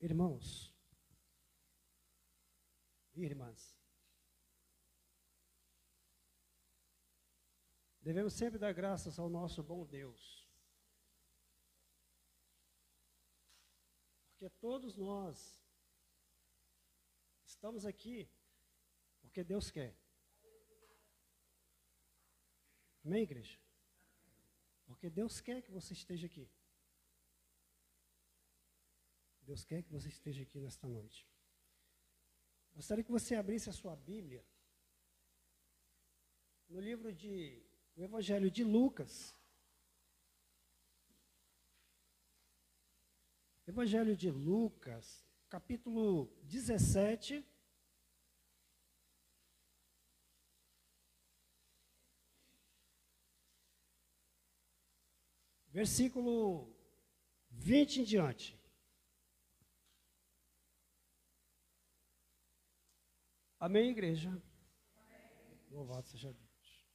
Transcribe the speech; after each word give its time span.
Irmãos 0.00 0.78
irmãs, 3.24 3.76
devemos 8.00 8.32
sempre 8.32 8.58
dar 8.58 8.72
graças 8.72 9.18
ao 9.18 9.28
nosso 9.28 9.62
bom 9.62 9.84
Deus. 9.84 10.46
Porque 14.30 14.48
todos 14.60 14.96
nós 14.96 15.60
estamos 17.44 17.84
aqui 17.84 18.30
porque 19.20 19.42
Deus 19.42 19.70
quer. 19.70 19.96
Amém, 23.04 23.22
igreja? 23.22 23.58
Porque 24.86 25.10
Deus 25.10 25.40
quer 25.40 25.62
que 25.62 25.70
você 25.70 25.92
esteja 25.92 26.26
aqui. 26.26 26.48
Deus 29.48 29.64
quer 29.64 29.82
que 29.82 29.90
você 29.90 30.08
esteja 30.10 30.42
aqui 30.42 30.60
nesta 30.60 30.86
noite. 30.86 31.26
Gostaria 32.74 33.02
que 33.02 33.10
você 33.10 33.34
abrisse 33.34 33.70
a 33.70 33.72
sua 33.72 33.96
Bíblia 33.96 34.44
no 36.68 36.78
livro 36.78 37.10
de 37.10 37.64
o 37.96 38.04
Evangelho 38.04 38.50
de 38.50 38.62
Lucas. 38.62 39.34
Evangelho 43.66 44.14
de 44.14 44.30
Lucas, 44.30 45.26
capítulo 45.48 46.26
17. 46.42 47.42
Versículo 55.68 56.70
20 57.50 58.02
em 58.02 58.04
diante. 58.04 58.57
Amém, 63.60 63.90
igreja? 63.90 64.28
Amém. 64.28 65.58
Louvado 65.70 66.06
seja 66.06 66.32
Deus. 66.32 66.86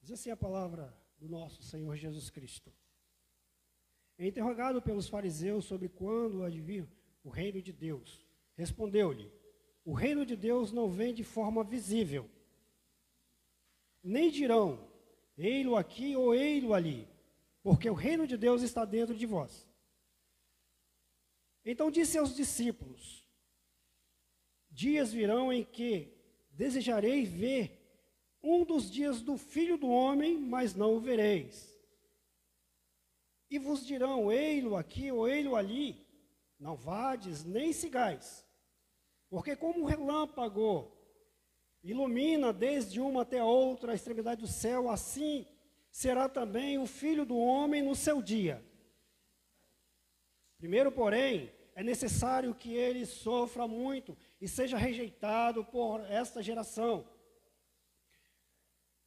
Diz 0.00 0.10
assim 0.12 0.30
a 0.30 0.36
palavra 0.36 0.96
do 1.18 1.28
nosso 1.28 1.62
Senhor 1.62 1.96
Jesus 1.96 2.30
Cristo. 2.30 2.72
É 4.16 4.26
interrogado 4.26 4.80
pelos 4.80 5.08
fariseus 5.08 5.66
sobre 5.66 5.88
quando 5.88 6.44
advir 6.44 6.88
o 7.22 7.28
reino 7.28 7.60
de 7.60 7.72
Deus, 7.72 8.24
respondeu-lhe: 8.54 9.30
O 9.84 9.92
reino 9.92 10.24
de 10.24 10.34
Deus 10.34 10.72
não 10.72 10.90
vem 10.90 11.12
de 11.12 11.24
forma 11.24 11.62
visível. 11.62 12.28
Nem 14.02 14.30
dirão: 14.30 14.88
Ei-lo 15.36 15.76
aqui 15.76 16.16
ou 16.16 16.34
ei-lo 16.34 16.72
ali, 16.72 17.06
porque 17.62 17.88
o 17.90 17.94
reino 17.94 18.26
de 18.26 18.38
Deus 18.38 18.62
está 18.62 18.86
dentro 18.86 19.14
de 19.14 19.26
vós. 19.26 19.68
Então 21.64 21.90
disse 21.90 22.16
aos 22.16 22.34
discípulos: 22.34 23.19
Dias 24.70 25.12
virão 25.12 25.52
em 25.52 25.64
que 25.64 26.12
desejareis 26.52 27.28
ver 27.28 27.80
um 28.42 28.64
dos 28.64 28.90
dias 28.90 29.20
do 29.20 29.36
filho 29.36 29.76
do 29.76 29.88
homem, 29.88 30.38
mas 30.38 30.74
não 30.74 30.94
o 30.94 31.00
vereis. 31.00 31.70
E 33.50 33.58
vos 33.58 33.84
dirão: 33.84 34.30
ei-lo 34.30 34.76
aqui 34.76 35.10
ou 35.10 35.28
ei-lo 35.28 35.56
ali. 35.56 36.06
Não 36.58 36.76
vades 36.76 37.44
nem 37.44 37.72
sigais. 37.72 38.46
Porque 39.28 39.56
como 39.56 39.80
um 39.80 39.84
relâmpago 39.84 40.92
ilumina 41.82 42.52
desde 42.52 43.00
uma 43.00 43.22
até 43.22 43.38
a 43.38 43.44
outra 43.44 43.92
a 43.92 43.94
extremidade 43.94 44.42
do 44.42 44.46
céu, 44.46 44.90
assim 44.90 45.46
será 45.90 46.28
também 46.28 46.78
o 46.78 46.86
filho 46.86 47.24
do 47.24 47.36
homem 47.38 47.82
no 47.82 47.94
seu 47.96 48.20
dia. 48.20 48.64
Primeiro, 50.58 50.92
porém, 50.92 51.50
é 51.80 51.82
necessário 51.82 52.54
que 52.54 52.74
ele 52.74 53.06
sofra 53.06 53.66
muito 53.66 54.14
e 54.38 54.46
seja 54.46 54.76
rejeitado 54.76 55.64
por 55.64 56.02
esta 56.10 56.42
geração. 56.42 57.08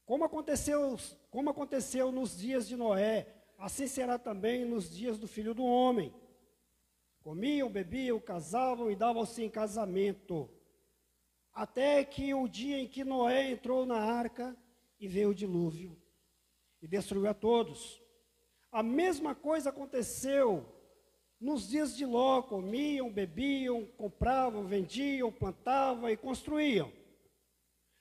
Como 0.04 0.24
aconteceu, 0.24 0.98
como 1.30 1.52
aconteceu 1.52 2.12
nos 2.12 2.36
dias 2.36 2.68
de 2.68 2.76
Noé, 2.76 3.32
assim 3.60 3.86
será 3.86 4.18
também 4.18 4.66
nos 4.66 4.90
dias 4.90 5.20
do 5.20 5.28
filho 5.28 5.54
do 5.54 5.64
homem. 5.64 6.12
Comiam, 7.22 7.70
bebiam, 7.70 8.20
casavam 8.20 8.90
e 8.90 8.96
davam-se 8.96 9.44
em 9.44 9.52
casamento, 9.52 10.50
até 11.54 12.04
que 12.04 12.34
o 12.34 12.48
dia 12.48 12.80
em 12.80 12.88
que 12.88 13.04
Noé 13.04 13.52
entrou 13.52 13.86
na 13.86 14.00
arca 14.00 14.58
e 15.00 15.08
veio 15.08 15.30
o 15.30 15.36
dilúvio 15.36 15.96
e 16.82 16.88
destruiu 16.88 17.30
a 17.30 17.36
todos. 17.36 18.02
A 18.72 18.82
mesma 18.82 19.36
coisa 19.36 19.70
aconteceu 19.70 20.83
nos 21.44 21.68
dias 21.68 21.94
de 21.94 22.06
Ló, 22.06 22.42
comiam, 22.42 23.12
bebiam, 23.12 23.86
compravam, 23.98 24.66
vendiam, 24.66 25.30
plantavam 25.30 26.10
e 26.10 26.16
construíam. 26.16 26.90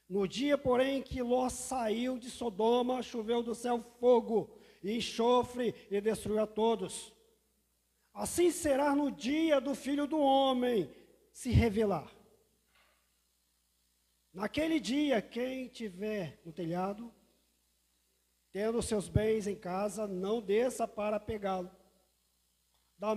No 0.08 0.28
dia, 0.28 0.56
porém, 0.56 1.02
que 1.02 1.20
Ló 1.20 1.48
saiu 1.48 2.18
de 2.18 2.30
Sodoma, 2.30 3.02
choveu 3.02 3.42
do 3.42 3.52
céu 3.52 3.84
fogo 3.98 4.56
e 4.80 4.96
enxofre 4.96 5.74
e 5.90 6.00
destruiu 6.00 6.40
a 6.40 6.46
todos. 6.46 7.12
Assim 8.14 8.52
será 8.52 8.94
no 8.94 9.10
dia 9.10 9.60
do 9.60 9.74
filho 9.74 10.06
do 10.06 10.20
homem 10.20 10.88
se 11.32 11.50
revelar. 11.50 12.14
Naquele 14.32 14.78
dia, 14.78 15.20
quem 15.20 15.66
tiver 15.66 16.40
no 16.44 16.52
telhado, 16.52 17.12
tendo 18.52 18.80
seus 18.80 19.08
bens 19.08 19.48
em 19.48 19.56
casa, 19.56 20.06
não 20.06 20.40
desça 20.40 20.86
para 20.86 21.18
pegá-lo 21.18 21.81
da, 23.02 23.16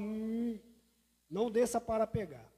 não 1.29 1.51
desça 1.51 1.79
para 1.79 2.07
pegar. 2.07 2.51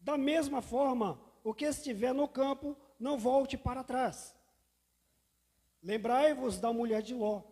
Da 0.00 0.18
mesma 0.18 0.60
forma, 0.60 1.20
o 1.44 1.54
que 1.54 1.66
estiver 1.66 2.12
no 2.12 2.26
campo, 2.26 2.76
não 2.98 3.16
volte 3.16 3.56
para 3.56 3.84
trás. 3.84 4.34
Lembrai-vos 5.80 6.58
da 6.58 6.72
mulher 6.72 7.00
de 7.00 7.14
Ló. 7.14 7.44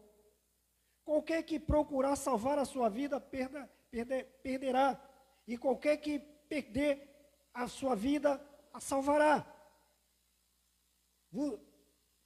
Qualquer 1.05 1.45
que 1.45 1.61
procurar 1.61 2.17
salvar 2.17 2.59
a 2.59 2.65
sua 2.65 2.89
vida, 2.89 3.21
perda, 3.21 3.71
perder, 3.93 4.25
perderá. 4.43 5.01
E 5.47 5.57
qualquer 5.57 5.99
que 5.99 6.19
perder 6.19 7.09
a 7.55 7.69
sua 7.69 7.95
vida, 7.95 8.45
a 8.73 8.81
salvará. 8.81 9.47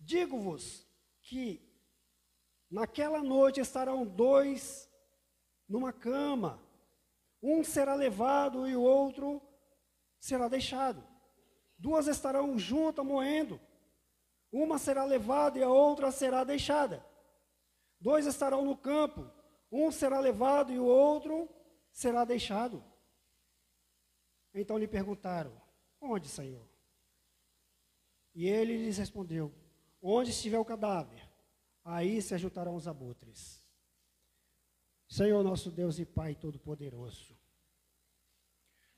Digo-vos 0.01 0.87
que 1.21 1.61
naquela 2.71 3.23
noite 3.23 3.61
estarão 3.61 4.07
dois 4.07 4.89
numa 5.69 5.93
cama. 5.93 6.63
Um 7.43 7.63
será 7.63 7.95
levado 7.95 8.69
e 8.69 8.75
o 8.75 8.83
outro 8.83 9.41
será 10.19 10.49
deixado. 10.49 11.03
Duas 11.79 12.07
estarão 12.07 12.59
juntas 12.59 13.05
moendo. 13.05 13.61
Uma 14.51 14.79
será 14.79 15.05
levada 15.05 15.59
e 15.59 15.63
a 15.63 15.69
outra 15.69 16.11
será 16.11 16.45
deixada. 16.45 17.05
Dois 18.01 18.27
estarão 18.27 18.65
no 18.65 18.77
campo. 18.77 19.31
Um 19.71 19.91
será 19.91 20.19
levado 20.21 20.73
e 20.73 20.79
o 20.79 20.85
outro 20.85 21.49
será 21.93 22.25
deixado. 22.25 22.83
Então 24.55 24.79
lhe 24.79 24.89
perguntaram: 24.89 25.61
Onde, 26.01 26.29
Senhor? 26.29 26.67
E 28.35 28.49
ele 28.49 28.77
lhes 28.77 28.97
respondeu: 28.97 29.53
Onde 30.01 30.31
estiver 30.31 30.59
o 30.59 30.65
cadáver, 30.65 31.29
aí 31.85 32.23
se 32.23 32.35
ajuntarão 32.35 32.77
os 32.77 32.87
abutres. 32.87 33.66
Senhor 35.09 35.43
nosso 35.45 35.71
Deus 35.71 35.99
e 35.99 36.05
Pai 36.05 36.35
Todo-Poderoso, 36.35 37.37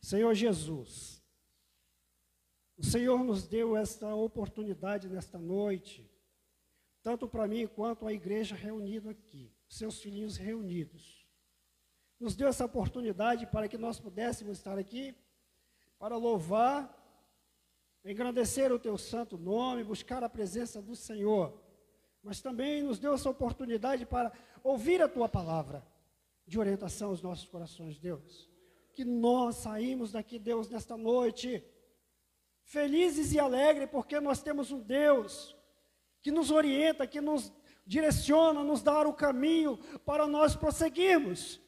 Senhor 0.00 0.34
Jesus, 0.34 1.22
o 2.76 2.84
Senhor 2.84 3.22
nos 3.24 3.46
deu 3.46 3.76
esta 3.76 4.14
oportunidade 4.14 5.08
nesta 5.08 5.38
noite, 5.38 6.08
tanto 7.02 7.28
para 7.28 7.46
mim 7.46 7.66
quanto 7.66 8.06
a 8.06 8.12
igreja 8.12 8.54
reunida 8.54 9.10
aqui, 9.10 9.52
seus 9.68 10.00
filhinhos 10.00 10.36
reunidos. 10.36 11.26
Nos 12.18 12.34
deu 12.34 12.48
essa 12.48 12.64
oportunidade 12.64 13.46
para 13.46 13.68
que 13.68 13.76
nós 13.76 14.00
pudéssemos 14.00 14.58
estar 14.58 14.78
aqui 14.78 15.14
para 15.98 16.16
louvar, 16.16 16.94
engrandecer 18.04 18.72
o 18.72 18.78
teu 18.78 18.96
santo 18.96 19.36
nome, 19.36 19.84
buscar 19.84 20.22
a 20.22 20.28
presença 20.28 20.80
do 20.80 20.94
Senhor. 20.94 21.60
Mas 22.22 22.40
também 22.40 22.82
nos 22.82 22.98
deu 22.98 23.14
essa 23.14 23.28
oportunidade 23.28 24.06
para 24.06 24.32
ouvir 24.62 25.02
a 25.02 25.08
tua 25.08 25.28
palavra 25.28 25.84
de 26.48 26.58
orientação 26.58 27.10
aos 27.10 27.22
nossos 27.22 27.46
corações, 27.46 27.98
Deus. 27.98 28.50
Que 28.94 29.04
nós 29.04 29.56
saímos 29.56 30.12
daqui, 30.12 30.38
Deus, 30.38 30.68
nesta 30.70 30.96
noite, 30.96 31.62
felizes 32.62 33.32
e 33.32 33.38
alegres, 33.38 33.88
porque 33.90 34.18
nós 34.18 34.42
temos 34.42 34.72
um 34.72 34.80
Deus 34.80 35.54
que 36.22 36.32
nos 36.32 36.50
orienta, 36.50 37.06
que 37.06 37.20
nos 37.20 37.52
direciona, 37.86 38.64
nos 38.64 38.82
dá 38.82 39.06
o 39.06 39.12
caminho 39.12 39.76
para 40.04 40.26
nós 40.26 40.56
prosseguirmos. 40.56 41.60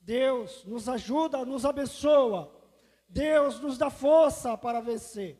Deus 0.00 0.64
nos 0.64 0.88
ajuda, 0.88 1.44
nos 1.44 1.64
abençoa. 1.64 2.50
Deus 3.06 3.60
nos 3.60 3.76
dá 3.76 3.90
força 3.90 4.56
para 4.56 4.80
vencer. 4.80 5.38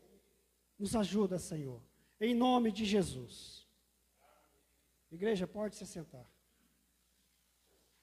Nos 0.78 0.94
ajuda, 0.94 1.38
Senhor. 1.38 1.82
Em 2.20 2.34
nome 2.34 2.70
de 2.70 2.84
Jesus. 2.84 3.66
Igreja, 5.10 5.46
pode 5.46 5.75
se 5.75 5.87
sentar. 5.87 6.31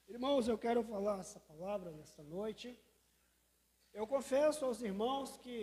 Irmãos, 0.10 0.48
eu 0.48 0.58
quero 0.58 0.82
falar 0.84 1.20
essa 1.20 1.40
palavra 1.40 1.92
nesta 1.92 2.24
noite. 2.24 2.68
Eu 3.94 4.08
confesso 4.08 4.66
aos 4.66 4.82
irmãos 4.82 5.38
que 5.38 5.60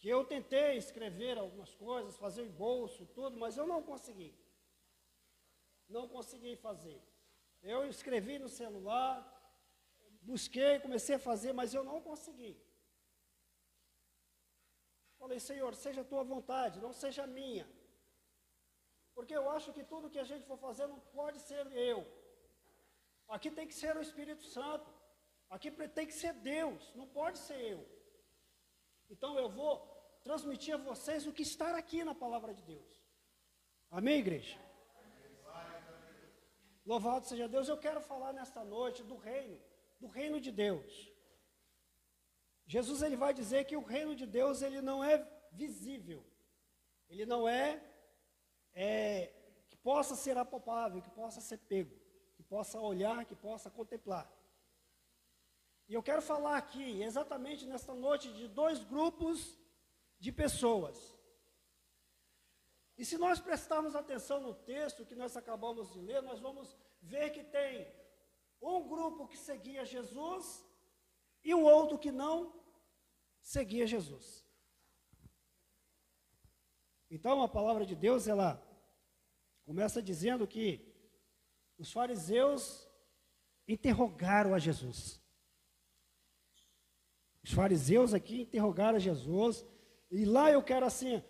que 0.00 0.08
eu 0.08 0.24
tentei 0.24 0.76
escrever 0.76 1.36
algumas 1.38 1.72
coisas, 1.74 2.16
fazer 2.16 2.44
em 2.44 2.50
bolso, 2.50 3.06
tudo, 3.06 3.36
mas 3.36 3.56
eu 3.56 3.66
não 3.66 3.80
consegui. 3.82 4.32
Não 5.88 6.06
consegui 6.08 6.54
fazer. 6.56 7.00
Eu 7.62 7.84
escrevi 7.88 8.38
no 8.38 8.48
celular, 8.48 9.12
busquei, 10.20 10.78
comecei 10.80 11.16
a 11.16 11.26
fazer, 11.30 11.52
mas 11.52 11.74
eu 11.74 11.82
não 11.82 12.00
consegui. 12.00 12.54
Falei, 15.18 15.40
Senhor, 15.40 15.74
seja 15.74 16.02
a 16.02 16.10
tua 16.12 16.22
vontade, 16.22 16.80
não 16.80 16.92
seja 16.92 17.24
a 17.24 17.26
minha. 17.26 17.68
Porque 19.18 19.36
eu 19.36 19.46
acho 19.50 19.72
que 19.76 19.82
tudo 19.92 20.10
que 20.14 20.20
a 20.24 20.28
gente 20.30 20.44
for 20.50 20.58
fazer 20.64 20.86
não 20.86 21.00
pode 21.18 21.38
ser 21.40 21.64
eu. 21.90 21.98
Aqui 23.34 23.50
tem 23.50 23.66
que 23.70 23.74
ser 23.74 23.96
o 23.96 24.04
Espírito 24.08 24.44
Santo. 24.56 24.88
Aqui 25.54 25.70
tem 25.96 26.06
que 26.06 26.16
ser 26.22 26.34
Deus, 26.34 26.94
não 26.94 27.06
pode 27.18 27.38
ser 27.46 27.58
eu. 27.74 27.80
Então 29.10 29.36
eu 29.42 29.48
vou 29.48 29.72
transmitir 30.22 30.74
a 30.74 30.84
vocês 30.90 31.26
o 31.26 31.32
que 31.32 31.42
está 31.42 31.76
aqui 31.76 32.04
na 32.04 32.14
palavra 32.14 32.54
de 32.54 32.62
Deus. 32.62 32.90
Amém, 33.90 34.20
igreja? 34.20 34.56
Louvado 36.86 37.26
seja 37.26 37.48
Deus. 37.48 37.68
Eu 37.68 37.80
quero 37.86 38.00
falar 38.00 38.32
nesta 38.32 38.62
noite 38.76 39.02
do 39.02 39.16
reino, 39.16 39.60
do 39.98 40.06
reino 40.06 40.40
de 40.40 40.52
Deus. 40.52 41.12
Jesus 42.68 43.02
ele 43.02 43.16
vai 43.16 43.34
dizer 43.34 43.64
que 43.64 43.76
o 43.76 43.88
reino 43.94 44.14
de 44.14 44.26
Deus 44.26 44.62
ele 44.62 44.80
não 44.80 45.02
é 45.02 45.16
visível. 45.50 46.24
Ele 47.08 47.26
não 47.26 47.48
é, 47.48 47.82
é 48.80 49.32
que 49.68 49.76
possa 49.76 50.14
ser 50.14 50.38
apalpável, 50.38 51.02
que 51.02 51.10
possa 51.10 51.40
ser 51.40 51.58
pego, 51.58 51.96
que 52.36 52.44
possa 52.44 52.78
olhar, 52.78 53.24
que 53.24 53.34
possa 53.34 53.68
contemplar. 53.68 54.30
E 55.88 55.94
eu 55.94 56.02
quero 56.02 56.22
falar 56.22 56.56
aqui, 56.56 57.02
exatamente 57.02 57.66
nesta 57.66 57.92
noite, 57.92 58.32
de 58.32 58.46
dois 58.46 58.84
grupos 58.84 59.58
de 60.20 60.30
pessoas. 60.30 60.96
E 62.96 63.04
se 63.04 63.18
nós 63.18 63.40
prestarmos 63.40 63.96
atenção 63.96 64.38
no 64.40 64.54
texto 64.54 65.04
que 65.04 65.16
nós 65.16 65.36
acabamos 65.36 65.92
de 65.92 66.00
ler, 66.00 66.22
nós 66.22 66.38
vamos 66.38 66.76
ver 67.02 67.30
que 67.30 67.42
tem 67.42 67.92
um 68.60 68.86
grupo 68.86 69.26
que 69.26 69.36
seguia 69.36 69.84
Jesus 69.84 70.64
e 71.42 71.52
o 71.52 71.62
outro 71.62 71.98
que 71.98 72.12
não 72.12 72.54
seguia 73.40 73.88
Jesus. 73.88 74.46
Então 77.10 77.42
a 77.42 77.48
palavra 77.48 77.84
de 77.84 77.96
Deus, 77.96 78.28
ela 78.28 78.67
começa 79.68 80.00
dizendo 80.00 80.46
que 80.46 80.80
os 81.76 81.92
fariseus 81.92 82.88
interrogaram 83.68 84.54
a 84.54 84.58
Jesus. 84.58 85.22
Os 87.44 87.52
fariseus 87.52 88.14
aqui 88.14 88.40
interrogaram 88.40 88.98
Jesus, 88.98 89.66
e 90.10 90.24
lá 90.24 90.50
eu 90.50 90.62
quero 90.62 90.86
assim, 90.86 91.22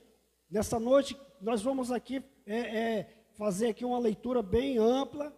nessa 0.49 0.79
noite, 0.79 1.19
nós 1.41 1.63
vamos 1.63 1.91
aqui 1.91 2.23
é, 2.47 2.59
é, 2.59 3.25
fazer 3.33 3.71
aqui 3.71 3.85
uma 3.85 3.99
leitura 3.99 4.41
bem 4.41 4.79
ampla 4.79 5.37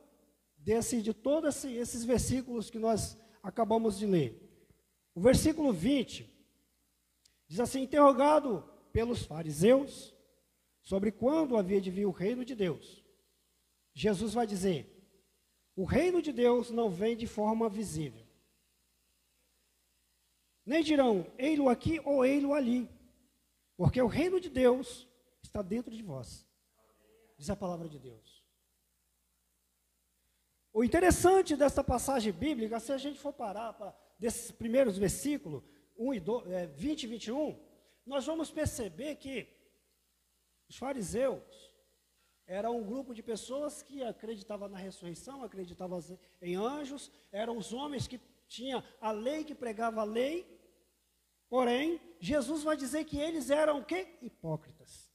desse, 0.58 1.00
de 1.00 1.14
todos 1.14 1.56
esse, 1.56 1.72
esses 1.72 2.04
versículos 2.04 2.68
que 2.68 2.78
nós 2.78 3.18
acabamos 3.42 3.98
de 3.98 4.04
ler. 4.04 4.38
O 5.14 5.22
versículo 5.22 5.72
20 5.72 6.30
diz 7.48 7.60
assim: 7.60 7.80
interrogado 7.80 8.62
pelos 8.92 9.24
fariseus 9.24 10.14
sobre 10.90 11.10
quando 11.10 11.56
havia 11.56 11.80
de 11.80 11.90
vir 11.90 12.06
o 12.06 12.16
reino 12.22 12.44
de 12.44 12.54
Deus. 12.54 12.86
Jesus 13.94 14.32
vai 14.34 14.46
dizer: 14.46 14.80
o 15.74 15.84
reino 15.84 16.20
de 16.26 16.32
Deus 16.32 16.70
não 16.70 16.88
vem 16.90 17.16
de 17.16 17.26
forma 17.26 17.68
visível 17.68 18.30
nem 20.70 20.84
dirão, 20.84 21.26
ei-lo 21.36 21.68
aqui 21.68 22.00
ou 22.04 22.24
ei-lo 22.24 22.54
ali, 22.54 22.88
porque 23.76 24.00
o 24.00 24.06
reino 24.06 24.38
de 24.38 24.48
Deus 24.48 25.08
está 25.42 25.62
dentro 25.62 25.90
de 25.90 26.00
vós. 26.00 26.46
Diz 27.36 27.50
a 27.50 27.56
palavra 27.56 27.88
de 27.88 27.98
Deus. 27.98 28.44
O 30.72 30.84
interessante 30.84 31.56
dessa 31.56 31.82
passagem 31.82 32.32
bíblica, 32.32 32.78
se 32.78 32.92
a 32.92 32.98
gente 32.98 33.18
for 33.18 33.32
parar 33.32 33.72
para 33.72 33.92
desses 34.16 34.52
primeiros 34.52 34.96
versículos, 34.96 35.64
1 35.98 36.14
e 36.14 36.20
2, 36.20 36.50
é, 36.52 36.66
20 36.66 37.02
e 37.02 37.06
21, 37.08 37.58
nós 38.06 38.24
vamos 38.24 38.48
perceber 38.48 39.16
que 39.16 39.48
os 40.70 40.76
fariseus 40.78 41.74
eram 42.46 42.78
um 42.78 42.84
grupo 42.84 43.12
de 43.12 43.24
pessoas 43.24 43.82
que 43.82 44.04
acreditavam 44.04 44.68
na 44.68 44.78
ressurreição, 44.78 45.42
acreditavam 45.42 45.98
em 46.40 46.54
anjos, 46.54 47.10
eram 47.32 47.58
os 47.58 47.72
homens 47.72 48.06
que 48.06 48.20
tinha 48.46 48.78
a 49.00 49.10
lei 49.10 49.42
que 49.44 49.52
pregava 49.52 50.00
a 50.00 50.04
lei, 50.04 50.46
porém, 51.48 52.00
Jesus 52.20 52.62
vai 52.62 52.76
dizer 52.76 53.04
que 53.04 53.18
eles 53.18 53.50
eram 53.50 53.80
o 53.80 53.84
quê? 53.84 54.16
Hipócritas. 54.22 55.12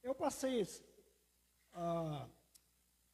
Eu 0.00 0.14
passei, 0.14 0.64
ah, 1.72 2.30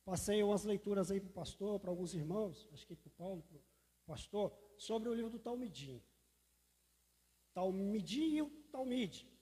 passei 0.05 0.43
umas 0.43 0.65
leituras 0.65 1.11
aí 1.11 1.19
para 1.19 1.31
o 1.31 1.33
pastor, 1.33 1.81
para 1.81 1.91
alguns 1.91 2.13
irmãos, 2.15 2.69
acho 2.75 2.87
que 2.87 2.95
para 2.95 3.09
o 3.09 3.13
Paulo, 3.13 3.43
para 3.43 3.57
o 3.57 3.65
pastor, 4.07 4.53
sobre 4.77 5.09
o 5.09 5.15
livro 5.15 5.31
do 5.31 5.39
Talmidim. 5.39 6.03
Talmidim 7.55 8.37
e 8.37 8.43
o 8.43 8.51
Talmide. 8.71 9.36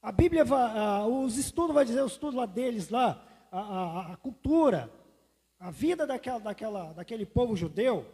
A 0.00 0.12
Bíblia, 0.12 0.44
os 1.06 1.36
estudos, 1.36 1.74
vai 1.74 1.84
dizer, 1.84 2.02
os 2.02 2.12
estudos 2.12 2.36
lá 2.36 2.46
deles, 2.46 2.88
lá, 2.88 3.24
a, 3.50 3.60
a, 3.60 4.12
a 4.12 4.16
cultura, 4.16 4.90
a 5.58 5.70
vida 5.70 6.06
daquela, 6.06 6.38
daquela, 6.38 6.92
daquele 6.92 7.26
povo 7.26 7.56
judeu, 7.56 8.06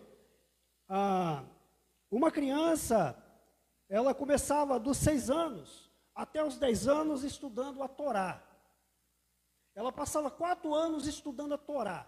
uma 2.10 2.30
criança, 2.30 3.16
ela 3.88 4.14
começava 4.14 4.78
dos 4.80 4.96
seis 4.96 5.28
anos 5.28 5.90
até 6.14 6.44
os 6.44 6.56
dez 6.56 6.86
anos 6.86 7.24
estudando 7.24 7.82
a 7.82 7.88
Torá. 7.88 8.42
Ela 9.74 9.92
passava 9.92 10.30
quatro 10.30 10.72
anos 10.72 11.06
estudando 11.06 11.54
a 11.54 11.58
Torá. 11.58 12.06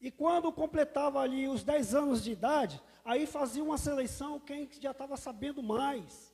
E 0.00 0.10
quando 0.10 0.52
completava 0.52 1.20
ali 1.20 1.48
os 1.48 1.62
dez 1.62 1.94
anos 1.94 2.22
de 2.22 2.32
idade, 2.32 2.80
aí 3.04 3.26
fazia 3.26 3.62
uma 3.62 3.76
seleção 3.76 4.40
quem 4.40 4.68
já 4.80 4.92
estava 4.92 5.16
sabendo 5.16 5.62
mais. 5.62 6.31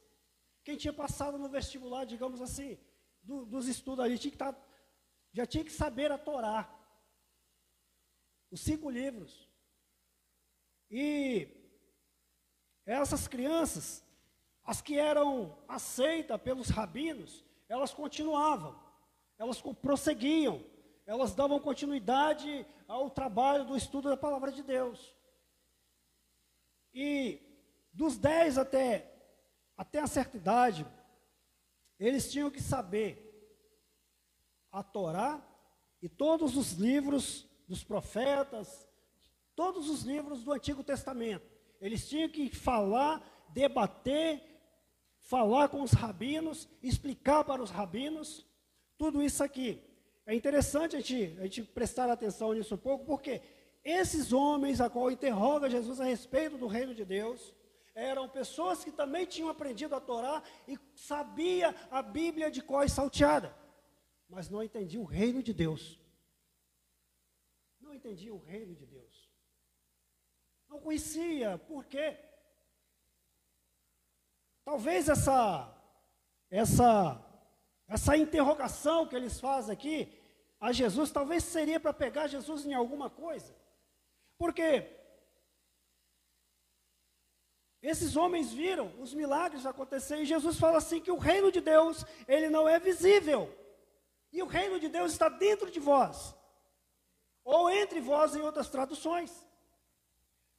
Quem 0.64 0.76
tinha 0.76 0.92
passado 0.92 1.38
no 1.38 1.48
vestibular, 1.48 2.04
digamos 2.04 2.40
assim, 2.40 2.78
do, 3.22 3.44
dos 3.44 3.66
estudos 3.68 4.04
ali, 4.04 4.18
tinha 4.18 4.30
que 4.30 4.38
tá, 4.38 4.54
já 5.32 5.46
tinha 5.46 5.64
que 5.64 5.72
saber 5.72 6.10
a 6.12 6.18
Torá 6.18 6.74
os 8.50 8.60
cinco 8.60 8.88
livros. 8.90 9.48
E 10.90 11.48
essas 12.86 13.28
crianças, 13.28 14.04
as 14.64 14.80
que 14.80 14.98
eram 14.98 15.56
aceitas 15.68 16.40
pelos 16.40 16.70
rabinos, 16.70 17.44
elas 17.68 17.92
continuavam, 17.92 18.78
elas 19.38 19.60
prosseguiam, 19.60 20.64
elas 21.06 21.34
davam 21.34 21.60
continuidade 21.60 22.66
ao 22.86 23.10
trabalho 23.10 23.64
do 23.64 23.76
estudo 23.76 24.08
da 24.08 24.16
palavra 24.16 24.50
de 24.50 24.62
Deus. 24.62 25.14
E 26.94 27.40
dos 27.92 28.16
10 28.16 28.58
até, 28.58 29.17
até 29.78 30.00
a 30.00 30.08
certa 30.08 30.36
idade, 30.36 30.84
eles 32.00 32.30
tinham 32.30 32.50
que 32.50 32.60
saber 32.60 33.24
a 34.72 34.82
Torá 34.82 35.40
e 36.02 36.08
todos 36.08 36.56
os 36.56 36.72
livros 36.72 37.46
dos 37.68 37.84
profetas, 37.84 38.88
todos 39.54 39.88
os 39.88 40.02
livros 40.02 40.42
do 40.42 40.52
Antigo 40.52 40.82
Testamento. 40.82 41.46
Eles 41.80 42.08
tinham 42.08 42.28
que 42.28 42.50
falar, 42.50 43.22
debater, 43.50 44.42
falar 45.20 45.68
com 45.68 45.80
os 45.82 45.92
rabinos, 45.92 46.68
explicar 46.82 47.44
para 47.44 47.62
os 47.62 47.70
rabinos, 47.70 48.44
tudo 48.96 49.22
isso 49.22 49.44
aqui. 49.44 49.80
É 50.26 50.34
interessante 50.34 50.96
a 50.96 51.00
gente, 51.00 51.38
a 51.38 51.42
gente 51.44 51.62
prestar 51.62 52.10
atenção 52.10 52.52
nisso 52.52 52.74
um 52.74 52.78
pouco, 52.78 53.04
porque 53.04 53.40
esses 53.84 54.32
homens 54.32 54.80
a 54.80 54.90
qual 54.90 55.10
interroga 55.10 55.70
Jesus 55.70 56.00
a 56.00 56.04
respeito 56.04 56.58
do 56.58 56.66
reino 56.66 56.94
de 56.94 57.04
Deus, 57.04 57.54
eram 57.98 58.28
pessoas 58.28 58.84
que 58.84 58.92
também 58.92 59.26
tinham 59.26 59.48
aprendido 59.48 59.94
a 59.94 60.00
Torá 60.00 60.42
e 60.66 60.78
sabia 60.94 61.74
a 61.90 62.00
Bíblia 62.02 62.50
de 62.50 62.62
cor 62.62 62.88
salteada, 62.88 63.54
mas 64.28 64.48
não 64.48 64.62
entendiam 64.62 65.02
o 65.02 65.06
reino 65.06 65.42
de 65.42 65.52
Deus 65.52 65.98
não 67.88 67.94
entendia 67.94 68.34
o 68.34 68.38
reino 68.38 68.74
de 68.74 68.84
Deus. 68.84 69.30
Não 70.68 70.78
conhecia, 70.78 71.56
por 71.56 71.86
quê? 71.86 72.18
Talvez 74.62 75.08
essa, 75.08 75.74
essa, 76.50 77.24
essa 77.88 78.16
interrogação 78.16 79.08
que 79.08 79.16
eles 79.16 79.40
fazem 79.40 79.72
aqui 79.72 80.20
a 80.60 80.70
Jesus, 80.70 81.10
talvez 81.10 81.44
seria 81.44 81.80
para 81.80 81.94
pegar 81.94 82.26
Jesus 82.26 82.66
em 82.66 82.74
alguma 82.74 83.08
coisa. 83.08 83.56
Porque 84.36 84.82
esses 87.88 88.16
homens 88.16 88.52
viram 88.52 88.92
os 89.00 89.14
milagres 89.14 89.64
acontecer 89.64 90.18
e 90.20 90.26
Jesus 90.26 90.58
fala 90.58 90.78
assim 90.78 91.00
que 91.00 91.10
o 91.10 91.18
reino 91.18 91.50
de 91.50 91.60
Deus, 91.60 92.04
ele 92.26 92.48
não 92.48 92.68
é 92.68 92.78
visível. 92.78 93.52
E 94.30 94.42
o 94.42 94.46
reino 94.46 94.78
de 94.78 94.88
Deus 94.88 95.12
está 95.12 95.28
dentro 95.28 95.70
de 95.70 95.80
vós. 95.80 96.34
Ou 97.42 97.70
entre 97.70 98.00
vós 98.00 98.36
em 98.36 98.42
outras 98.42 98.68
traduções. 98.68 99.32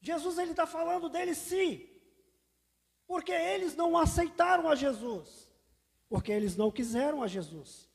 Jesus 0.01 0.37
ele 0.37 0.51
está 0.51 0.65
falando 0.65 1.07
deles 1.07 1.37
sim. 1.37 1.87
Porque 3.05 3.31
eles 3.31 3.75
não 3.75 3.97
aceitaram 3.97 4.67
a 4.67 4.75
Jesus. 4.75 5.51
Porque 6.07 6.31
eles 6.31 6.55
não 6.55 6.71
quiseram 6.71 7.21
a 7.21 7.27
Jesus. 7.27 7.89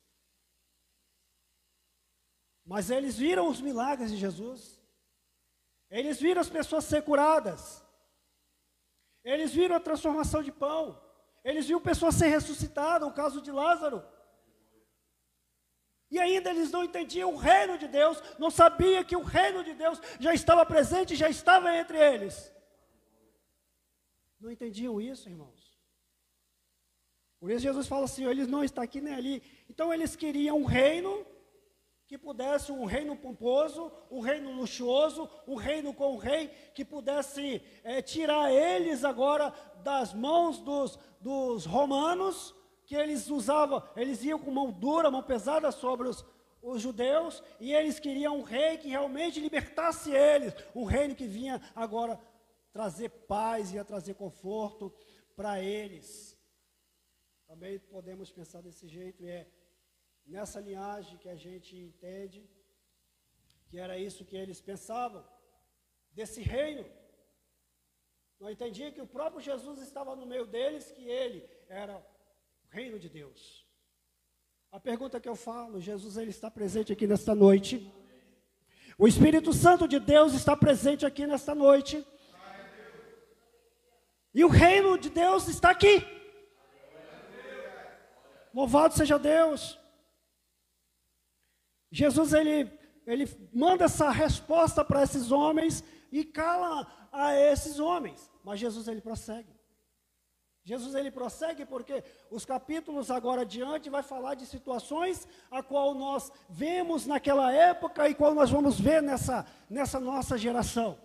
Mas 2.65 2.89
eles 2.89 3.17
viram 3.17 3.49
os 3.49 3.61
milagres 3.61 4.11
de 4.11 4.17
Jesus. 4.17 4.81
Eles 5.91 6.21
viram 6.21 6.41
as 6.41 6.49
pessoas 6.49 6.85
ser 6.85 7.03
curadas. 7.03 7.84
Eles 9.25 9.53
viram 9.53 9.75
a 9.77 9.81
transformação 9.81 10.43
de 10.43 10.53
pão. 10.53 11.01
Eles 11.43 11.67
viram 11.67 11.81
pessoas 11.81 12.15
ser 12.15 12.29
ressuscitadas, 12.29 13.09
o 13.09 13.13
caso 13.13 13.41
de 13.41 13.51
Lázaro. 13.51 14.05
E 16.11 16.19
ainda 16.19 16.51
eles 16.51 16.71
não 16.71 16.85
entendiam 16.85 17.33
o 17.33 17.37
reino 17.37 17.77
de 17.77 17.89
Deus, 17.89 18.23
não 18.39 18.51
sabia 18.51 19.03
que 19.03 19.17
o 19.17 19.23
reino 19.23 19.65
de 19.65 19.75
Deus 19.75 20.01
já 20.21 20.33
estava 20.33 20.65
presente, 20.65 21.17
já 21.17 21.29
estava 21.29 21.75
entre 21.77 21.99
eles. 21.99 22.53
Não 24.39 24.51
entendiam 24.51 25.01
isso, 25.01 25.29
irmãos. 25.29 25.75
Por 27.41 27.51
isso 27.51 27.61
Jesus 27.61 27.89
fala 27.89 28.05
assim: 28.05 28.25
eles 28.27 28.47
não 28.47 28.63
estão 28.63 28.85
aqui 28.85 29.01
nem 29.01 29.15
ali. 29.15 29.43
Então 29.69 29.93
eles 29.93 30.15
queriam 30.15 30.59
um 30.59 30.65
reino 30.65 31.27
que 32.07 32.19
pudesse 32.19 32.71
um 32.71 32.85
reino 32.85 33.17
pomposo, 33.17 33.91
um 34.11 34.21
reino 34.21 34.53
luxuoso, 34.53 35.29
um 35.47 35.55
reino 35.55 35.95
com 35.95 36.15
o 36.15 36.19
rei, 36.19 36.49
que 36.75 36.85
pudesse 36.85 37.63
é, 37.83 38.03
tirar 38.03 38.53
eles 38.53 39.05
agora 39.05 39.51
das 39.83 40.13
mãos 40.13 40.61
dos, 40.61 40.99
dos 41.21 41.65
romanos 41.65 42.55
que 42.85 42.95
eles 42.95 43.31
usavam, 43.31 43.83
eles 43.97 44.23
iam 44.23 44.39
com 44.39 44.51
mão 44.51 44.71
dura, 44.71 45.11
mão 45.11 45.23
pesada 45.23 45.73
sobre 45.73 46.07
os, 46.07 46.25
os 46.61 46.83
judeus, 46.83 47.43
e 47.59 47.73
eles 47.73 47.99
queriam 47.99 48.39
um 48.39 48.43
rei 48.43 48.77
que 48.77 48.89
realmente 48.89 49.41
libertasse 49.41 50.11
eles, 50.11 50.55
um 50.75 50.85
reino 50.85 51.15
que 51.15 51.27
vinha 51.27 51.61
agora 51.75 52.21
trazer 52.73 53.09
paz, 53.09 53.73
ia 53.73 53.85
trazer 53.85 54.15
conforto 54.15 54.93
para 55.35 55.63
eles. 55.63 56.39
Também 57.47 57.79
podemos 57.79 58.31
pensar 58.31 58.61
desse 58.61 58.87
jeito, 58.87 59.25
e 59.25 59.31
é 59.31 59.49
nessa 60.27 60.61
linhagem 60.61 61.19
que 61.19 61.29
a 61.29 61.37
gente 61.37 61.77
entende 61.77 62.49
que 63.69 63.79
era 63.79 63.99
isso 63.99 64.25
que 64.25 64.37
eles 64.37 64.61
pensavam, 64.61 65.25
desse 66.13 66.41
reino. 66.41 66.85
Não 68.39 68.51
entendia 68.51 68.93
que 68.93 69.01
o 69.01 69.07
próprio 69.07 69.41
Jesus 69.41 69.81
estava 69.81 70.15
no 70.15 70.27
meio 70.27 70.47
deles, 70.47 70.93
que 70.93 71.03
ele 71.09 71.49
era 71.69 72.05
reino 72.69 72.99
de 72.99 73.09
Deus. 73.09 73.67
A 74.71 74.79
pergunta 74.79 75.21
que 75.21 75.29
eu 75.29 75.35
falo, 75.35 75.81
Jesus 75.81 76.17
ele 76.17 76.31
está 76.31 76.51
presente 76.51 76.93
aqui 76.93 77.07
nesta 77.07 77.35
noite. 77.35 77.93
O 78.97 79.09
Espírito 79.09 79.53
Santo 79.53 79.89
de 79.89 79.99
Deus 79.99 80.35
está 80.35 80.57
presente 80.57 81.05
aqui 81.05 81.27
nesta 81.27 81.55
noite. 81.55 82.07
E 84.33 84.45
o 84.45 84.49
reino 84.49 84.99
de 84.99 85.11
Deus 85.11 85.49
está 85.49 85.71
aqui. 85.71 86.05
Louvado 88.53 88.95
seja 88.95 89.19
Deus. 89.19 89.79
Jesus 91.95 92.33
ele, 92.33 92.69
ele 93.07 93.25
manda 93.53 93.85
essa 93.85 94.11
resposta 94.11 94.85
para 94.85 95.05
esses 95.05 95.31
homens 95.31 95.85
e 96.11 96.25
cala 96.25 97.09
a 97.13 97.33
esses 97.37 97.79
homens. 97.79 98.29
Mas 98.43 98.59
Jesus 98.59 98.89
ele 98.89 99.01
prossegue. 99.01 99.55
Jesus 100.65 100.93
ele 100.97 101.13
prossegue 101.13 101.65
porque 101.65 102.03
os 102.33 102.45
capítulos 102.45 103.13
agora 103.13 103.43
adiante 103.43 103.89
vai 103.89 104.03
falar 104.03 104.35
de 104.35 104.45
situações 104.45 105.29
a 105.49 105.63
qual 105.63 105.95
nós 105.95 106.33
vemos 106.51 107.07
naquela 107.07 107.53
época 107.53 108.09
e 108.09 108.15
qual 108.15 108.35
nós 108.35 108.51
vamos 108.51 108.81
ver 108.81 109.01
nessa, 109.01 109.47
nessa 109.71 110.01
nossa 110.01 110.37
geração. 110.37 110.99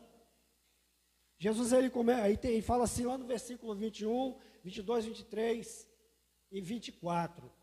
Jesus 1.37 1.71
ele, 1.71 1.91
come, 1.91 2.13
aí 2.13 2.35
tem, 2.35 2.63
fala 2.63 2.85
assim 2.85 3.05
lá 3.05 3.15
no 3.15 3.27
versículo 3.27 3.75
21, 3.75 4.39
22, 4.63 5.05
23 5.05 5.87
e 6.51 6.61
24. 6.61 7.58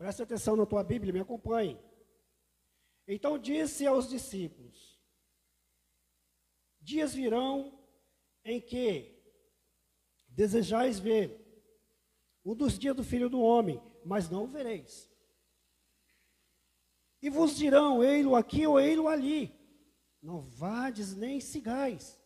Preste 0.00 0.22
atenção 0.22 0.56
na 0.56 0.64
tua 0.64 0.82
Bíblia, 0.82 1.12
me 1.12 1.20
acompanhe. 1.20 1.78
Então 3.06 3.38
disse 3.38 3.86
aos 3.86 4.08
discípulos: 4.08 4.98
Dias 6.80 7.12
virão 7.12 7.78
em 8.42 8.58
que 8.62 9.20
Desejais 10.30 10.98
ver 10.98 11.38
um 12.42 12.54
dos 12.54 12.78
dias 12.78 12.96
do 12.96 13.04
filho 13.04 13.28
do 13.28 13.42
homem, 13.42 13.78
mas 14.06 14.30
não 14.30 14.44
o 14.44 14.46
vereis. 14.46 15.10
E 17.20 17.28
vos 17.28 17.54
dirão, 17.56 18.02
ei-lo 18.02 18.34
aqui 18.34 18.66
ou 18.66 18.80
ei-lo 18.80 19.06
ali. 19.06 19.54
Não 20.22 20.40
vades 20.40 21.14
nem 21.14 21.40
sigais. 21.40 22.18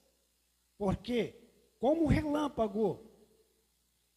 Porque, 0.78 1.35
como 1.81 2.04
o 2.04 2.07
relâmpago 2.07 3.11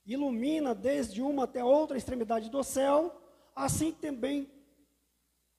ilumina 0.06 0.76
desde 0.76 1.22
uma 1.22 1.46
até 1.46 1.64
outra 1.64 1.98
extremidade 1.98 2.52
do 2.52 2.64
céu, 2.64 3.16
assim 3.58 3.92
também, 3.92 4.50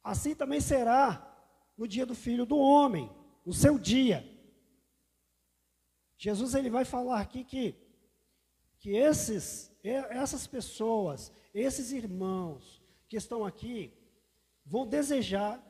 assim 0.03 0.35
também 0.35 0.61
será 0.61 1.25
no 1.77 1.87
dia 1.87 2.07
do 2.07 2.15
filho 2.15 2.47
do 2.47 2.57
homem, 2.57 3.11
no 3.45 3.53
seu 3.53 3.79
dia. 3.79 4.25
Jesus 6.17 6.55
ele 6.55 6.71
vai 6.71 6.85
falar 6.85 7.21
aqui 7.21 7.45
que 7.45 7.89
que 8.79 8.97
esses, 8.97 9.77
essas 9.83 10.47
pessoas, 10.47 11.33
esses 11.53 11.91
irmãos 11.91 12.81
que 13.09 13.17
estão 13.17 13.45
aqui, 13.45 13.93
vão 14.65 14.87
desejar 14.87 15.61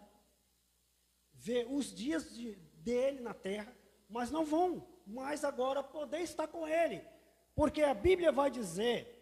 ver 1.33 1.67
os 1.71 1.95
dias 1.95 2.35
de, 2.35 2.55
dele 2.83 3.21
na 3.21 3.33
terra, 3.33 3.75
mas 4.09 4.31
não 4.31 4.45
vão 4.45 4.87
mais 5.07 5.43
agora 5.45 5.83
poder 5.83 6.21
estar 6.21 6.49
com 6.49 6.69
ele, 6.69 7.03
porque 7.55 7.83
a 7.83 7.95
Bíblia 7.95 8.31
vai 8.31 8.51
dizer 8.51 9.15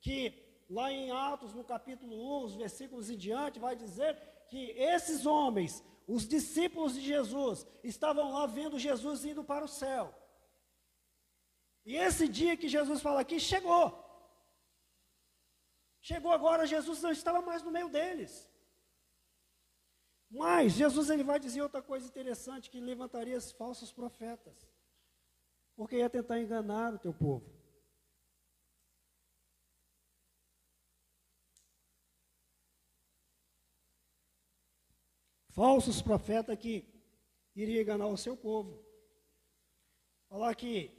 que 0.00 0.41
lá 0.72 0.90
em 0.90 1.10
Atos, 1.10 1.52
no 1.54 1.62
capítulo 1.62 2.14
1, 2.40 2.44
os 2.44 2.54
versículos 2.54 3.10
em 3.10 3.16
diante, 3.16 3.64
vai 3.66 3.76
dizer 3.76 4.16
que 4.48 4.70
esses 4.94 5.26
homens, 5.26 5.84
os 6.06 6.26
discípulos 6.26 6.94
de 6.94 7.02
Jesus, 7.02 7.66
estavam 7.84 8.32
lá 8.32 8.46
vendo 8.46 8.78
Jesus 8.78 9.24
indo 9.24 9.44
para 9.44 9.64
o 9.64 9.68
céu. 9.68 10.14
E 11.84 11.94
esse 11.94 12.26
dia 12.26 12.56
que 12.56 12.68
Jesus 12.68 13.02
fala 13.02 13.20
aqui 13.20 13.38
chegou. 13.38 13.86
Chegou 16.00 16.32
agora, 16.32 16.66
Jesus 16.66 17.02
não 17.02 17.12
estava 17.12 17.42
mais 17.42 17.62
no 17.62 17.70
meio 17.70 17.88
deles. 17.88 18.50
Mas 20.30 20.72
Jesus 20.72 21.10
ele 21.10 21.22
vai 21.22 21.38
dizer 21.38 21.60
outra 21.60 21.82
coisa 21.82 22.06
interessante, 22.06 22.70
que 22.70 22.80
levantaria 22.80 23.36
os 23.36 23.52
falsos 23.52 23.92
profetas. 23.92 24.66
Porque 25.76 25.96
ia 25.96 26.08
tentar 26.08 26.40
enganar 26.40 26.94
o 26.94 26.98
teu 26.98 27.12
povo. 27.12 27.61
Falsos 35.54 36.00
profetas 36.00 36.58
que 36.58 36.84
iriam 37.54 37.82
enganar 37.82 38.06
o 38.06 38.16
seu 38.16 38.36
povo. 38.36 38.82
Falar 40.28 40.54
que 40.54 40.90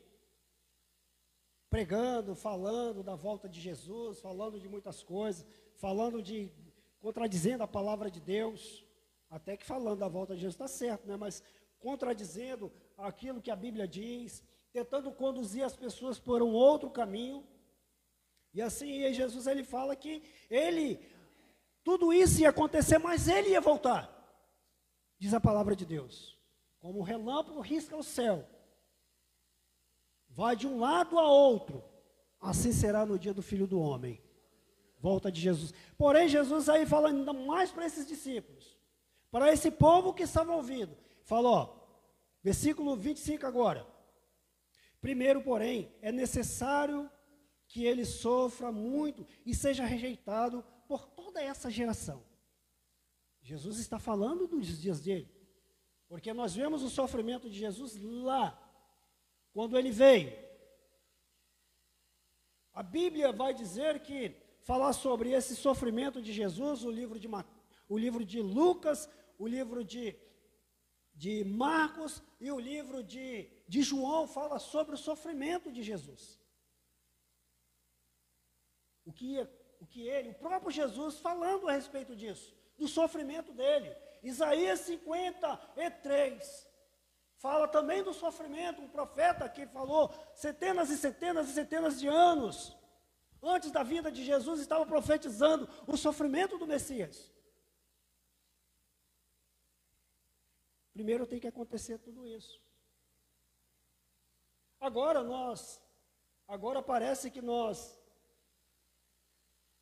pregando, 1.70 2.36
falando 2.36 3.02
da 3.02 3.16
volta 3.16 3.50
de 3.50 3.60
Jesus, 3.60 4.20
falando 4.20 4.60
de 4.60 4.70
muitas 4.70 5.02
coisas, 5.02 5.44
falando 5.78 6.22
de 6.22 6.52
contradizendo 7.00 7.64
a 7.64 7.68
palavra 7.68 8.12
de 8.12 8.22
Deus, 8.22 8.86
até 9.28 9.58
que 9.58 9.66
falando 9.66 10.00
da 10.00 10.08
volta 10.08 10.36
de 10.36 10.42
Jesus 10.42 10.54
está 10.54 10.68
certo, 10.68 11.08
né? 11.08 11.18
Mas 11.18 11.42
contradizendo 11.80 12.72
aquilo 12.96 13.42
que 13.42 13.50
a 13.50 13.56
Bíblia 13.56 13.88
diz, 13.88 14.44
tentando 14.72 15.12
conduzir 15.12 15.64
as 15.64 15.76
pessoas 15.76 16.20
por 16.20 16.44
um 16.44 16.54
outro 16.54 16.92
caminho. 16.92 17.44
E 18.54 18.62
assim, 18.62 19.12
Jesus 19.12 19.48
ele 19.48 19.64
fala 19.64 19.96
que 19.96 20.22
ele 20.52 21.00
tudo 21.84 22.14
isso 22.14 22.40
ia 22.40 22.50
acontecer, 22.50 23.00
mas 23.00 23.28
ele 23.28 23.50
ia 23.50 23.60
voltar. 23.60 24.13
Diz 25.24 25.34
a 25.34 25.40
palavra 25.40 25.74
de 25.74 25.86
Deus. 25.86 26.38
Como 26.82 27.00
o 27.00 27.02
relâmpago 27.02 27.62
risca 27.62 27.96
o 27.96 28.04
céu, 28.04 28.46
vai 30.28 30.54
de 30.54 30.68
um 30.68 30.78
lado 30.78 31.18
a 31.18 31.26
outro, 31.26 31.82
assim 32.42 32.74
será 32.74 33.06
no 33.06 33.18
dia 33.18 33.34
do 33.34 33.42
filho 33.42 33.66
do 33.66 33.80
homem. 33.80 34.22
Volta 35.00 35.32
de 35.32 35.40
Jesus. 35.40 35.74
Porém, 35.98 36.28
Jesus 36.28 36.68
aí 36.68 36.86
fala 36.86 37.08
ainda 37.08 37.32
mais 37.32 37.72
para 37.72 37.86
esses 37.86 38.06
discípulos, 38.06 38.78
para 39.32 39.50
esse 39.50 39.72
povo 39.72 40.14
que 40.14 40.24
estava 40.24 40.54
ouvindo. 40.54 40.94
Falou, 41.24 42.06
versículo 42.44 42.94
25 42.98 43.48
agora. 43.48 43.88
Primeiro, 45.00 45.42
porém, 45.42 45.90
é 46.02 46.12
necessário 46.12 47.10
que 47.70 47.86
ele 47.86 48.04
sofra 48.04 48.74
muito 48.74 49.26
e 49.46 49.56
seja 49.56 49.86
rejeitado 49.86 50.66
por 50.86 51.08
toda 51.08 51.42
essa 51.42 51.72
geração. 51.72 52.33
Jesus 53.44 53.78
está 53.78 54.00
falando 54.00 54.48
dos 54.48 54.82
dias 54.82 55.02
dele, 55.02 55.30
porque 56.08 56.34
nós 56.34 56.56
vemos 56.56 56.82
o 56.82 56.90
sofrimento 56.90 57.50
de 57.50 57.60
Jesus 57.60 57.98
lá, 58.02 58.58
quando 59.52 59.78
ele 59.78 59.92
veio. 59.92 60.32
A 62.74 62.82
Bíblia 62.82 63.34
vai 63.34 63.54
dizer 63.54 64.00
que 64.00 64.36
falar 64.62 64.94
sobre 64.94 65.32
esse 65.32 65.58
sofrimento 65.58 66.22
de 66.22 66.32
Jesus, 66.32 66.86
o 66.86 66.90
livro 66.90 67.20
de, 67.20 67.28
o 67.90 67.98
livro 67.98 68.24
de 68.26 68.42
Lucas, 68.42 69.10
o 69.38 69.46
livro 69.46 69.84
de, 69.84 70.16
de 71.14 71.44
Marcos 71.44 72.24
e 72.40 72.50
o 72.50 72.58
livro 72.58 73.04
de, 73.04 73.50
de 73.68 73.84
João 73.84 74.26
fala 74.26 74.58
sobre 74.58 74.96
o 74.96 74.98
sofrimento 74.98 75.70
de 75.70 75.84
Jesus. 75.84 76.40
O 79.06 79.12
que, 79.12 79.38
o 79.82 79.86
que 79.86 80.08
ele, 80.08 80.30
o 80.30 80.36
próprio 80.36 80.72
Jesus, 80.72 81.20
falando 81.20 81.68
a 81.68 81.74
respeito 81.74 82.16
disso, 82.16 82.56
do 82.78 82.88
sofrimento 82.88 83.52
dele. 83.54 83.96
Isaías 84.22 84.82
53 84.82 86.68
fala 87.38 87.68
também 87.68 88.02
do 88.02 88.14
sofrimento, 88.14 88.82
um 88.82 88.88
profeta 88.88 89.50
que 89.50 89.68
falou 89.68 90.14
centenas 90.34 90.90
e 90.90 90.98
centenas 90.98 91.50
e 91.50 91.54
centenas 91.54 92.00
de 92.00 92.08
anos 92.08 92.74
antes 93.44 93.70
da 93.72 93.84
vinda 93.84 94.10
de 94.10 94.24
Jesus, 94.24 94.62
estava 94.62 94.86
profetizando 94.86 95.68
o 95.86 95.98
sofrimento 95.98 96.58
do 96.58 96.66
Messias. 96.66 97.32
Primeiro 100.94 101.28
tem 101.28 101.40
que 101.40 101.48
acontecer 101.48 101.98
tudo 101.98 102.26
isso. 102.26 102.62
Agora 104.80 105.22
nós, 105.22 105.82
agora 106.48 106.82
parece 106.82 107.30
que 107.30 107.42
nós 107.42 108.00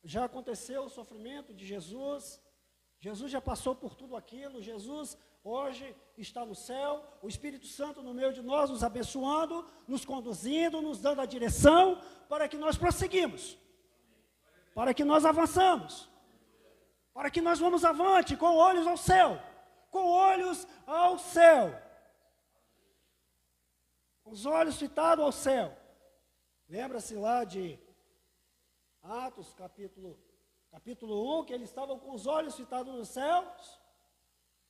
já 0.02 0.24
aconteceu 0.24 0.82
o 0.84 0.90
sofrimento 0.90 1.54
de 1.54 1.64
Jesus, 1.64 2.41
Jesus 3.02 3.32
já 3.32 3.40
passou 3.40 3.74
por 3.74 3.96
tudo 3.96 4.14
aquilo, 4.14 4.62
Jesus 4.62 5.18
hoje 5.42 5.92
está 6.16 6.46
no 6.46 6.54
céu, 6.54 7.04
o 7.20 7.26
Espírito 7.26 7.66
Santo 7.66 8.00
no 8.00 8.14
meio 8.14 8.32
de 8.32 8.40
nós, 8.40 8.70
nos 8.70 8.84
abençoando, 8.84 9.66
nos 9.88 10.04
conduzindo, 10.04 10.80
nos 10.80 11.00
dando 11.00 11.20
a 11.20 11.26
direção 11.26 12.00
para 12.28 12.46
que 12.48 12.56
nós 12.56 12.78
prosseguimos, 12.78 13.58
para 14.72 14.94
que 14.94 15.02
nós 15.02 15.24
avançamos, 15.24 16.08
para 17.12 17.28
que 17.28 17.40
nós 17.40 17.58
vamos 17.58 17.84
avante 17.84 18.36
com 18.36 18.54
olhos 18.54 18.86
ao 18.86 18.96
céu, 18.96 19.36
com 19.90 20.04
olhos 20.08 20.64
ao 20.86 21.18
céu, 21.18 21.76
com 24.22 24.30
os 24.30 24.46
olhos 24.46 24.76
fitados 24.76 25.24
ao 25.24 25.32
céu. 25.32 25.76
Lembra-se 26.68 27.16
lá 27.16 27.42
de 27.42 27.80
Atos, 29.02 29.52
capítulo, 29.54 30.16
capítulo 30.72 31.40
1, 31.40 31.44
que 31.44 31.52
eles 31.52 31.68
estavam 31.68 31.98
com 31.98 32.12
os 32.12 32.26
olhos 32.26 32.56
fitados 32.56 32.94
nos 32.94 33.08
céus. 33.08 33.78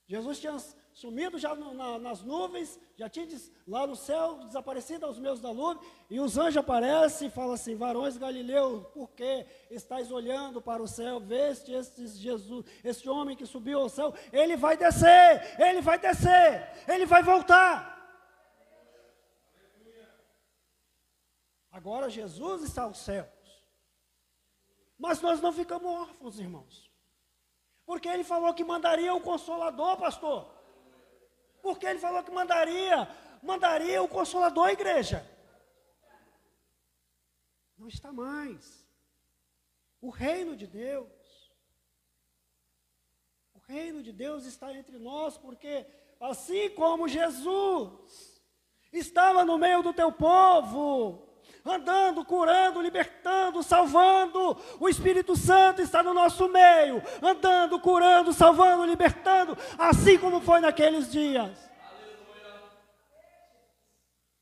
Jesus 0.05 0.41
tinha 0.41 0.59
sumido 0.93 1.39
já 1.39 1.55
no, 1.55 1.73
na, 1.73 1.97
nas 1.97 2.23
nuvens, 2.23 2.79
já 2.97 3.09
tinha 3.09 3.27
lá 3.69 3.87
no 3.87 3.95
céu 3.95 4.45
desaparecido 4.45 5.07
aos 5.07 5.17
meus 5.17 5.41
da 5.41 5.55
nuvem, 5.55 5.81
e 6.11 6.19
os 6.19 6.37
anjos 6.37 6.57
aparecem 6.57 7.29
e 7.29 7.31
falam 7.31 7.53
assim: 7.53 7.77
Varões 7.77 8.19
Galileu, 8.19 8.91
por 8.93 9.11
que 9.11 9.47
estáis 9.71 10.11
olhando 10.11 10.61
para 10.61 10.83
o 10.83 10.89
céu? 10.89 11.21
Veste 11.21 11.73
este 11.73 12.05
Jesus, 12.09 12.67
este 12.83 13.09
homem 13.09 13.37
que 13.37 13.47
subiu 13.47 13.79
ao 13.79 13.89
céu, 13.89 14.13
ele 14.33 14.57
vai 14.57 14.77
descer, 14.77 15.57
ele 15.59 15.81
vai 15.81 16.01
descer, 16.01 16.69
ele 16.89 17.07
vai 17.07 17.23
voltar. 17.23 17.93
Agora 21.71 22.11
Jesus 22.11 22.65
está 22.65 22.83
ao 22.83 22.93
céu. 22.93 23.27
Mas 25.03 25.21
nós 25.21 25.41
não 25.41 25.53
ficamos 25.53 25.91
órfãos, 25.91 26.39
irmãos. 26.39 26.89
Porque 27.85 28.07
ele 28.09 28.23
falou 28.23 28.55
que 28.55 28.63
mandaria 28.63 29.13
o 29.13 29.21
consolador, 29.21 29.97
pastor. 29.97 30.49
Porque 31.61 31.85
ele 31.85 31.99
falou 31.99 32.23
que 32.23 32.31
mandaria, 32.31 33.09
mandaria 33.43 34.01
o 34.01 34.07
consolador 34.07 34.69
igreja. 34.69 35.29
Não 37.77 37.89
está 37.89 38.13
mais. 38.13 38.87
O 40.01 40.09
reino 40.09 40.55
de 40.55 40.69
Deus. 40.69 41.11
O 43.55 43.59
reino 43.59 44.05
de 44.05 44.13
Deus 44.13 44.45
está 44.45 44.73
entre 44.73 45.01
nós, 45.01 45.37
porque 45.37 45.85
assim 46.21 46.71
como 46.77 47.09
Jesus 47.09 48.41
estava 48.93 49.45
no 49.45 49.59
meio 49.59 49.83
do 49.83 49.93
teu 49.93 50.13
povo, 50.13 51.32
andando, 51.65 52.25
curando, 52.25 52.81
libertando, 52.81 53.63
salvando. 53.63 54.57
O 54.81 54.89
Espírito 54.89 55.37
Santo 55.37 55.81
está 55.81 56.03
no 56.03 56.13
nosso 56.13 56.49
meio, 56.49 57.03
andando, 57.23 57.81
curando, 57.81 58.33
salvando, 58.33 58.85
libertando, 58.85 59.57
assim 59.79 60.19
como 60.19 60.41
foi 60.41 60.61
naqueles 60.61 61.11
dias. 61.11 61.71
Aleluia. 61.81 62.71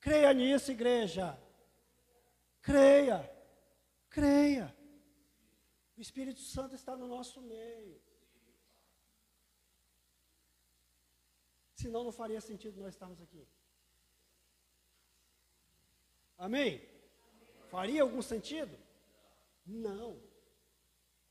Creia 0.01 0.33
nisso, 0.33 0.71
igreja. 0.71 1.39
Creia. 2.63 3.31
Creia. 4.09 4.75
O 5.97 6.01
Espírito 6.01 6.41
Santo 6.41 6.75
está 6.75 6.97
no 6.97 7.07
nosso 7.07 7.41
meio. 7.43 8.01
Senão 11.75 12.05
não 12.05 12.13
faria 12.13 12.41
sentido 12.41 12.81
nós 12.81 12.95
estarmos 12.95 13.21
aqui. 13.23 13.47
Amém? 16.37 16.90
Faria 17.71 18.03
algum 18.03 18.21
sentido? 18.21 18.77
Não. 19.65 20.21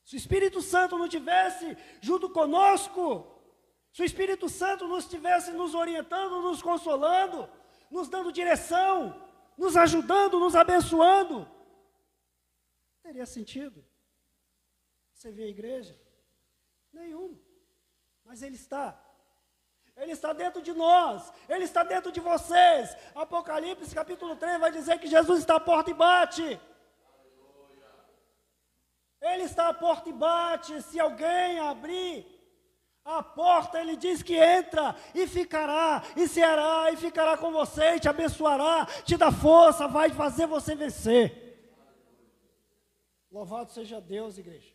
Se 0.04 0.15
o 0.15 0.17
Espírito 0.17 0.62
Santo 0.62 0.97
não 0.97 1.08
tivesse 1.08 1.78
junto 2.02 2.30
conosco, 2.30 3.39
se 3.91 4.02
o 4.02 4.06
Espírito 4.06 4.47
Santo 4.47 4.88
não 4.88 4.97
estivesse 4.97 5.52
nos 5.52 5.75
orientando, 5.75 6.41
nos 6.41 6.62
consolando, 6.62 7.49
nos 7.91 8.08
dando 8.08 8.32
direção, 8.32 9.28
nos 9.58 9.75
ajudando, 9.75 10.39
nos 10.39 10.56
abençoando, 10.56 11.47
teria 13.04 13.25
sentido. 13.25 13.86
Vê 15.21 15.43
a 15.43 15.47
igreja? 15.47 15.99
Nenhum. 16.93 17.38
Mas 18.23 18.41
Ele 18.41 18.56
está. 18.56 18.97
Ele 19.99 20.13
está 20.13 20.31
dentro 20.31 20.62
de 20.62 20.73
nós, 20.73 21.31
Ele 21.47 21.65
está 21.65 21.83
dentro 21.83 22.12
de 22.12 22.19
vocês. 22.19 22.95
Apocalipse 23.13 23.93
capítulo 23.93 24.35
3 24.35 24.59
vai 24.59 24.71
dizer 24.71 24.97
que 24.99 25.07
Jesus 25.07 25.39
está 25.39 25.55
à 25.55 25.59
porta 25.59 25.91
e 25.91 25.93
bate. 25.93 26.59
Ele 29.21 29.43
está 29.43 29.67
à 29.67 29.73
porta 29.73 30.09
e 30.09 30.13
bate. 30.13 30.81
Se 30.83 30.97
alguém 30.99 31.59
abrir 31.59 32.25
a 33.03 33.21
porta, 33.21 33.79
ele 33.79 33.97
diz 33.97 34.23
que 34.23 34.38
entra 34.38 34.95
e 35.13 35.27
ficará, 35.27 36.03
e 36.15 36.27
será, 36.27 36.91
e 36.91 36.95
ficará 36.95 37.38
com 37.38 37.51
você, 37.51 37.95
e 37.95 37.99
te 37.99 38.07
abençoará, 38.07 38.85
te 39.03 39.17
dá 39.17 39.31
força, 39.31 39.88
vai 39.88 40.09
fazer 40.12 40.45
você 40.45 40.75
vencer. 40.75 41.49
Louvado 43.31 43.71
seja 43.71 43.99
Deus, 43.99 44.38
igreja. 44.38 44.73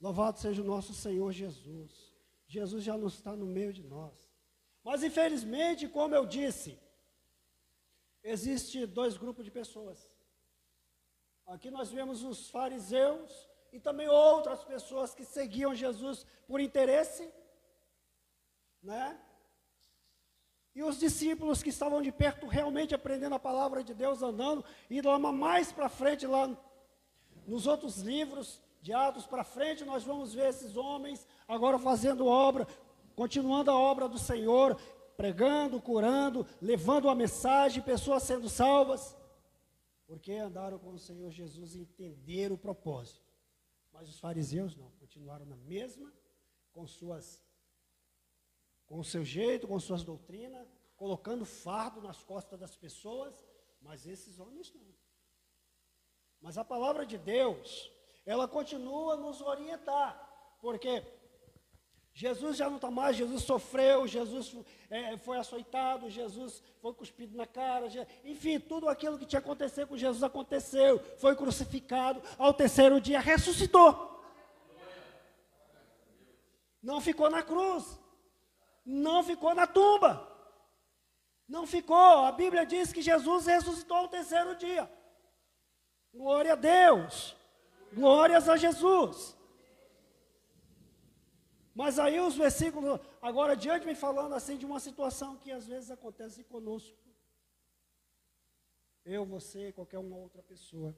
Louvado 0.00 0.38
seja 0.38 0.62
o 0.62 0.64
nosso 0.64 0.94
Senhor 0.94 1.30
Jesus. 1.32 2.07
Jesus 2.48 2.82
já 2.82 2.96
não 2.96 3.08
está 3.08 3.36
no 3.36 3.46
meio 3.46 3.72
de 3.72 3.84
nós. 3.84 4.16
Mas 4.82 5.02
infelizmente, 5.02 5.86
como 5.86 6.14
eu 6.14 6.24
disse, 6.24 6.78
existe 8.22 8.86
dois 8.86 9.16
grupos 9.16 9.44
de 9.44 9.50
pessoas. 9.50 10.10
Aqui 11.46 11.70
nós 11.70 11.90
vemos 11.90 12.22
os 12.22 12.48
fariseus 12.48 13.48
e 13.70 13.78
também 13.78 14.08
outras 14.08 14.64
pessoas 14.64 15.14
que 15.14 15.24
seguiam 15.24 15.74
Jesus 15.74 16.26
por 16.46 16.58
interesse, 16.58 17.30
né? 18.82 19.20
E 20.74 20.82
os 20.82 20.98
discípulos 20.98 21.62
que 21.62 21.70
estavam 21.70 22.00
de 22.00 22.12
perto 22.12 22.46
realmente 22.46 22.94
aprendendo 22.94 23.34
a 23.34 23.38
palavra 23.38 23.82
de 23.82 23.92
Deus, 23.92 24.22
andando, 24.22 24.64
e 24.88 25.02
lá 25.02 25.18
mais 25.18 25.72
para 25.72 25.88
frente, 25.88 26.26
lá 26.26 26.56
nos 27.46 27.66
outros 27.66 27.98
livros 27.98 28.62
de 28.80 28.92
Atos 28.92 29.26
para 29.26 29.44
frente, 29.44 29.84
nós 29.84 30.04
vamos 30.04 30.32
ver 30.32 30.48
esses 30.48 30.76
homens 30.76 31.26
agora 31.48 31.78
fazendo 31.78 32.26
obra, 32.26 32.68
continuando 33.16 33.70
a 33.70 33.76
obra 33.76 34.08
do 34.08 34.18
Senhor, 34.18 34.78
pregando, 35.16 35.80
curando, 35.80 36.46
levando 36.60 37.08
a 37.08 37.14
mensagem, 37.14 37.82
pessoas 37.82 38.22
sendo 38.22 38.48
salvas, 38.48 39.16
porque 40.06 40.32
andaram 40.34 40.78
com 40.78 40.90
o 40.90 40.98
Senhor 40.98 41.30
Jesus 41.30 41.74
e 41.74 41.80
entenderam 41.80 42.54
o 42.54 42.58
propósito. 42.58 43.26
Mas 43.92 44.08
os 44.08 44.20
fariseus 44.20 44.76
não, 44.76 44.90
continuaram 44.92 45.46
na 45.46 45.56
mesma, 45.56 46.12
com 46.72 46.86
suas 46.86 47.42
com 48.86 49.00
o 49.00 49.04
seu 49.04 49.22
jeito, 49.22 49.68
com 49.68 49.78
suas 49.78 50.02
doutrinas, 50.02 50.66
colocando 50.96 51.44
fardo 51.44 52.00
nas 52.00 52.24
costas 52.24 52.58
das 52.58 52.74
pessoas, 52.74 53.44
mas 53.82 54.06
esses 54.06 54.38
homens 54.38 54.72
não. 54.72 54.94
Mas 56.40 56.56
a 56.56 56.64
palavra 56.64 57.04
de 57.04 57.18
Deus, 57.18 57.92
ela 58.24 58.48
continua 58.48 59.12
a 59.12 59.16
nos 59.16 59.42
orientar, 59.42 60.56
porque 60.58 61.04
Jesus 62.18 62.56
já 62.56 62.68
não 62.68 62.78
está 62.78 62.90
mais, 62.90 63.16
Jesus 63.16 63.44
sofreu, 63.44 64.04
Jesus 64.04 64.52
é, 64.90 65.16
foi 65.18 65.38
açoitado, 65.38 66.10
Jesus 66.10 66.60
foi 66.82 66.92
cuspido 66.92 67.36
na 67.36 67.46
cara, 67.46 67.86
enfim, 68.24 68.58
tudo 68.58 68.88
aquilo 68.88 69.16
que 69.16 69.24
tinha 69.24 69.38
acontecido 69.38 69.86
com 69.86 69.96
Jesus 69.96 70.24
aconteceu, 70.24 70.98
foi 71.18 71.36
crucificado, 71.36 72.20
ao 72.36 72.52
terceiro 72.52 73.00
dia 73.00 73.20
ressuscitou. 73.20 74.20
Não 76.82 77.00
ficou 77.00 77.30
na 77.30 77.40
cruz, 77.40 78.00
não 78.84 79.22
ficou 79.22 79.54
na 79.54 79.68
tumba, 79.68 80.28
não 81.48 81.68
ficou. 81.68 82.24
A 82.24 82.32
Bíblia 82.32 82.66
diz 82.66 82.92
que 82.92 83.00
Jesus 83.00 83.46
ressuscitou 83.46 83.96
ao 83.96 84.08
terceiro 84.08 84.56
dia. 84.56 84.90
Glória 86.12 86.54
a 86.54 86.56
Deus. 86.56 87.36
Glórias 87.92 88.48
a 88.48 88.56
Jesus. 88.56 89.37
Mas 91.80 91.96
aí 91.96 92.18
os 92.18 92.36
versículos, 92.36 92.98
agora 93.22 93.52
adiante 93.52 93.84
vem 93.84 93.94
falando 93.94 94.34
assim 94.34 94.56
de 94.58 94.66
uma 94.66 94.80
situação 94.80 95.36
que 95.36 95.52
às 95.52 95.64
vezes 95.64 95.92
acontece 95.92 96.42
conosco. 96.42 96.98
Eu, 99.04 99.24
você, 99.24 99.70
qualquer 99.70 100.00
uma 100.00 100.16
outra 100.16 100.42
pessoa. 100.42 100.92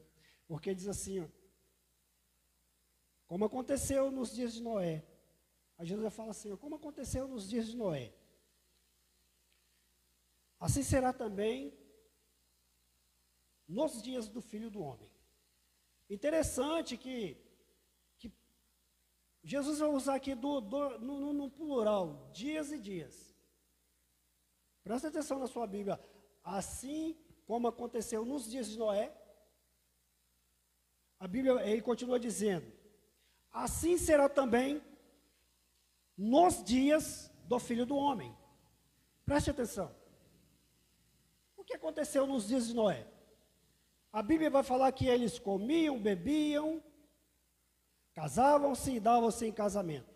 Porque 0.48 0.74
diz 0.74 0.88
assim, 0.88 1.20
ó, 1.20 1.28
como 3.26 3.44
aconteceu 3.44 4.10
nos 4.10 4.32
dias 4.32 4.54
de 4.54 4.62
Noé. 4.62 5.04
A 5.76 5.84
Jesus 5.84 6.14
fala 6.14 6.30
assim, 6.30 6.50
ó, 6.50 6.56
como 6.56 6.76
aconteceu 6.76 7.28
nos 7.28 7.46
dias 7.46 7.66
de 7.66 7.76
Noé. 7.76 8.14
Assim 10.58 10.82
será 10.82 11.12
também 11.12 11.78
nos 13.68 14.00
dias 14.00 14.30
do 14.30 14.40
Filho 14.40 14.70
do 14.70 14.80
Homem. 14.80 15.10
Interessante 16.08 16.96
que, 16.96 17.34
que 17.34 17.49
Jesus 19.42 19.78
vai 19.78 19.88
usar 19.88 20.14
aqui 20.16 20.34
do, 20.34 20.60
do, 20.60 20.98
no, 20.98 21.32
no 21.32 21.50
plural, 21.50 22.30
dias 22.32 22.70
e 22.70 22.78
dias. 22.78 23.34
Presta 24.82 25.08
atenção 25.08 25.38
na 25.38 25.46
sua 25.46 25.66
Bíblia. 25.66 25.98
Assim 26.42 27.16
como 27.46 27.68
aconteceu 27.68 28.24
nos 28.24 28.50
dias 28.50 28.68
de 28.68 28.78
Noé, 28.78 29.14
a 31.18 31.26
Bíblia, 31.26 31.60
ele 31.66 31.82
continua 31.82 32.18
dizendo, 32.18 32.70
assim 33.52 33.98
será 33.98 34.28
também 34.28 34.82
nos 36.16 36.62
dias 36.62 37.30
do 37.44 37.58
Filho 37.58 37.84
do 37.84 37.96
Homem. 37.96 38.34
Preste 39.24 39.50
atenção 39.50 40.00
que 41.70 41.76
aconteceu 41.76 42.26
nos 42.26 42.48
dias 42.48 42.66
de 42.66 42.74
Noé? 42.74 43.06
A 44.12 44.22
Bíblia 44.22 44.50
vai 44.50 44.64
falar 44.64 44.90
que 44.90 45.06
eles 45.06 45.38
comiam, 45.38 46.00
bebiam, 46.00 46.82
casavam-se 48.20 48.90
e 48.96 49.00
davam-se 49.00 49.46
em 49.46 49.52
casamento. 49.52 50.14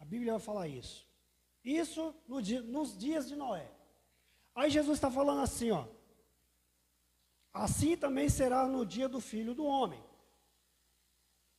A 0.00 0.04
Bíblia 0.04 0.32
vai 0.32 0.40
falar 0.40 0.66
isso. 0.66 1.06
Isso 1.62 2.12
no 2.26 2.42
dia, 2.42 2.60
nos 2.60 2.98
dias 2.98 3.28
de 3.28 3.36
Noé. 3.36 3.70
Aí 4.52 4.68
Jesus 4.68 4.98
está 4.98 5.08
falando 5.08 5.40
assim, 5.40 5.70
ó. 5.70 5.86
Assim 7.52 7.96
também 7.96 8.28
será 8.28 8.66
no 8.66 8.84
dia 8.84 9.08
do 9.08 9.20
filho 9.20 9.54
do 9.54 9.64
homem. 9.64 10.02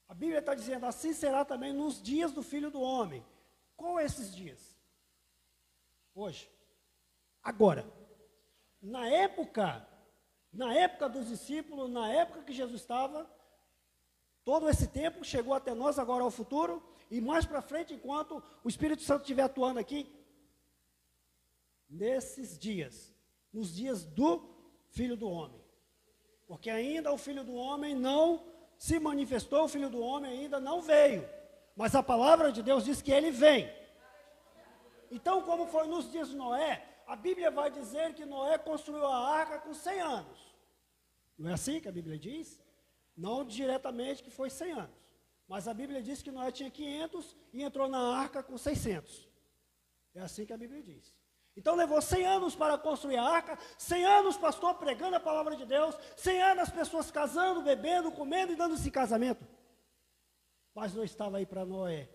A 0.09 0.13
Bíblia 0.13 0.39
está 0.39 0.53
dizendo, 0.53 0.85
assim 0.85 1.13
será 1.13 1.45
também 1.45 1.71
nos 1.71 2.01
dias 2.01 2.33
do 2.33 2.43
filho 2.43 2.69
do 2.69 2.81
homem. 2.81 3.25
Qual 3.77 3.97
é 3.97 4.03
esses 4.03 4.35
dias? 4.35 4.77
Hoje. 6.13 6.51
Agora 7.41 7.89
na 8.81 9.07
época, 9.07 9.87
na 10.51 10.73
época 10.73 11.07
dos 11.07 11.29
discípulos, 11.29 11.89
na 11.89 12.11
época 12.11 12.43
que 12.43 12.51
Jesus 12.51 12.81
estava, 12.81 13.25
todo 14.43 14.69
esse 14.69 14.87
tempo 14.87 15.23
chegou 15.23 15.53
até 15.53 15.73
nós 15.73 15.97
agora 15.97 16.23
ao 16.23 16.31
futuro, 16.31 16.83
e 17.09 17.21
mais 17.21 17.45
para 17.45 17.61
frente, 17.61 17.93
enquanto 17.93 18.41
o 18.63 18.69
Espírito 18.69 19.03
Santo 19.03 19.21
estiver 19.21 19.43
atuando 19.43 19.79
aqui, 19.79 20.11
nesses 21.89 22.57
dias, 22.57 23.13
nos 23.51 23.73
dias 23.73 24.03
do 24.03 24.49
Filho 24.89 25.15
do 25.15 25.29
Homem. 25.29 25.63
Porque 26.47 26.69
ainda 26.69 27.11
o 27.11 27.17
Filho 27.17 27.43
do 27.43 27.53
Homem 27.53 27.95
não 27.95 28.45
se 28.77 28.99
manifestou, 28.99 29.63
o 29.65 29.67
Filho 29.67 29.89
do 29.89 29.99
Homem 29.99 30.31
ainda 30.31 30.59
não 30.59 30.81
veio. 30.81 31.27
Mas 31.75 31.95
a 31.95 32.03
palavra 32.03 32.51
de 32.51 32.61
Deus 32.61 32.83
diz 32.83 33.01
que 33.01 33.11
ele 33.11 33.31
vem. 33.31 33.71
Então, 35.11 35.43
como 35.43 35.67
foi 35.67 35.87
nos 35.87 36.11
dias 36.11 36.29
de 36.29 36.35
Noé, 36.35 36.83
a 37.05 37.15
Bíblia 37.15 37.51
vai 37.51 37.69
dizer 37.69 38.13
que 38.13 38.25
Noé 38.25 38.57
construiu 38.57 39.05
a 39.05 39.29
arca 39.29 39.59
com 39.59 39.73
100 39.73 39.99
anos. 40.01 40.55
Não 41.37 41.49
é 41.49 41.53
assim 41.53 41.79
que 41.79 41.87
a 41.87 41.91
Bíblia 41.91 42.17
diz? 42.17 42.62
Não 43.15 43.45
diretamente 43.45 44.23
que 44.23 44.31
foi 44.31 44.49
100 44.49 44.71
anos. 44.73 45.03
Mas 45.47 45.67
a 45.67 45.73
Bíblia 45.73 46.01
diz 46.01 46.21
que 46.21 46.31
Noé 46.31 46.51
tinha 46.51 46.71
500 46.71 47.35
e 47.51 47.61
entrou 47.61 47.87
na 47.87 48.17
arca 48.17 48.41
com 48.41 48.57
600. 48.57 49.29
É 50.15 50.21
assim 50.21 50.45
que 50.45 50.53
a 50.53 50.57
Bíblia 50.57 50.81
diz. 50.81 51.13
Então 51.55 51.75
levou 51.75 52.01
100 52.01 52.25
anos 52.25 52.55
para 52.55 52.77
construir 52.77 53.17
a 53.17 53.23
arca, 53.23 53.57
100 53.77 54.05
anos 54.05 54.37
pastor 54.37 54.75
pregando 54.75 55.15
a 55.15 55.19
palavra 55.19 55.55
de 55.55 55.65
Deus, 55.65 55.95
100 56.17 56.41
anos 56.41 56.63
as 56.63 56.71
pessoas 56.71 57.11
casando, 57.11 57.61
bebendo, 57.61 58.11
comendo 58.11 58.53
e 58.53 58.55
dando-se 58.55 58.89
casamento. 58.89 59.45
Mas 60.73 60.93
não 60.93 61.03
estava 61.03 61.37
aí 61.37 61.45
para 61.45 61.65
Noé. 61.65 62.09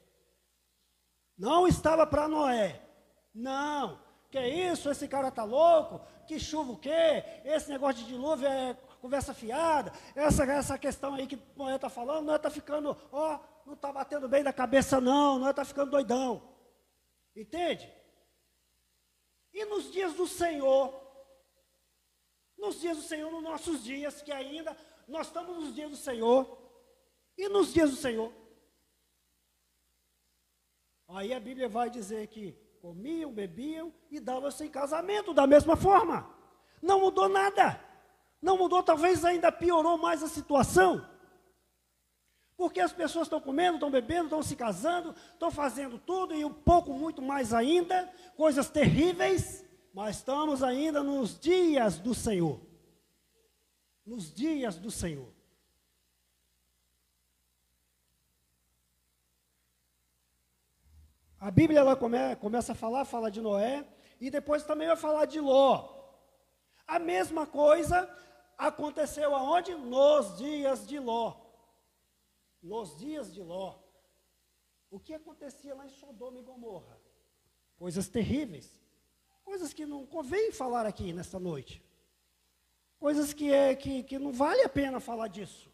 Não 1.36 1.68
estava 1.68 2.04
para 2.04 2.26
Noé. 2.26 2.82
Não. 3.32 4.02
Que 4.30 4.40
isso? 4.40 4.90
Esse 4.90 5.06
cara 5.06 5.30
tá 5.30 5.44
louco? 5.44 6.00
Que 6.26 6.38
chuva 6.40 6.72
o 6.72 6.78
quê? 6.78 7.24
Esse 7.44 7.70
negócio 7.70 8.02
de 8.02 8.08
dilúvio 8.08 8.48
é 8.48 8.76
conversa 9.00 9.34
fiada. 9.34 9.92
Essa, 10.14 10.44
essa 10.44 10.78
questão 10.78 11.14
aí 11.14 11.26
que 11.26 11.36
o 11.36 11.42
Noé 11.56 11.76
está 11.76 11.88
falando, 11.88 12.26
não 12.26 12.36
está 12.36 12.50
ficando, 12.50 12.96
ó, 13.12 13.38
não 13.66 13.74
está 13.74 13.92
batendo 13.92 14.28
bem 14.28 14.42
da 14.42 14.52
cabeça 14.52 15.00
não, 15.00 15.38
não 15.38 15.50
está 15.50 15.64
ficando 15.64 15.90
doidão. 15.90 16.42
Entende? 17.34 17.92
E 19.52 19.64
nos 19.64 19.90
dias 19.90 20.14
do 20.14 20.26
Senhor, 20.26 20.94
nos 22.56 22.80
dias 22.80 22.96
do 22.96 23.02
Senhor, 23.02 23.30
nos 23.30 23.42
nossos 23.42 23.82
dias, 23.84 24.20
que 24.22 24.32
ainda 24.32 24.76
nós 25.06 25.28
estamos 25.28 25.56
nos 25.56 25.74
dias 25.74 25.90
do 25.90 25.96
Senhor, 25.96 26.58
e 27.36 27.48
nos 27.48 27.72
dias 27.72 27.90
do 27.90 27.96
Senhor. 27.96 28.32
Aí 31.08 31.32
a 31.32 31.40
Bíblia 31.40 31.68
vai 31.68 31.88
dizer 31.88 32.26
que 32.26 32.52
comiam, 32.82 33.32
bebiam 33.32 33.94
e 34.10 34.20
davam-se 34.20 34.64
em 34.64 34.70
casamento 34.70 35.32
da 35.32 35.46
mesma 35.46 35.76
forma. 35.76 36.28
Não 36.82 37.00
mudou 37.00 37.28
nada. 37.28 37.87
Não 38.40 38.56
mudou, 38.56 38.82
talvez 38.82 39.24
ainda 39.24 39.50
piorou 39.50 39.98
mais 39.98 40.22
a 40.22 40.28
situação. 40.28 41.04
Porque 42.56 42.80
as 42.80 42.92
pessoas 42.92 43.26
estão 43.26 43.40
comendo, 43.40 43.74
estão 43.74 43.90
bebendo, 43.90 44.24
estão 44.24 44.42
se 44.42 44.56
casando, 44.56 45.14
estão 45.32 45.50
fazendo 45.50 45.98
tudo 45.98 46.34
e 46.34 46.44
um 46.44 46.52
pouco 46.52 46.92
muito 46.92 47.22
mais 47.22 47.52
ainda, 47.52 48.12
coisas 48.36 48.68
terríveis, 48.68 49.64
mas 49.94 50.16
estamos 50.16 50.62
ainda 50.62 51.02
nos 51.02 51.38
dias 51.38 51.98
do 51.98 52.14
Senhor. 52.14 52.60
Nos 54.04 54.32
dias 54.32 54.76
do 54.76 54.90
Senhor. 54.90 55.32
A 61.40 61.52
Bíblia 61.52 61.78
ela 61.78 61.94
come, 61.94 62.34
começa 62.36 62.72
a 62.72 62.74
falar, 62.74 63.04
fala 63.04 63.30
de 63.30 63.40
Noé, 63.40 63.86
e 64.20 64.30
depois 64.30 64.64
também 64.64 64.88
vai 64.88 64.96
falar 64.96 65.26
de 65.26 65.38
Ló. 65.38 65.96
A 66.84 66.98
mesma 66.98 67.46
coisa 67.46 68.12
aconteceu 68.58 69.34
aonde? 69.34 69.74
Nos 69.74 70.36
dias 70.36 70.86
de 70.86 70.98
Ló. 70.98 71.36
Nos 72.60 72.98
dias 72.98 73.32
de 73.32 73.40
Ló. 73.40 73.78
O 74.90 74.98
que 74.98 75.14
acontecia 75.14 75.74
lá 75.74 75.86
em 75.86 75.90
Sodoma 75.90 76.40
e 76.40 76.42
Gomorra? 76.42 77.00
Coisas 77.76 78.08
terríveis. 78.08 78.78
Coisas 79.44 79.72
que 79.72 79.86
não 79.86 80.04
convém 80.04 80.50
falar 80.52 80.84
aqui 80.84 81.12
nesta 81.12 81.38
noite. 81.38 81.82
Coisas 82.98 83.32
que, 83.32 83.52
é, 83.52 83.74
que, 83.76 84.02
que 84.02 84.18
não 84.18 84.32
vale 84.32 84.62
a 84.62 84.68
pena 84.68 84.98
falar 84.98 85.28
disso. 85.28 85.70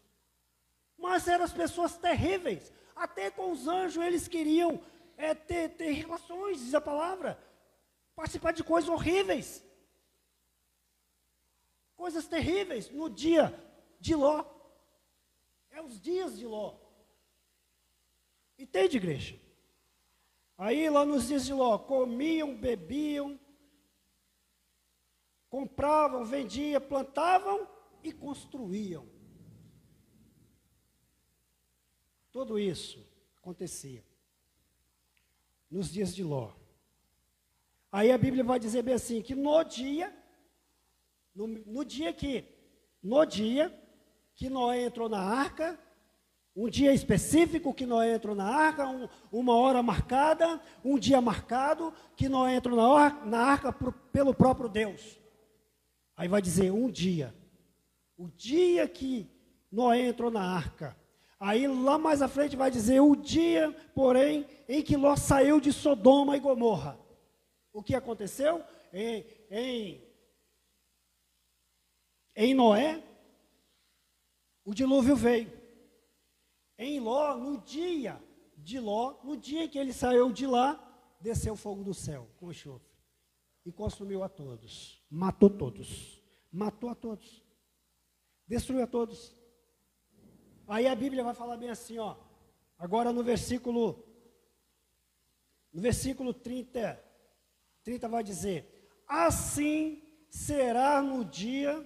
Mas 0.97 1.27
eram 1.27 1.43
as 1.43 1.53
pessoas 1.53 1.97
terríveis. 1.97 2.71
Até 2.95 3.31
com 3.31 3.51
os 3.51 3.67
anjos 3.67 4.03
eles 4.03 4.27
queriam 4.27 4.81
é 5.17 5.33
ter, 5.33 5.69
ter 5.69 5.91
relações, 5.91 6.59
diz 6.59 6.73
a 6.73 6.81
palavra. 6.81 7.39
Participar 8.15 8.51
de 8.51 8.63
coisas 8.63 8.89
horríveis. 8.89 9.63
Coisas 11.95 12.27
terríveis 12.27 12.89
no 12.89 13.09
dia 13.09 13.53
de 13.99 14.15
Ló. 14.15 14.45
É 15.71 15.81
os 15.81 15.99
dias 15.99 16.37
de 16.37 16.45
Ló. 16.45 16.77
Entende, 18.57 18.97
igreja? 18.97 19.39
Aí 20.57 20.89
lá 20.89 21.05
nos 21.05 21.27
dias 21.27 21.45
de 21.45 21.53
Ló, 21.53 21.77
comiam, 21.77 22.55
bebiam, 22.55 23.39
compravam, 25.49 26.23
vendiam, 26.23 26.81
plantavam 26.81 27.67
e 28.03 28.13
construíam. 28.13 29.05
Tudo 32.31 32.57
isso 32.59 33.05
acontecia 33.37 34.03
nos 35.69 35.91
dias 35.91 36.15
de 36.15 36.23
Ló. 36.23 36.51
Aí 37.91 38.11
a 38.11 38.17
Bíblia 38.17 38.43
vai 38.43 38.59
dizer 38.59 38.81
bem 38.81 38.93
assim, 38.93 39.21
que 39.21 39.35
no 39.35 39.63
dia, 39.63 40.13
no, 41.35 41.47
no 41.47 41.83
dia 41.83 42.13
que, 42.13 42.45
no 43.03 43.25
dia 43.25 43.73
que 44.35 44.49
Noé 44.49 44.85
entrou 44.85 45.09
na 45.09 45.19
arca, 45.19 45.77
um 46.55 46.69
dia 46.69 46.93
específico 46.93 47.73
que 47.73 47.85
Noé 47.85 48.15
entrou 48.15 48.33
na 48.33 48.45
arca, 48.45 48.87
um, 48.87 49.09
uma 49.31 49.55
hora 49.55 49.83
marcada, 49.83 50.61
um 50.83 50.97
dia 50.97 51.19
marcado 51.19 51.93
que 52.15 52.29
Noé 52.29 52.55
entrou 52.55 52.77
na, 52.77 52.87
arca, 52.87 53.25
na 53.25 53.39
arca 53.39 53.73
por, 53.73 53.91
pelo 53.91 54.33
próprio 54.33 54.69
Deus. 54.69 55.19
Aí 56.15 56.29
vai 56.29 56.41
dizer 56.41 56.71
um 56.71 56.89
dia. 56.89 57.35
O 58.17 58.29
dia 58.29 58.87
que 58.87 59.29
Noé 59.69 60.07
entrou 60.07 60.31
na 60.31 60.41
arca. 60.41 60.95
Aí 61.37 61.67
lá 61.67 61.97
mais 61.97 62.21
à 62.21 62.29
frente 62.29 62.55
vai 62.55 62.71
dizer 62.71 63.01
o 63.01 63.13
dia, 63.13 63.75
porém, 63.93 64.47
em 64.69 64.81
que 64.81 64.95
Ló 64.95 65.17
saiu 65.17 65.59
de 65.59 65.73
Sodoma 65.73 66.37
e 66.37 66.39
Gomorra. 66.39 66.97
O 67.73 67.83
que 67.83 67.93
aconteceu? 67.93 68.63
Em, 68.93 69.25
em, 69.51 70.04
em 72.35 72.53
Noé, 72.53 73.03
o 74.63 74.73
dilúvio 74.73 75.15
veio. 75.15 75.51
em 76.77 76.99
Ló, 76.99 77.37
no 77.37 77.59
dia 77.61 78.21
de 78.57 78.79
Ló, 78.79 79.19
no 79.23 79.37
dia 79.37 79.67
que 79.69 79.77
ele 79.77 79.93
saiu 79.93 80.31
de 80.31 80.45
lá, 80.45 80.81
desceu 81.21 81.55
fogo 81.55 81.83
do 81.83 81.93
céu 81.93 82.27
com 82.37 82.51
enxofre 82.51 82.95
e 83.65 83.71
consumiu 83.71 84.23
a 84.23 84.29
todos, 84.29 85.03
matou 85.09 85.49
todos, 85.49 86.21
matou 86.51 86.89
a 86.89 86.95
todos, 86.95 87.43
destruiu 88.47 88.83
a 88.83 88.87
todos. 88.87 89.35
Aí 90.67 90.87
a 90.87 90.95
Bíblia 90.95 91.23
vai 91.23 91.33
falar 91.33 91.57
bem 91.57 91.69
assim, 91.69 91.97
ó. 91.97 92.15
Agora 92.77 93.13
no 93.13 93.23
versículo 93.23 94.03
no 95.71 95.81
versículo 95.81 96.33
30, 96.33 97.03
30 97.83 98.07
vai 98.07 98.23
dizer: 98.23 98.89
Assim 99.07 100.01
será 100.29 101.01
no 101.01 101.25
dia, 101.25 101.85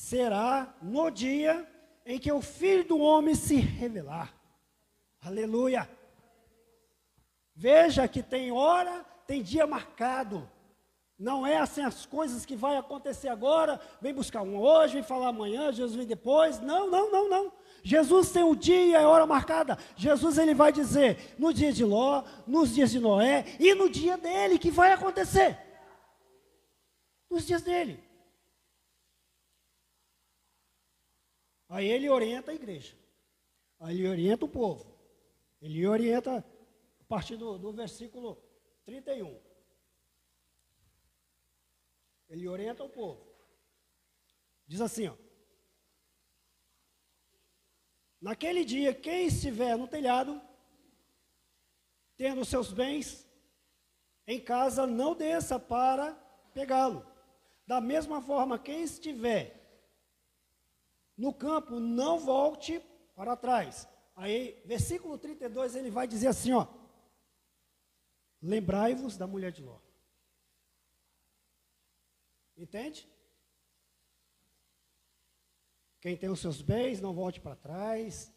será 0.00 0.74
no 0.80 1.10
dia 1.10 1.68
em 2.06 2.18
que 2.18 2.32
o 2.32 2.40
Filho 2.40 2.84
do 2.84 2.98
Homem 2.98 3.34
se 3.34 3.56
revelar. 3.56 4.34
Aleluia. 5.20 5.86
Veja 7.54 8.08
que 8.08 8.22
tem 8.22 8.50
hora, 8.50 9.04
tem 9.26 9.42
dia 9.42 9.66
marcado. 9.66 10.50
Não 11.18 11.46
é 11.46 11.58
assim 11.58 11.82
as 11.82 12.06
coisas 12.06 12.46
que 12.46 12.56
vai 12.56 12.78
acontecer 12.78 13.28
agora, 13.28 13.78
vem 14.00 14.14
buscar 14.14 14.40
um 14.40 14.58
hoje, 14.58 14.94
vem 14.94 15.02
falar 15.02 15.28
amanhã, 15.28 15.70
Jesus 15.70 15.94
vem 15.94 16.06
depois. 16.06 16.58
Não, 16.60 16.90
não, 16.90 17.12
não, 17.12 17.28
não. 17.28 17.52
Jesus 17.82 18.32
tem 18.32 18.42
o 18.42 18.52
um 18.52 18.56
dia 18.56 18.86
e 18.86 18.96
a 18.96 19.06
hora 19.06 19.26
marcada. 19.26 19.76
Jesus 19.96 20.38
ele 20.38 20.54
vai 20.54 20.72
dizer 20.72 21.34
no 21.38 21.52
dia 21.52 21.74
de 21.74 21.84
Ló, 21.84 22.24
nos 22.46 22.74
dias 22.74 22.90
de 22.90 22.98
Noé 22.98 23.44
e 23.60 23.74
no 23.74 23.90
dia 23.90 24.16
dele 24.16 24.58
que 24.58 24.70
vai 24.70 24.92
acontecer. 24.92 25.58
Nos 27.30 27.46
dias 27.46 27.60
dele. 27.60 28.09
Aí 31.70 31.88
ele 31.88 32.10
orienta 32.10 32.50
a 32.50 32.54
igreja. 32.54 32.96
Aí 33.78 33.96
ele 33.96 34.08
orienta 34.08 34.44
o 34.44 34.48
povo. 34.48 34.92
Ele 35.62 35.86
orienta 35.86 36.44
a 36.98 37.04
partir 37.04 37.36
do, 37.36 37.56
do 37.56 37.72
versículo 37.72 38.36
31. 38.84 39.40
Ele 42.28 42.48
orienta 42.48 42.82
o 42.82 42.88
povo. 42.88 43.24
Diz 44.66 44.80
assim, 44.80 45.06
ó. 45.06 45.14
Naquele 48.20 48.64
dia, 48.64 48.92
quem 48.92 49.26
estiver 49.26 49.76
no 49.78 49.86
telhado, 49.86 50.42
tendo 52.16 52.44
seus 52.44 52.72
bens 52.72 53.26
em 54.26 54.40
casa, 54.40 54.88
não 54.88 55.14
desça 55.14 55.58
para 55.58 56.14
pegá-lo. 56.52 57.06
Da 57.64 57.80
mesma 57.80 58.20
forma, 58.20 58.58
quem 58.58 58.82
estiver 58.82 59.59
no 61.20 61.34
campo, 61.34 61.78
não 61.78 62.18
volte 62.18 62.80
para 63.14 63.36
trás. 63.36 63.86
Aí, 64.16 64.60
versículo 64.64 65.18
32, 65.18 65.76
ele 65.76 65.90
vai 65.90 66.06
dizer 66.08 66.28
assim, 66.28 66.52
ó: 66.52 66.66
Lembrai-vos 68.40 69.18
da 69.18 69.26
mulher 69.26 69.52
de 69.52 69.62
Ló. 69.62 69.78
Entende? 72.56 73.06
Quem 76.00 76.16
tem 76.16 76.30
os 76.30 76.40
seus 76.40 76.62
bens, 76.62 77.02
não 77.02 77.12
volte 77.12 77.38
para 77.38 77.54
trás. 77.54 78.32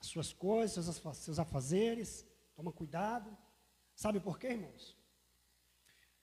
As 0.00 0.06
suas 0.06 0.32
coisas, 0.32 0.86
seus, 1.16 1.38
afazeres. 1.38 2.26
Toma 2.54 2.72
cuidado. 2.72 3.36
Sabe 3.94 4.20
por 4.20 4.38
quê, 4.38 4.48
irmãos? 4.48 4.96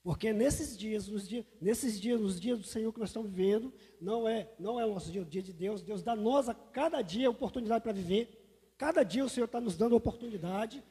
Porque 0.04 0.34
nesses 0.34 0.76
dias, 0.76 1.08
nos 1.08 1.26
dias, 1.26 1.46
nesses 1.58 1.98
dias, 1.98 2.20
nos 2.20 2.38
dias 2.38 2.58
do 2.58 2.66
Senhor 2.66 2.92
que 2.92 3.00
nós 3.00 3.08
estamos 3.08 3.30
vivendo, 3.30 3.72
não 3.98 4.28
é, 4.28 4.52
não 4.58 4.78
é 4.78 4.84
o 4.84 4.92
nosso 4.92 5.10
dia, 5.10 5.22
o 5.22 5.24
dia 5.24 5.42
de 5.42 5.50
Deus. 5.50 5.80
Deus 5.80 6.02
dá 6.02 6.12
a 6.12 6.16
nós 6.16 6.46
a 6.46 6.54
cada 6.54 7.00
dia 7.00 7.30
oportunidade 7.30 7.82
para 7.82 7.92
viver. 7.92 8.28
Cada 8.76 9.02
dia 9.02 9.24
o 9.24 9.30
Senhor 9.30 9.46
está 9.46 9.62
nos 9.62 9.78
dando 9.78 9.96
oportunidade. 9.96 10.84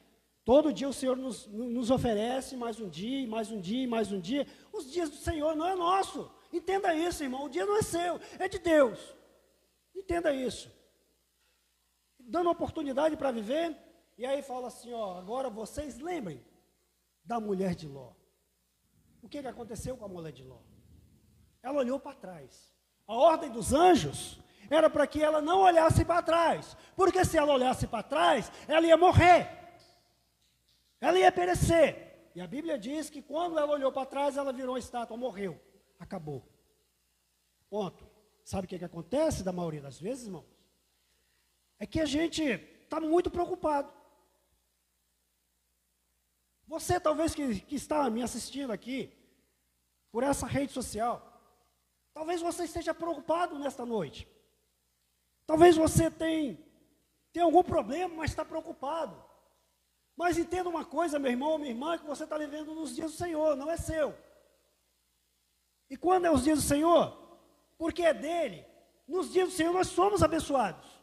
Todo 0.44 0.72
dia 0.72 0.88
o 0.88 0.92
Senhor 0.92 1.16
nos, 1.16 1.46
nos 1.46 1.92
oferece 1.92 2.56
mais 2.56 2.80
um 2.80 2.88
dia, 2.88 3.24
mais 3.28 3.52
um 3.52 3.60
dia, 3.60 3.86
mais 3.86 4.10
um 4.10 4.18
dia. 4.18 4.48
Os 4.72 4.90
dias 4.90 5.08
do 5.08 5.16
Senhor 5.16 5.54
não 5.54 5.68
é 5.68 5.76
nosso. 5.76 6.28
Entenda 6.52 6.92
isso, 6.92 7.22
irmão. 7.22 7.44
O 7.44 7.48
dia 7.48 7.64
não 7.64 7.78
é 7.78 7.82
seu, 7.82 8.20
é 8.36 8.48
de 8.48 8.58
Deus. 8.58 8.98
Entenda 9.94 10.34
isso. 10.34 10.68
Dando 12.18 12.50
oportunidade 12.50 13.16
para 13.16 13.30
viver, 13.30 13.76
e 14.18 14.26
aí 14.26 14.42
fala 14.42 14.66
assim: 14.66 14.92
ó, 14.92 15.16
agora 15.16 15.48
vocês 15.48 16.00
lembrem 16.00 16.44
da 17.24 17.38
mulher 17.38 17.76
de 17.76 17.86
Ló. 17.86 18.12
O 19.24 19.28
que, 19.28 19.40
que 19.40 19.48
aconteceu 19.48 19.96
com 19.96 20.04
a 20.04 20.08
mulher 20.08 20.32
de 20.32 20.44
Ló? 20.44 20.58
Ela 21.62 21.78
olhou 21.78 21.98
para 21.98 22.14
trás. 22.14 22.70
A 23.06 23.14
ordem 23.14 23.50
dos 23.50 23.72
anjos 23.72 24.38
era 24.68 24.90
para 24.90 25.06
que 25.06 25.22
ela 25.22 25.40
não 25.40 25.60
olhasse 25.60 26.04
para 26.04 26.22
trás, 26.22 26.76
porque 26.94 27.24
se 27.24 27.38
ela 27.38 27.54
olhasse 27.54 27.86
para 27.86 28.02
trás, 28.02 28.52
ela 28.68 28.86
ia 28.86 28.96
morrer, 28.96 29.48
ela 31.00 31.18
ia 31.18 31.32
perecer. 31.32 32.30
E 32.34 32.40
a 32.40 32.46
Bíblia 32.46 32.78
diz 32.78 33.08
que 33.08 33.22
quando 33.22 33.58
ela 33.58 33.72
olhou 33.72 33.90
para 33.90 34.06
trás, 34.06 34.36
ela 34.36 34.52
virou 34.52 34.76
estátua, 34.76 35.16
morreu, 35.16 35.58
acabou. 35.98 36.46
Ponto. 37.70 38.06
Sabe 38.44 38.66
o 38.66 38.68
que, 38.68 38.78
que 38.78 38.84
acontece 38.84 39.42
da 39.42 39.52
maioria 39.52 39.80
das 39.80 39.98
vezes, 39.98 40.26
irmãos? 40.26 40.44
É 41.78 41.86
que 41.86 41.98
a 41.98 42.04
gente 42.04 42.42
está 42.42 43.00
muito 43.00 43.30
preocupado. 43.30 43.90
Você, 46.66 46.98
talvez, 46.98 47.34
que, 47.34 47.60
que 47.60 47.76
está 47.76 48.08
me 48.10 48.22
assistindo 48.22 48.72
aqui, 48.72 49.12
por 50.10 50.22
essa 50.22 50.46
rede 50.46 50.72
social, 50.72 51.40
talvez 52.12 52.40
você 52.40 52.64
esteja 52.64 52.94
preocupado 52.94 53.58
nesta 53.58 53.84
noite. 53.84 54.28
Talvez 55.46 55.76
você 55.76 56.10
tenha, 56.10 56.56
algum 57.40 57.62
problema, 57.62 58.14
mas 58.14 58.30
está 58.30 58.44
preocupado. 58.44 59.22
Mas 60.16 60.38
entenda 60.38 60.68
uma 60.68 60.84
coisa, 60.84 61.18
meu 61.18 61.30
irmão 61.30 61.50
ou 61.50 61.58
minha 61.58 61.72
irmã, 61.72 61.98
que 61.98 62.06
você 62.06 62.24
está 62.24 62.38
vivendo 62.38 62.74
nos 62.74 62.94
dias 62.94 63.10
do 63.10 63.16
Senhor, 63.16 63.56
não 63.56 63.70
é 63.70 63.76
seu. 63.76 64.16
E 65.90 65.96
quando 65.96 66.26
é 66.26 66.30
os 66.30 66.44
dias 66.44 66.58
do 66.58 66.64
Senhor? 66.64 67.24
porque 67.78 68.02
é 68.02 68.14
dele. 68.14 68.64
Nos 69.06 69.32
dias 69.32 69.50
do 69.50 69.54
Senhor 69.54 69.72
nós 69.72 69.88
somos 69.88 70.22
abençoados. 70.22 70.93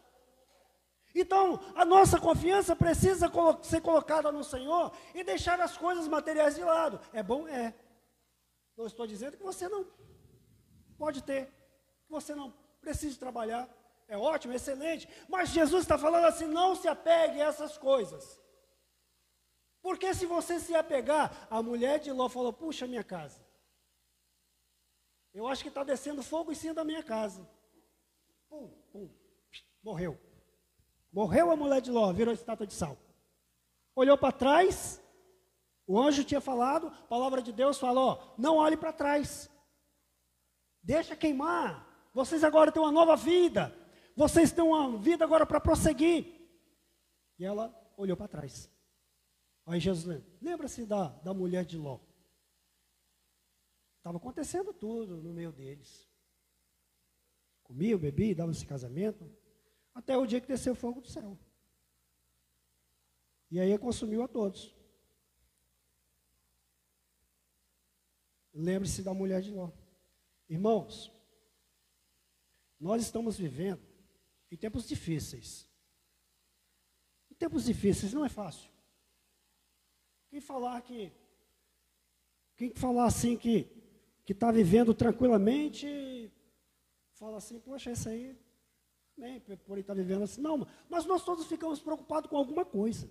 Então, 1.14 1.60
a 1.76 1.84
nossa 1.84 2.20
confiança 2.20 2.76
precisa 2.76 3.30
ser 3.64 3.82
colocada 3.82 4.32
no 4.32 4.44
Senhor 4.44 4.94
e 5.14 5.24
deixar 5.24 5.60
as 5.60 5.78
coisas 5.78 6.08
materiais 6.08 6.56
de 6.56 6.64
lado. 6.64 7.00
É 7.12 7.22
bom? 7.22 7.48
É. 7.48 7.74
Não 8.78 8.86
estou 8.86 9.06
dizendo 9.06 9.38
que 9.38 9.44
você 9.44 9.68
não 9.68 9.86
pode 10.98 11.24
ter, 11.24 11.48
que 12.06 12.12
você 12.12 12.34
não 12.34 12.54
precisa 12.80 13.20
trabalhar. 13.20 13.70
É 14.08 14.18
ótimo, 14.18 14.54
excelente. 14.54 15.08
Mas 15.28 15.50
Jesus 15.50 15.84
está 15.84 15.98
falando 15.98 16.26
assim: 16.26 16.46
não 16.46 16.76
se 16.76 16.88
apegue 16.88 17.42
a 17.42 17.46
essas 17.46 17.78
coisas. 17.78 18.40
Porque 19.82 20.14
se 20.14 20.26
você 20.26 20.60
se 20.60 20.76
apegar, 20.76 21.48
a 21.50 21.62
mulher 21.62 22.00
de 22.00 22.12
Ló 22.12 22.30
falou: 22.30 22.54
puxa 22.54 22.88
minha 22.88 23.04
casa. 23.04 23.44
Eu 25.34 25.48
acho 25.48 25.64
que 25.64 25.70
está 25.70 25.84
descendo 25.84 26.22
fogo 26.22 26.52
em 26.52 26.56
cima 26.56 26.74
da 26.74 26.84
minha 26.84 27.04
casa. 27.04 27.48
Pum, 28.50 28.68
pum, 28.92 29.10
morreu. 29.82 30.20
Morreu 31.12 31.52
a 31.52 31.56
mulher 31.56 31.82
de 31.82 31.92
Ló, 31.92 32.12
virou 32.14 32.34
estátua 32.34 32.66
de 32.66 32.74
sal. 32.74 32.98
Olhou 33.96 34.18
para 34.18 34.32
trás, 34.32 35.02
o 35.86 36.00
anjo 36.00 36.24
tinha 36.24 36.40
falado, 36.40 36.88
a 36.88 37.08
palavra 37.08 37.42
de 37.42 37.52
Deus 37.52 37.78
falou: 37.78 38.34
não 38.38 38.58
olhe 38.58 38.78
para 38.78 38.94
trás. 38.94 39.50
Deixa 40.82 41.16
queimar. 41.16 41.88
Vocês 42.14 42.44
agora 42.44 42.72
têm 42.72 42.82
uma 42.82 42.92
nova 42.92 43.16
vida. 43.16 43.76
Vocês 44.16 44.52
têm 44.52 44.64
uma 44.64 44.98
vida 44.98 45.24
agora 45.24 45.46
para 45.46 45.60
prosseguir. 45.60 46.26
E 47.38 47.46
ela 47.46 47.74
olhou 47.98 48.18
para 48.18 48.28
trás. 48.28 48.70
Aí 49.66 49.80
Jesus 49.80 50.06
lembra. 50.06 50.28
Lembra-se 50.42 50.86
da, 50.86 51.10
da 51.10 51.34
mulher 51.34 51.66
de 51.66 51.78
Ló. 51.78 52.00
Estava 53.98 54.18
acontecendo 54.18 54.74
tudo 54.74 55.22
no 55.22 55.34
meio 55.34 55.52
deles. 55.52 56.10
Comia, 57.64 57.98
bebia, 57.98 58.36
dava 58.36 58.52
esse 58.52 58.66
casamento, 58.66 59.30
até 59.94 60.18
o 60.18 60.26
dia 60.26 60.42
que 60.42 60.48
desceu 60.48 60.74
fogo 60.76 61.02
do 61.02 61.08
céu. 61.08 61.38
E 63.50 63.60
aí 63.60 63.78
consumiu 63.78 64.24
a 64.24 64.28
todos. 64.28 64.76
Lembre-se 68.54 69.04
da 69.04 69.14
mulher 69.14 69.42
de 69.42 69.52
Ló. 69.52 69.72
Irmãos, 70.48 71.12
nós 72.80 73.02
estamos 73.02 73.38
vivendo 73.38 73.82
em 74.50 74.58
tempos 74.58 74.88
difíceis. 74.88 75.70
Em 77.30 77.36
tempos 77.36 77.66
difíceis 77.66 78.14
não 78.14 78.26
é 78.26 78.30
fácil. 78.30 78.70
Quem 80.30 80.42
falar 80.42 80.82
que 80.82 81.12
quem 82.56 82.74
falar 82.76 83.06
assim 83.06 83.38
que 83.38 83.82
que 84.24 84.34
está 84.34 84.52
vivendo 84.52 84.94
tranquilamente, 84.94 86.32
fala 87.14 87.38
assim, 87.38 87.60
poxa, 87.60 87.92
isso 87.92 88.08
aí, 88.08 88.38
nem 89.18 89.40
por 89.40 89.74
ele 89.74 89.82
estar 89.82 89.94
tá 89.94 90.02
vivendo 90.02 90.24
assim. 90.24 90.42
Não, 90.42 90.68
mas 90.90 91.06
nós 91.06 91.24
todos 91.24 91.46
ficamos 91.46 91.80
preocupados 91.80 92.30
com 92.30 92.38
alguma 92.38 92.66
coisa. 92.66 93.10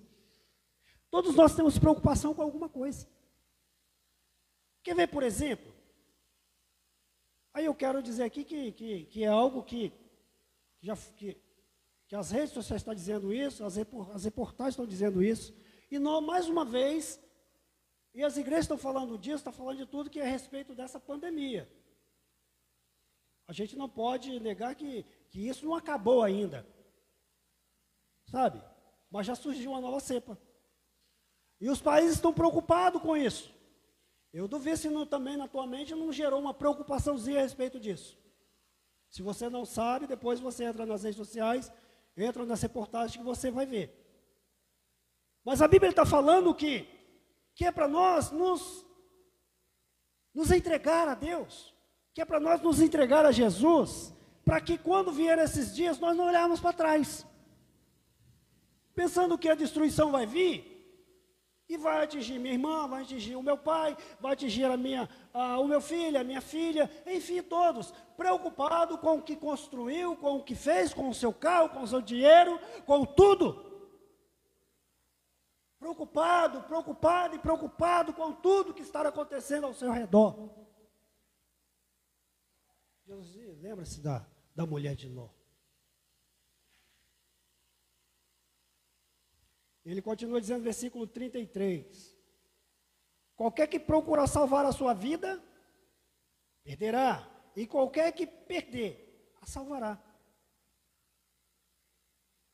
Todos 1.11 1.35
nós 1.35 1.55
temos 1.55 1.79
preocupação 1.79 2.35
com 2.35 2.43
alguma 2.43 2.69
coisa. 2.69 3.09
Quer 4.83 4.95
ver, 4.95 5.09
por 5.09 5.23
exemplo? 5.23 5.73
Aí 7.53 7.65
eu 7.65 7.75
quero 7.75 8.03
dizer 8.03 8.23
aqui 8.23 8.45
que, 8.45 8.73
que, 8.73 9.05
que 9.07 9.25
é 9.25 9.29
algo 9.29 9.63
que 9.63 9.93
já, 10.81 10.97
que, 10.97 11.37
que 12.09 12.17
as 12.17 12.31
redes 12.31 12.53
sociais 12.53 12.81
estão 12.81 12.95
dizendo 12.95 13.33
isso, 13.33 13.65
as, 13.65 13.77
as 13.79 14.25
reportagens 14.25 14.75
estão 14.75 14.87
dizendo 14.87 15.23
isso, 15.23 15.55
e 15.91 15.99
nós, 15.99 16.25
mais 16.25 16.49
uma 16.49 16.65
vez, 16.65 17.21
e 18.15 18.23
as 18.23 18.37
igrejas 18.37 18.65
estão 18.65 18.79
falando 18.79 19.19
disso, 19.19 19.37
estão 19.37 19.53
falando 19.53 19.79
de 19.79 19.87
tudo 19.87 20.11
que 20.11 20.21
é 20.21 20.23
a 20.23 20.31
respeito 20.31 20.75
dessa 20.75 20.99
pandemia. 20.99 21.71
A 23.47 23.53
gente 23.53 23.77
não 23.77 23.89
pode 23.89 24.39
negar 24.41 24.75
que, 24.75 25.05
que 25.31 25.49
isso 25.49 25.65
não 25.65 25.75
acabou 25.75 26.23
ainda. 26.23 26.67
Sabe? 28.27 28.63
Mas 29.11 29.27
já 29.27 29.35
surgiu 29.35 29.71
uma 29.71 29.81
nova 29.81 30.01
cepa. 30.01 30.39
E 31.61 31.69
os 31.69 31.81
países 31.81 32.17
estão 32.17 32.33
preocupados 32.33 33.01
com 33.01 33.17
isso. 33.17 33.53
Eu 34.33 34.47
duvido 34.47 34.77
se 34.77 34.89
não, 34.89 35.07
também 35.07 35.37
na 35.37 35.49
tua 35.49 35.67
mente 35.67 35.95
não 35.95 36.13
gerou 36.13 36.41
uma 36.41 36.55
preocupaçãozinha 36.55 37.39
a 37.39 37.43
respeito 37.43 37.81
disso. 37.81 38.19
Se 39.09 39.23
você 39.23 39.49
não 39.49 39.65
sabe, 39.65 40.07
depois 40.07 40.39
você 40.39 40.65
entra 40.65 40.87
nas 40.87 41.03
redes 41.03 41.17
sociais, 41.17 41.73
entra 42.17 42.45
nas 42.45 42.63
reportagens 42.63 43.17
que 43.17 43.25
você 43.25 43.51
vai 43.51 43.67
ver. 43.67 43.97
Mas 45.45 45.61
a 45.61 45.67
Bíblia 45.67 45.91
está 45.91 46.07
falando 46.07 46.55
que, 46.55 46.87
que 47.55 47.65
é 47.65 47.73
para 47.73 47.89
nós 47.89 48.31
nos, 48.31 48.87
nos 50.33 50.51
entregar 50.51 51.09
a 51.09 51.15
Deus 51.15 51.75
que 52.13 52.21
é 52.21 52.25
para 52.25 52.41
nós 52.41 52.61
nos 52.61 52.81
entregar 52.81 53.25
a 53.25 53.33
Jesus, 53.33 54.13
para 54.45 54.61
que 54.61 54.79
quando 54.79 55.13
vier 55.13 55.39
esses 55.39 55.75
dias 55.75 55.99
nós 55.99 56.17
não 56.17 56.27
olharmos 56.27 56.61
para 56.61 56.73
trás, 56.73 57.27
pensando 58.95 59.39
que 59.39 59.49
a 59.49 59.55
destruição 59.55 60.11
vai 60.11 60.27
vir 60.27 60.71
e 61.69 61.77
vai 61.77 62.03
atingir 62.03 62.39
minha 62.41 62.55
irmã, 62.55 62.89
vai 62.89 63.03
atingir 63.03 63.37
o 63.37 63.43
meu 63.43 63.57
pai, 63.57 63.97
vai 64.19 64.33
atingir 64.33 64.65
a 64.65 64.77
minha, 64.77 65.09
a, 65.33 65.61
o 65.61 65.69
meu 65.69 65.81
filho, 65.81 66.19
a 66.19 66.25
minha 66.25 66.41
filha, 66.41 66.91
enfim, 67.07 67.41
todos, 67.43 67.95
preocupado 68.17 68.99
com 68.99 69.19
o 69.19 69.23
que 69.23 69.37
construiu, 69.37 70.17
com 70.17 70.39
o 70.39 70.43
que 70.43 70.57
fez, 70.57 70.93
com 70.93 71.09
o 71.09 71.15
seu 71.15 71.33
carro, 71.33 71.69
com 71.69 71.83
o 71.83 71.87
seu 71.87 72.01
dinheiro, 72.01 72.59
com 72.85 73.05
tudo. 73.05 73.71
Preocupado, 75.79 76.63
preocupado 76.65 77.37
e 77.37 77.39
preocupado 77.39 78.13
com 78.13 78.33
tudo 78.33 78.75
que 78.75 78.83
está 78.83 79.03
acontecendo 79.03 79.65
ao 79.65 79.73
seu 79.73 79.93
redor. 79.93 80.51
Lembra-se 83.61 84.01
da, 84.01 84.27
da 84.55 84.67
mulher 84.67 84.95
de 84.95 85.09
Ló. 85.09 85.29
Ele 89.85 90.03
continua 90.03 90.41
dizendo, 90.41 90.63
versículo 90.63 91.07
33. 91.07 92.17
Qualquer 93.35 93.67
que 93.67 93.81
procurar 93.81 94.27
salvar 94.27 94.65
a 94.67 94.73
sua 94.73 94.93
vida, 94.93 95.43
perderá. 96.63 97.29
E 97.57 97.67
qualquer 97.67 98.13
que 98.13 98.27
perder, 98.27 99.35
a 99.41 99.47
salvará. 99.47 100.01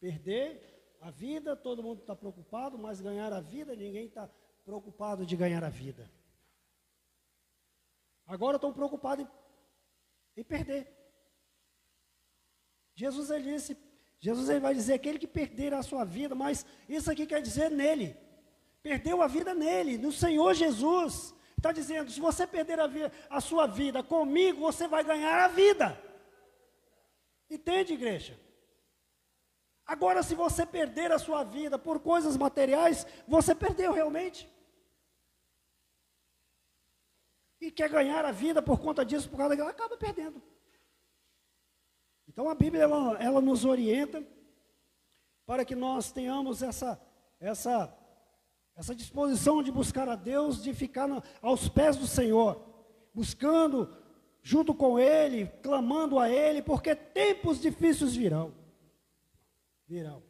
Perder 0.01 0.97
a 1.01 1.11
vida, 1.11 1.57
todo 1.57 1.83
mundo 1.83 2.01
está 2.01 2.15
preocupado, 2.15 2.79
mas 2.79 3.01
ganhar 3.01 3.33
a 3.33 3.41
vida, 3.41 3.75
ninguém 3.75 4.07
está 4.07 4.31
preocupado 4.65 5.27
de 5.27 5.37
ganhar 5.37 5.63
a 5.63 5.69
vida. 5.69 6.11
Agora 8.27 8.57
estão 8.57 8.73
preocupados 8.73 9.25
em, 9.25 9.29
em 10.37 10.45
perder. 10.45 10.93
Jesus 12.95 13.31
ele 13.31 13.53
disse, 13.53 13.77
Jesus 14.19 14.49
ele 14.49 14.61
vai 14.61 14.75
dizer 14.75 14.95
aquele 14.95 15.19
que 15.19 15.27
perder 15.27 15.75
a 15.75 15.83
sua 15.83 16.05
vida, 16.05 16.35
mas 16.35 16.65
isso 16.89 17.11
aqui 17.11 17.27
quer 17.27 17.43
dizer 17.43 17.71
nele. 17.71 18.17
Perdeu 18.83 19.23
a 19.23 19.27
vida 19.27 19.55
nele, 19.55 19.99
no 19.99 20.13
Senhor 20.13 20.55
Jesus. 20.55 21.35
Está 21.57 21.73
dizendo, 21.73 22.11
se 22.11 22.21
você 22.21 22.47
perder 22.47 22.79
a, 22.81 22.89
a 23.31 23.41
sua 23.41 23.67
vida 23.67 24.03
comigo, 24.03 24.61
você 24.61 24.87
vai 24.87 25.03
ganhar 25.03 25.45
a 25.45 25.49
vida. 25.49 26.01
Entende, 27.51 27.95
igreja? 27.95 28.39
Agora, 29.87 30.23
se 30.23 30.35
você 30.35 30.67
perder 30.67 31.13
a 31.13 31.19
sua 31.19 31.45
vida 31.45 31.79
por 31.79 32.01
coisas 32.01 32.37
materiais, 32.37 33.07
você 33.27 33.55
perdeu 33.55 33.93
realmente. 33.93 34.49
E 37.61 37.71
quer 37.71 37.89
ganhar 37.89 38.25
a 38.25 38.33
vida 38.33 38.61
por 38.61 38.79
conta 38.79 39.05
disso, 39.05 39.29
por 39.29 39.37
causa 39.37 39.51
daquilo, 39.51 39.69
acaba 39.69 39.97
perdendo. 39.97 40.43
Então 42.29 42.49
a 42.49 42.55
Bíblia 42.55 42.83
ela, 42.83 43.17
ela 43.19 43.41
nos 43.41 43.65
orienta 43.65 44.23
para 45.47 45.65
que 45.65 45.75
nós 45.75 46.11
tenhamos 46.11 46.63
essa, 46.63 47.01
essa, 47.41 47.97
essa 48.75 48.95
disposição 48.95 49.63
de 49.63 49.71
buscar 49.71 50.09
a 50.09 50.17
Deus, 50.17 50.63
de 50.63 50.75
ficar 50.75 51.07
no, 51.07 51.23
aos 51.41 51.69
pés 51.69 51.97
do 51.97 52.07
Senhor, 52.07 52.61
buscando 53.15 53.97
junto 54.43 54.75
com 54.75 54.99
Ele, 54.99 55.47
clamando 55.63 56.19
a 56.19 56.29
Ele, 56.29 56.61
porque 56.63 56.95
tempos 56.95 57.61
difíceis 57.61 58.15
virão. 58.15 58.53
Virão. 59.87 60.23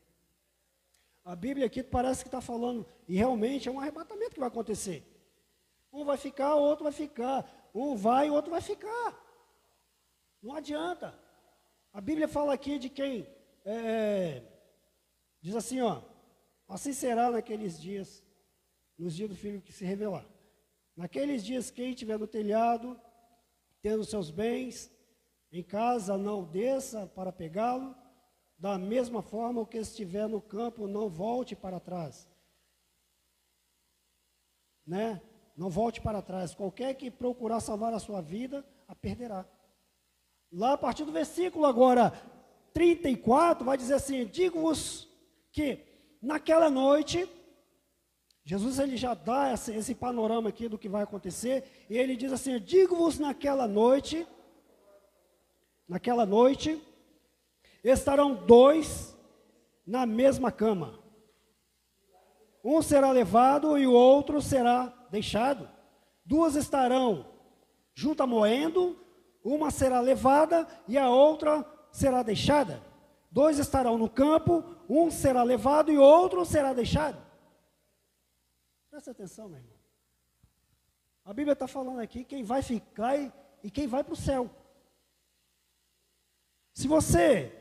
A 1.25 1.35
Bíblia 1.35 1.67
aqui 1.67 1.83
parece 1.83 2.23
que 2.23 2.29
está 2.29 2.41
falando, 2.41 2.87
e 3.09 3.17
realmente 3.17 3.69
é 3.69 3.73
um 3.73 3.81
arrebatamento 3.81 4.35
que 4.35 4.41
vai 4.41 4.49
acontecer. 4.49 5.05
Um 5.93 6.05
vai 6.05 6.17
ficar, 6.17 6.55
o 6.55 6.63
outro 6.63 6.85
vai 6.85 6.93
ficar. 6.93 7.71
Um 7.75 7.97
vai, 7.97 8.31
o 8.31 8.35
outro 8.35 8.51
vai 8.51 8.61
ficar. 8.61 9.19
Não 10.43 10.55
adianta. 10.55 11.19
A 11.93 12.01
Bíblia 12.01 12.29
fala 12.29 12.53
aqui 12.53 12.79
de 12.79 12.89
quem 12.89 13.27
é, 13.65 13.75
é, 13.75 14.43
diz 15.41 15.57
assim, 15.57 15.81
ó, 15.81 16.03
assim 16.69 16.93
será 16.93 17.31
naqueles 17.31 17.81
dias, 17.81 18.23
nos 18.99 19.17
dias 19.17 19.29
do 19.29 19.35
filho 19.35 19.61
que 19.61 19.73
se 19.73 19.85
revelar. 19.85 20.27
Naqueles 20.97 21.45
dias, 21.45 21.71
quem 21.71 21.91
estiver 21.91 22.19
no 22.19 22.27
telhado, 22.27 23.01
tendo 23.83 24.05
seus 24.05 24.31
bens, 24.31 24.91
em 25.51 25.63
casa 25.63 26.17
não 26.17 26.45
desça 26.45 27.07
para 27.07 27.33
pegá-lo, 27.33 27.97
da 28.59 28.79
mesma 28.79 29.21
forma 29.23 29.61
o 29.61 29.67
que 29.67 29.79
estiver 29.79 30.29
no 30.29 30.41
campo 30.41 30.87
não 30.87 31.09
volte 31.09 31.55
para 31.55 31.81
trás. 31.81 32.29
Né? 34.87 35.21
Não 35.57 35.71
volte 35.71 36.01
para 36.01 36.21
trás. 36.21 36.55
Qualquer 36.55 36.95
que 36.95 37.11
procurar 37.11 37.61
salvar 37.61 37.95
a 37.95 37.99
sua 37.99 38.21
vida, 38.21 38.65
a 38.87 38.95
perderá. 38.95 39.47
Lá 40.53 40.75
a 40.75 40.79
partir 40.79 41.05
do 41.05 41.13
versículo 41.13 41.65
agora 41.65 42.13
34, 42.75 43.65
vai 43.65 43.77
dizer 43.77 43.95
assim: 43.95 44.27
Digo-vos 44.27 45.09
que 45.51 45.81
naquela 46.21 46.69
noite, 46.69 47.29
Jesus 48.45 48.79
ele 48.79 48.97
já 48.97 49.15
dá 49.15 49.53
esse, 49.53 49.73
esse, 49.75 49.95
panorama 49.95 50.51
aqui 50.51 50.69
do 50.69 50.79
que 50.79 50.89
vai 50.89 51.03
acontecer, 51.03 51.65
e 51.89 51.97
ele 51.97 52.17
diz 52.17 52.33
assim: 52.33 52.61
Digo-vos 52.61 53.19
naquela 53.19 53.67
noite, 53.67 54.27
naquela 55.89 56.27
noite, 56.27 56.81
estarão 57.83 58.35
dois 58.35 59.17
na 59.87 60.05
mesma 60.05 60.53
cama. 60.53 60.99
Um 62.63 62.83
será 62.83 63.11
levado 63.11 63.79
e 63.79 63.87
o 63.87 63.93
outro 63.93 64.43
será 64.43 64.96
deixado. 65.11 65.69
Duas 66.25 66.57
estarão 66.57 67.33
juntas 67.95 68.29
moendo, 68.29 68.99
uma 69.43 69.71
será 69.71 70.01
levada 70.01 70.67
e 70.87 70.99
a 70.99 71.09
outra 71.09 71.65
será 71.91 72.23
deixada. 72.23 72.83
Dois 73.31 73.59
estarão 73.59 73.97
no 73.99 74.09
campo, 74.09 74.65
um 74.89 75.11
será 75.11 75.43
levado 75.43 75.91
e 75.91 75.99
outro 75.99 76.45
será 76.45 76.73
deixado. 76.73 77.25
Presta 78.91 79.11
atenção, 79.11 79.49
meu 79.49 79.59
irmão. 79.59 79.77
A 81.25 81.33
Bíblia 81.33 81.53
está 81.53 81.67
falando 81.67 82.01
aqui 82.01 82.25
quem 82.25 82.45
vai 82.45 82.63
ficar 82.63 83.17
e, 83.19 83.33
e 83.63 83.71
quem 83.71 83.87
vai 83.87 84.05
para 84.05 84.15
o 84.15 84.17
céu. 84.17 84.49
Se 86.73 86.87
você 86.87 87.53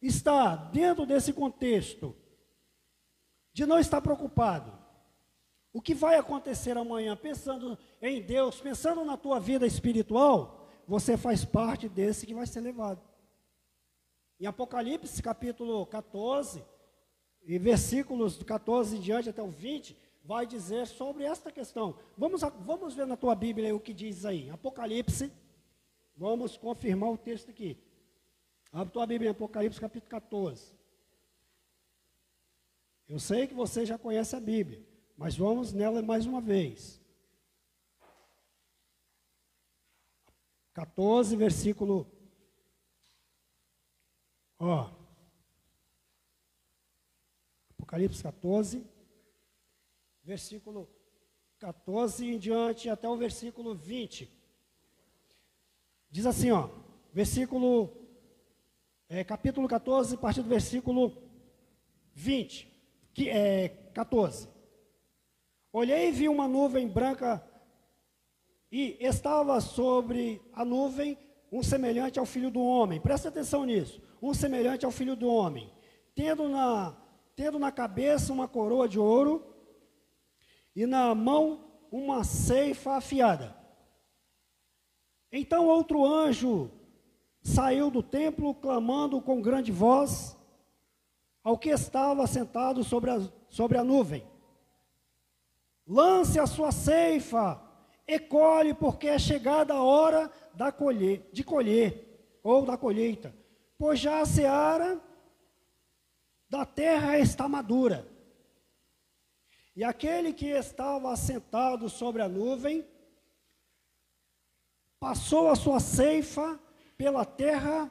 está 0.00 0.56
dentro 0.56 1.06
desse 1.06 1.32
contexto 1.32 2.16
de 3.52 3.64
não 3.64 3.78
estar 3.78 4.00
preocupado, 4.00 4.76
o 5.76 5.82
que 5.82 5.94
vai 5.94 6.16
acontecer 6.16 6.74
amanhã, 6.78 7.14
pensando 7.14 7.78
em 8.00 8.22
Deus, 8.22 8.58
pensando 8.58 9.04
na 9.04 9.14
tua 9.14 9.38
vida 9.38 9.66
espiritual, 9.66 10.66
você 10.88 11.18
faz 11.18 11.44
parte 11.44 11.86
desse 11.86 12.24
que 12.24 12.32
vai 12.32 12.46
ser 12.46 12.60
levado. 12.62 12.98
Em 14.40 14.46
Apocalipse, 14.46 15.22
capítulo 15.22 15.84
14, 15.84 16.64
e 17.42 17.58
versículos 17.58 18.38
do 18.38 18.44
14 18.46 18.96
em 18.96 19.00
diante 19.00 19.28
até 19.28 19.42
o 19.42 19.50
20, 19.50 19.94
vai 20.24 20.46
dizer 20.46 20.86
sobre 20.86 21.24
esta 21.24 21.52
questão. 21.52 21.98
Vamos, 22.16 22.40
vamos 22.60 22.94
ver 22.94 23.06
na 23.06 23.14
tua 23.14 23.34
Bíblia 23.34 23.76
o 23.76 23.78
que 23.78 23.92
diz 23.92 24.24
aí. 24.24 24.48
Apocalipse, 24.48 25.30
vamos 26.16 26.56
confirmar 26.56 27.10
o 27.10 27.18
texto 27.18 27.50
aqui. 27.50 27.76
Abre 28.72 28.94
tua 28.94 29.06
Bíblia 29.06 29.28
em 29.28 29.32
Apocalipse, 29.32 29.78
capítulo 29.78 30.08
14. 30.08 30.72
Eu 33.06 33.18
sei 33.18 33.46
que 33.46 33.52
você 33.52 33.84
já 33.84 33.98
conhece 33.98 34.34
a 34.34 34.40
Bíblia, 34.40 34.82
mas 35.16 35.36
vamos 35.36 35.72
nela 35.72 36.02
mais 36.02 36.26
uma 36.26 36.40
vez. 36.40 37.00
14, 40.74 41.34
versículo. 41.36 42.06
Ó. 44.58 44.90
Apocalipse 47.70 48.22
14, 48.22 48.84
versículo 50.22 50.88
14 51.58 52.26
em 52.26 52.38
diante 52.38 52.90
até 52.90 53.08
o 53.08 53.16
versículo 53.16 53.74
20. 53.74 54.30
Diz 56.10 56.26
assim, 56.26 56.50
ó, 56.50 56.68
versículo 57.12 57.96
é, 59.08 59.24
capítulo 59.24 59.66
14, 59.66 60.16
a 60.16 60.18
partir 60.18 60.42
do 60.42 60.48
versículo 60.48 61.22
20, 62.12 62.68
que 63.14 63.30
é 63.30 63.68
14. 63.94 64.55
Olhei 65.78 66.08
e 66.08 66.10
vi 66.10 66.26
uma 66.26 66.48
nuvem 66.48 66.88
branca 66.88 67.46
e 68.72 68.96
estava 68.98 69.60
sobre 69.60 70.40
a 70.54 70.64
nuvem 70.64 71.18
um 71.52 71.62
semelhante 71.62 72.18
ao 72.18 72.24
filho 72.24 72.50
do 72.50 72.62
homem. 72.62 72.98
Presta 72.98 73.28
atenção 73.28 73.62
nisso. 73.66 74.00
Um 74.22 74.32
semelhante 74.32 74.86
ao 74.86 74.90
filho 74.90 75.14
do 75.14 75.28
homem, 75.28 75.70
tendo 76.14 76.48
na, 76.48 76.96
tendo 77.34 77.58
na 77.58 77.70
cabeça 77.70 78.32
uma 78.32 78.48
coroa 78.48 78.88
de 78.88 78.98
ouro 78.98 79.54
e 80.74 80.86
na 80.86 81.14
mão 81.14 81.70
uma 81.92 82.24
ceifa 82.24 82.92
afiada. 82.92 83.54
Então 85.30 85.66
outro 85.66 86.06
anjo 86.06 86.70
saiu 87.42 87.90
do 87.90 88.02
templo 88.02 88.54
clamando 88.54 89.20
com 89.20 89.42
grande 89.42 89.72
voz 89.72 90.38
ao 91.44 91.58
que 91.58 91.68
estava 91.68 92.26
sentado 92.26 92.82
sobre 92.82 93.10
a, 93.10 93.20
sobre 93.50 93.76
a 93.76 93.84
nuvem: 93.84 94.24
Lance 95.86 96.38
a 96.38 96.46
sua 96.46 96.72
ceifa 96.72 97.62
e 98.06 98.18
colhe, 98.18 98.74
porque 98.74 99.08
é 99.08 99.18
chegada 99.18 99.74
a 99.74 99.82
hora 99.82 100.30
da 100.54 100.72
colher, 100.72 101.28
de 101.32 101.44
colher, 101.44 102.38
ou 102.42 102.64
da 102.64 102.76
colheita, 102.76 103.34
pois 103.78 103.98
já 103.98 104.20
a 104.20 104.26
seara 104.26 105.00
da 106.48 106.64
terra 106.64 107.18
está 107.18 107.48
madura. 107.48 108.06
E 109.74 109.82
aquele 109.82 110.32
que 110.32 110.46
estava 110.46 111.12
assentado 111.12 111.88
sobre 111.88 112.22
a 112.22 112.28
nuvem 112.28 112.86
passou 115.00 115.50
a 115.50 115.56
sua 115.56 115.80
ceifa 115.80 116.58
pela 116.96 117.24
terra 117.24 117.90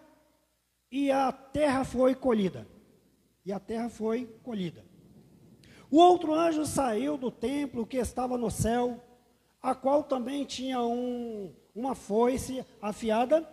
e 0.90 1.12
a 1.12 1.32
terra 1.32 1.84
foi 1.84 2.16
colhida. 2.16 2.68
E 3.46 3.52
a 3.52 3.60
terra 3.60 3.90
foi 3.90 4.26
colhida. 4.42 4.85
O 5.96 5.98
outro 5.98 6.34
anjo 6.34 6.66
saiu 6.66 7.18
do 7.18 7.32
templo 7.32 7.88
que 7.88 7.96
estava 7.96 8.38
no 8.38 8.52
céu 8.52 9.02
a 9.62 9.74
qual 9.74 10.04
também 10.04 10.44
tinha 10.44 10.82
um, 10.82 11.56
uma 11.74 11.96
foice 11.96 12.66
afiada. 12.82 13.50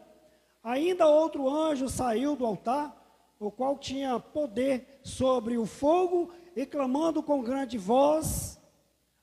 Ainda 0.61 1.07
outro 1.07 1.49
anjo 1.49 1.88
saiu 1.88 2.34
do 2.34 2.45
altar, 2.45 3.01
o 3.38 3.49
qual 3.49 3.78
tinha 3.78 4.18
poder 4.18 4.99
sobre 5.05 5.57
o 5.57 5.64
fogo, 5.64 6.32
e 6.57 6.66
clamando 6.66 7.22
com 7.22 7.45
grande 7.45 7.78
voz 7.78 8.61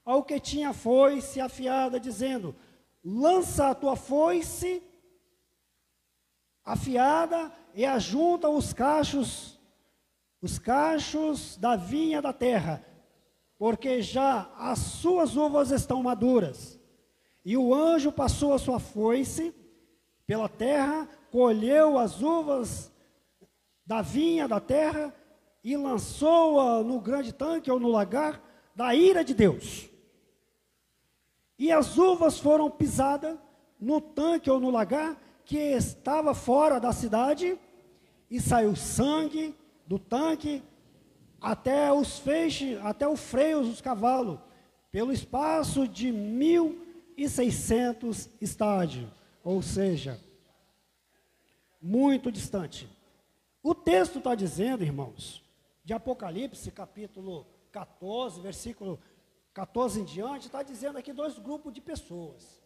ao 0.05 0.23
que 0.23 0.39
tinha 0.39 0.71
foice 0.71 1.41
afiada, 1.41 1.99
dizendo: 1.99 2.55
Lança 3.03 3.67
a 3.67 3.75
tua 3.75 3.97
foice 3.97 4.81
afiada 6.63 7.51
e 7.75 7.85
ajunta 7.85 8.47
os 8.47 8.71
cachos, 8.71 9.59
os 10.41 10.57
cachos 10.57 11.57
da 11.57 11.75
vinha 11.75 12.21
da 12.21 12.31
terra, 12.31 12.85
porque 13.59 14.01
já 14.01 14.49
as 14.57 14.79
suas 14.79 15.35
uvas 15.35 15.69
estão 15.69 16.01
maduras. 16.01 16.79
E 17.43 17.57
o 17.57 17.75
anjo 17.75 18.09
passou 18.09 18.53
a 18.53 18.57
sua 18.57 18.79
foice 18.79 19.53
pela 20.25 20.47
terra, 20.47 21.07
colheu 21.29 21.97
as 21.99 22.21
uvas 22.21 22.89
da 23.85 24.01
vinha 24.01 24.47
da 24.47 24.61
terra 24.61 25.13
e 25.61 25.75
lançou-a 25.75 26.81
no 26.81 27.01
grande 27.01 27.33
tanque 27.33 27.69
ou 27.69 27.79
no 27.79 27.89
lagar 27.89 28.41
da 28.73 28.95
ira 28.95 29.25
de 29.25 29.33
Deus. 29.33 29.89
E 31.57 31.69
as 31.69 31.97
uvas 31.97 32.39
foram 32.39 32.71
pisadas 32.71 33.37
no 33.77 33.99
tanque 33.99 34.49
ou 34.49 34.57
no 34.57 34.69
lagar 34.69 35.17
que 35.43 35.57
estava 35.57 36.33
fora 36.33 36.79
da 36.79 36.93
cidade, 36.93 37.59
e 38.29 38.39
saiu 38.39 38.75
sangue 38.75 39.55
do 39.87 39.97
tanque 39.97 40.61
até 41.41 41.91
os 41.91 42.19
feixes, 42.19 42.77
até 42.83 43.07
os 43.07 43.19
freios 43.19 43.67
dos 43.67 43.81
cavalos, 43.81 44.39
pelo 44.91 45.11
espaço 45.11 45.87
de 45.87 46.11
mil 46.11 46.85
e 47.15 47.27
600 47.29 48.29
estádios, 48.41 49.09
ou 49.43 49.61
seja, 49.61 50.19
muito 51.81 52.31
distante. 52.31 52.89
O 53.61 53.75
texto 53.75 54.17
está 54.17 54.35
dizendo, 54.35 54.83
irmãos, 54.83 55.43
de 55.83 55.93
Apocalipse, 55.93 56.71
capítulo 56.71 57.45
14, 57.71 58.41
versículo 58.41 58.99
14 59.53 60.01
em 60.01 60.05
diante, 60.05 60.45
está 60.45 60.63
dizendo 60.63 60.97
aqui 60.97 61.11
dois 61.11 61.37
grupos 61.37 61.73
de 61.73 61.81
pessoas. 61.81 62.59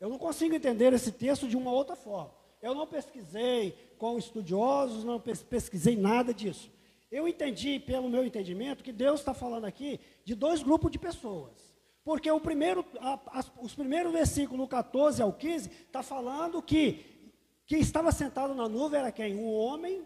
Eu 0.00 0.08
não 0.08 0.18
consigo 0.18 0.54
entender 0.54 0.92
esse 0.92 1.12
texto 1.12 1.48
de 1.48 1.56
uma 1.56 1.72
outra 1.72 1.96
forma. 1.96 2.32
Eu 2.60 2.74
não 2.74 2.86
pesquisei 2.86 3.72
com 3.98 4.18
estudiosos, 4.18 5.04
não 5.04 5.20
pesquisei 5.20 5.96
nada 5.96 6.32
disso. 6.32 6.70
Eu 7.14 7.28
entendi, 7.28 7.78
pelo 7.78 8.08
meu 8.08 8.24
entendimento, 8.24 8.82
que 8.82 8.90
Deus 8.90 9.20
está 9.20 9.32
falando 9.32 9.66
aqui 9.66 10.00
de 10.24 10.34
dois 10.34 10.64
grupos 10.64 10.90
de 10.90 10.98
pessoas. 10.98 11.72
Porque 12.02 12.28
o 12.28 12.40
primeiro, 12.40 12.84
a, 12.98 13.44
os 13.60 13.72
primeiros 13.72 14.12
versículos, 14.12 14.68
14 14.68 15.22
ao 15.22 15.32
15, 15.32 15.70
está 15.70 16.02
falando 16.02 16.60
que 16.60 17.30
quem 17.68 17.78
estava 17.78 18.10
sentado 18.10 18.52
na 18.52 18.68
nuvem 18.68 18.98
era 18.98 19.12
quem? 19.12 19.36
Um 19.36 19.48
homem, 19.48 20.04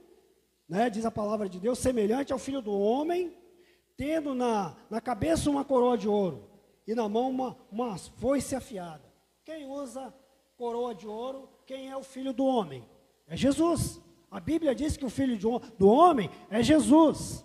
né, 0.69 0.91
diz 0.91 1.07
a 1.07 1.11
palavra 1.11 1.49
de 1.49 1.59
Deus, 1.59 1.79
semelhante 1.79 2.31
ao 2.31 2.39
filho 2.39 2.61
do 2.61 2.79
homem, 2.79 3.35
tendo 3.97 4.35
na, 4.35 4.77
na 4.91 5.01
cabeça 5.01 5.49
uma 5.49 5.65
coroa 5.65 5.97
de 5.97 6.07
ouro 6.07 6.47
e 6.87 6.95
na 6.95 7.09
mão 7.09 7.31
uma, 7.31 7.57
uma 7.73 7.97
foice 7.97 8.55
afiada. 8.55 9.11
Quem 9.47 9.65
usa 9.65 10.15
coroa 10.59 10.95
de 10.95 11.07
ouro? 11.07 11.49
Quem 11.65 11.89
é 11.89 11.97
o 11.97 12.03
filho 12.03 12.35
do 12.35 12.45
homem? 12.45 12.87
É 13.27 13.35
Jesus. 13.35 13.99
A 14.31 14.41
Bíblia 14.41 14.75
diz 14.75 14.97
que 14.97 15.05
o 15.05 15.11
filho 15.11 15.39
do 15.79 15.89
homem 15.89 16.31
é 16.51 16.63
Jesus. 16.63 17.45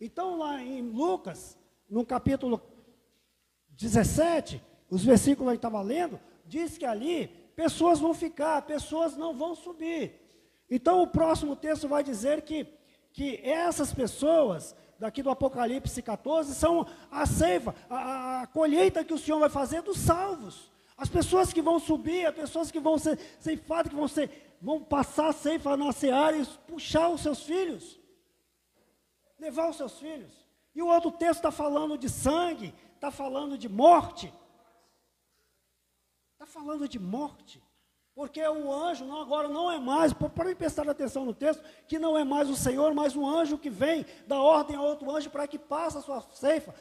Então, 0.00 0.38
lá 0.38 0.62
em 0.62 0.82
Lucas, 0.82 1.58
no 1.88 2.04
capítulo 2.04 2.60
17, 3.70 4.62
os 4.90 5.04
versículos 5.04 5.52
que 5.52 5.56
estava 5.56 5.80
lendo, 5.80 6.20
diz 6.44 6.78
que 6.78 6.84
ali 6.84 7.28
pessoas 7.54 7.98
vão 7.98 8.14
ficar, 8.14 8.62
pessoas 8.62 9.16
não 9.16 9.34
vão 9.34 9.54
subir. 9.54 10.20
Então 10.70 11.02
o 11.02 11.06
próximo 11.06 11.56
texto 11.56 11.88
vai 11.88 12.02
dizer 12.02 12.42
que, 12.42 12.66
que 13.12 13.40
essas 13.42 13.92
pessoas, 13.92 14.74
daqui 14.98 15.22
do 15.22 15.30
Apocalipse 15.30 16.02
14, 16.02 16.54
são 16.54 16.86
a 17.10 17.24
ceifa, 17.24 17.74
a, 17.88 18.42
a 18.42 18.46
colheita 18.46 19.04
que 19.04 19.14
o 19.14 19.18
Senhor 19.18 19.38
vai 19.38 19.48
fazer 19.48 19.82
dos 19.82 19.98
salvos. 19.98 20.70
As 20.96 21.08
pessoas 21.08 21.52
que 21.52 21.60
vão 21.60 21.78
subir, 21.78 22.26
as 22.26 22.34
pessoas 22.34 22.70
que 22.70 22.80
vão 22.80 22.98
ser 22.98 23.18
ceifadas, 23.38 23.90
que 23.90 23.96
vão, 23.96 24.08
ser, 24.08 24.30
vão 24.66 24.82
passar 24.82 25.28
a 25.28 25.32
ceifa 25.32 25.76
na 25.76 25.92
seara 25.92 26.36
e 26.36 26.44
puxar 26.66 27.08
os 27.08 27.20
seus 27.20 27.40
filhos, 27.40 28.00
levar 29.38 29.70
os 29.70 29.76
seus 29.76 29.96
filhos. 29.96 30.32
E 30.74 30.82
o 30.82 30.88
outro 30.88 31.12
texto 31.12 31.36
está 31.36 31.52
falando 31.52 31.96
de 31.96 32.08
sangue, 32.08 32.74
está 32.96 33.12
falando 33.12 33.56
de 33.56 33.68
morte. 33.68 34.34
Está 36.32 36.46
falando 36.46 36.88
de 36.88 36.98
morte. 36.98 37.62
Porque 38.12 38.42
o 38.42 38.72
anjo 38.72 39.04
não, 39.04 39.20
agora 39.20 39.46
não 39.46 39.70
é 39.70 39.78
mais, 39.78 40.12
para 40.12 40.56
prestar 40.56 40.88
atenção 40.88 41.24
no 41.24 41.32
texto, 41.32 41.62
que 41.86 41.96
não 41.96 42.18
é 42.18 42.24
mais 42.24 42.50
o 42.50 42.56
Senhor, 42.56 42.92
mas 42.92 43.14
um 43.14 43.24
anjo 43.24 43.56
que 43.56 43.70
vem, 43.70 44.04
dá 44.26 44.40
ordem 44.40 44.74
a 44.74 44.82
outro 44.82 45.08
anjo 45.14 45.30
para 45.30 45.46
que 45.46 45.60
passe 45.60 45.98
a 45.98 46.02
sua 46.02 46.20
ceifa, 46.32 46.74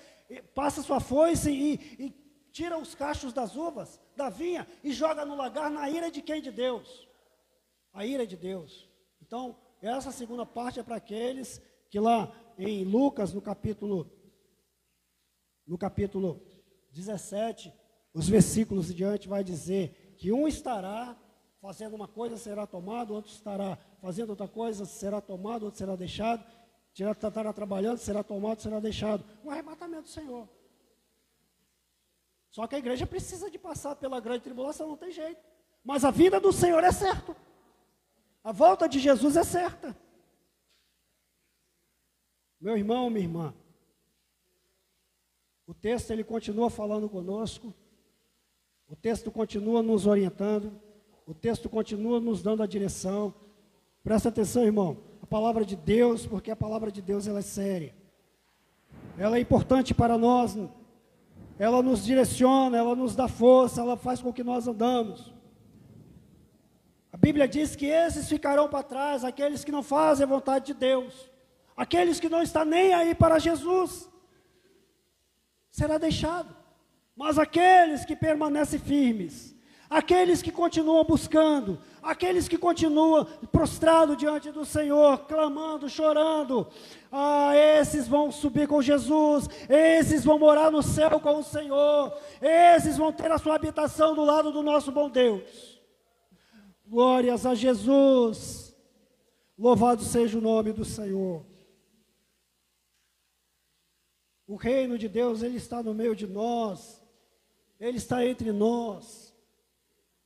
passa 0.56 0.82
a 0.82 0.84
sua 0.84 1.00
foice 1.00 1.52
e, 1.52 1.74
e 2.04 2.10
tira 2.52 2.80
os 2.80 2.96
cachos 2.96 3.32
das 3.32 3.56
uvas, 3.56 4.02
da 4.16 4.28
vinha, 4.28 4.68
e 4.84 4.92
joga 4.92 5.24
no 5.24 5.36
lagar 5.36 5.70
na 5.70 5.88
ira 5.88 6.10
de 6.10 6.24
quem? 6.24 6.42
De 6.42 6.52
Deus. 6.52 7.06
A 7.96 8.06
ira 8.06 8.28
de 8.28 8.36
Deus. 8.36 8.88
Então, 9.22 9.58
essa 9.82 10.12
segunda 10.12 10.46
parte 10.46 10.80
é 10.80 10.84
para 10.84 10.98
aqueles 10.98 11.62
que 11.90 12.00
lá 12.00 12.32
em 12.58 12.84
Lucas, 12.84 13.34
no 13.34 13.42
capítulo 13.42 14.12
no 15.66 15.78
capítulo 15.78 16.42
17, 16.92 17.74
os 18.14 18.30
versículos 18.30 18.94
diante 18.94 19.28
vai 19.28 19.44
dizer 19.44 20.14
que 20.18 20.32
um 20.32 20.48
estará 20.48 21.18
fazendo 21.60 21.96
uma 21.96 22.08
coisa, 22.08 22.38
será 22.38 22.68
tomado, 22.68 23.14
outro 23.14 23.32
estará 23.32 23.78
fazendo 24.00 24.30
outra 24.30 24.48
coisa, 24.48 24.86
será 24.86 25.20
tomado, 25.20 25.64
outro 25.64 25.80
será 25.80 25.96
deixado, 25.96 26.46
estará 26.94 27.52
trabalhando, 27.52 27.98
será 27.98 28.24
tomado, 28.24 28.62
será 28.62 28.80
deixado. 28.80 29.26
O 29.44 29.50
arrebatamento 29.50 30.04
do 30.04 30.10
Senhor. 30.10 30.48
Só 32.52 32.68
que 32.68 32.76
a 32.76 32.80
igreja 32.80 33.08
precisa 33.08 33.50
de 33.50 33.58
passar 33.58 33.96
pela 33.96 34.20
grande 34.20 34.44
tribulação, 34.44 34.88
não 34.88 34.98
tem 34.98 35.12
jeito. 35.12 35.42
Mas 35.84 36.06
a 36.06 36.12
vida 36.12 36.40
do 36.40 36.54
Senhor 36.54 36.84
é 36.84 36.92
certa. 36.92 37.36
A 38.46 38.52
volta 38.52 38.88
de 38.88 39.00
Jesus 39.00 39.36
é 39.36 39.44
certa. 39.44 39.98
Meu 42.62 42.78
irmão, 42.78 43.10
minha 43.10 43.26
irmã, 43.26 43.56
o 45.66 45.74
texto 45.74 46.12
ele 46.12 46.24
continua 46.24 46.70
falando 46.70 47.10
conosco, 47.10 47.74
o 48.88 48.96
texto 48.96 49.32
continua 49.32 49.82
nos 49.82 50.06
orientando, 50.06 50.80
o 51.26 51.34
texto 51.34 51.68
continua 51.68 52.20
nos 52.20 52.44
dando 52.44 52.62
a 52.62 52.68
direção. 52.68 53.34
Presta 54.04 54.30
atenção, 54.30 54.64
irmão. 54.64 55.00
A 55.24 55.26
palavra 55.26 55.66
de 55.66 55.76
Deus, 55.76 56.28
porque 56.28 56.52
a 56.52 56.56
palavra 56.56 56.92
de 56.92 57.02
Deus 57.02 57.28
ela 57.28 57.40
é 57.40 57.42
séria. 57.42 57.96
Ela 59.18 59.38
é 59.38 59.40
importante 59.40 59.92
para 59.92 60.20
nós. 60.20 60.56
Ela 61.58 61.82
nos 61.82 62.06
direciona, 62.06 62.78
ela 62.78 62.96
nos 62.96 63.16
dá 63.16 63.28
força, 63.28 63.82
ela 63.82 63.98
faz 63.98 64.22
com 64.22 64.32
que 64.32 64.44
nós 64.44 64.68
andamos. 64.68 65.35
A 67.16 67.18
Bíblia 67.18 67.48
diz 67.48 67.78
que 67.78 67.86
esses 67.86 68.28
ficarão 68.28 68.68
para 68.68 68.84
trás, 68.84 69.24
aqueles 69.24 69.64
que 69.64 69.72
não 69.72 69.82
fazem 69.82 70.26
a 70.26 70.28
vontade 70.28 70.66
de 70.66 70.74
Deus, 70.74 71.14
aqueles 71.74 72.20
que 72.20 72.28
não 72.28 72.42
estão 72.42 72.66
nem 72.66 72.94
aí 72.94 73.16
para 73.16 73.40
Jesus, 73.40 74.10
será 75.72 75.98
deixado. 75.98 76.54
Mas 77.16 77.40
aqueles 77.40 78.04
que 78.04 78.18
permanecem 78.18 78.78
firmes, 78.78 79.56
aqueles 79.90 80.42
que 80.42 80.52
continuam 80.52 81.06
buscando, 81.06 81.80
aqueles 82.04 82.50
que 82.50 82.58
continuam 82.58 83.24
prostrados 83.50 84.18
diante 84.18 84.52
do 84.52 84.66
Senhor, 84.66 85.20
clamando, 85.20 85.88
chorando, 85.88 86.68
ah, 87.10 87.56
esses 87.56 88.10
vão 88.10 88.30
subir 88.30 88.68
com 88.68 88.82
Jesus, 88.82 89.48
esses 89.70 90.26
vão 90.26 90.38
morar 90.38 90.70
no 90.70 90.84
céu 90.84 91.18
com 91.22 91.38
o 91.38 91.44
Senhor, 91.44 92.14
esses 92.42 92.98
vão 92.98 93.14
ter 93.14 93.32
a 93.32 93.38
sua 93.38 93.56
habitação 93.56 94.14
do 94.14 94.26
lado 94.26 94.52
do 94.52 94.62
nosso 94.62 94.92
bom 94.92 95.10
Deus. 95.10 95.75
Glórias 96.88 97.46
a 97.46 97.56
Jesus. 97.56 98.76
Louvado 99.58 100.04
seja 100.04 100.38
o 100.38 100.42
nome 100.42 100.72
do 100.72 100.86
Senhor. 100.86 101.46
O 104.48 104.56
reino 104.56 104.98
de 104.98 105.10
Deus, 105.10 105.42
ele 105.42 105.58
está 105.58 105.82
no 105.82 105.94
meio 105.94 106.16
de 106.16 106.28
nós. 106.28 107.04
Ele 107.80 107.98
está 107.98 108.26
entre 108.26 108.52
nós. 108.52 109.34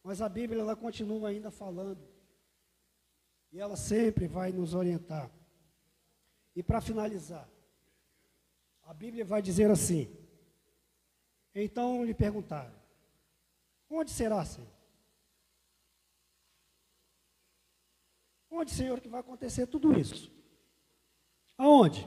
Mas 0.04 0.22
a 0.22 0.28
Bíblia 0.28 0.62
ela 0.62 0.76
continua 0.76 1.30
ainda 1.30 1.50
falando. 1.50 2.08
E 3.52 3.60
ela 3.60 3.76
sempre 3.76 4.28
vai 4.28 4.52
nos 4.52 4.74
orientar. 4.74 5.32
E 6.56 6.62
para 6.62 6.82
finalizar, 6.82 7.50
a 8.84 8.94
Bíblia 8.94 9.24
vai 9.24 9.42
dizer 9.42 9.72
assim: 9.72 10.14
Então 11.56 12.04
lhe 12.04 12.14
perguntaram: 12.14 12.74
Onde 13.90 14.12
será, 14.12 14.44
Senhor? 14.44 14.79
Onde, 18.60 18.72
Senhor, 18.72 19.00
que 19.00 19.08
vai 19.08 19.22
acontecer 19.22 19.66
tudo 19.68 19.98
isso? 19.98 20.30
Aonde? 21.58 22.06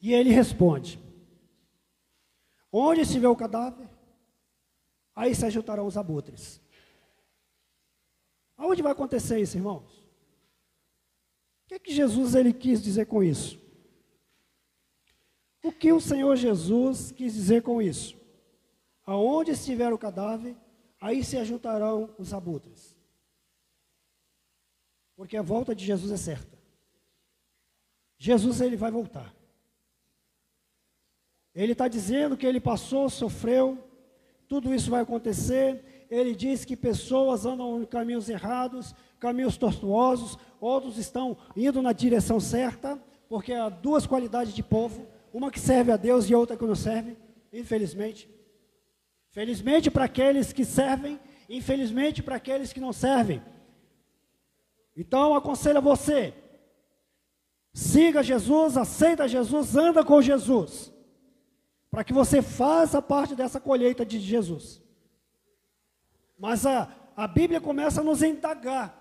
E 0.00 0.12
ele 0.12 0.30
responde: 0.30 0.98
Onde 2.72 3.02
estiver 3.02 3.28
o 3.28 3.36
cadáver, 3.36 3.88
aí 5.14 5.32
se 5.36 5.46
ajuntarão 5.46 5.86
os 5.86 5.96
abutres. 5.96 6.60
Aonde 8.56 8.82
vai 8.82 8.90
acontecer 8.90 9.38
isso, 9.38 9.56
irmãos? 9.56 9.98
O 11.64 11.68
que, 11.68 11.74
é 11.74 11.78
que 11.78 11.94
Jesus 11.94 12.34
ele 12.34 12.52
quis 12.52 12.82
dizer 12.82 13.06
com 13.06 13.22
isso? 13.22 13.56
O 15.62 15.70
que 15.70 15.92
o 15.92 16.00
Senhor 16.00 16.34
Jesus 16.34 17.12
quis 17.12 17.34
dizer 17.34 17.62
com 17.62 17.80
isso? 17.80 18.16
Aonde 19.06 19.52
estiver 19.52 19.92
o 19.92 19.98
cadáver, 19.98 20.56
aí 21.00 21.22
se 21.22 21.36
ajuntarão 21.36 22.12
os 22.18 22.34
abutres. 22.34 22.97
Porque 25.18 25.36
a 25.36 25.42
volta 25.42 25.74
de 25.74 25.84
Jesus 25.84 26.12
é 26.12 26.16
certa. 26.16 26.56
Jesus 28.16 28.60
ele 28.60 28.76
vai 28.76 28.88
voltar. 28.88 29.34
Ele 31.52 31.72
está 31.72 31.88
dizendo 31.88 32.36
que 32.36 32.46
ele 32.46 32.60
passou, 32.60 33.10
sofreu, 33.10 33.84
tudo 34.46 34.72
isso 34.72 34.88
vai 34.88 35.00
acontecer. 35.00 36.06
Ele 36.08 36.36
diz 36.36 36.64
que 36.64 36.76
pessoas 36.76 37.44
andam 37.44 37.82
em 37.82 37.84
caminhos 37.84 38.28
errados, 38.28 38.94
caminhos 39.18 39.56
tortuosos, 39.56 40.38
outros 40.60 40.96
estão 40.98 41.36
indo 41.56 41.82
na 41.82 41.92
direção 41.92 42.38
certa, 42.38 42.96
porque 43.28 43.52
há 43.52 43.68
duas 43.68 44.06
qualidades 44.06 44.54
de 44.54 44.62
povo, 44.62 45.04
uma 45.34 45.50
que 45.50 45.58
serve 45.58 45.90
a 45.90 45.96
Deus 45.96 46.30
e 46.30 46.34
outra 46.36 46.56
que 46.56 46.64
não 46.64 46.76
serve, 46.76 47.16
infelizmente. 47.52 48.30
Felizmente 49.32 49.90
para 49.90 50.04
aqueles 50.04 50.52
que 50.52 50.64
servem, 50.64 51.18
infelizmente 51.48 52.22
para 52.22 52.36
aqueles 52.36 52.72
que 52.72 52.78
não 52.78 52.92
servem. 52.92 53.42
Então, 54.98 55.32
aconselho 55.32 55.78
a 55.78 55.80
você: 55.80 56.34
siga 57.72 58.20
Jesus, 58.20 58.76
aceita 58.76 59.28
Jesus, 59.28 59.76
anda 59.76 60.04
com 60.04 60.20
Jesus, 60.20 60.92
para 61.88 62.02
que 62.02 62.12
você 62.12 62.42
faça 62.42 63.00
parte 63.00 63.36
dessa 63.36 63.60
colheita 63.60 64.04
de 64.04 64.18
Jesus. 64.18 64.82
Mas 66.36 66.66
a, 66.66 66.92
a 67.16 67.28
Bíblia 67.28 67.60
começa 67.60 68.00
a 68.00 68.04
nos 68.04 68.24
indagar: 68.24 68.92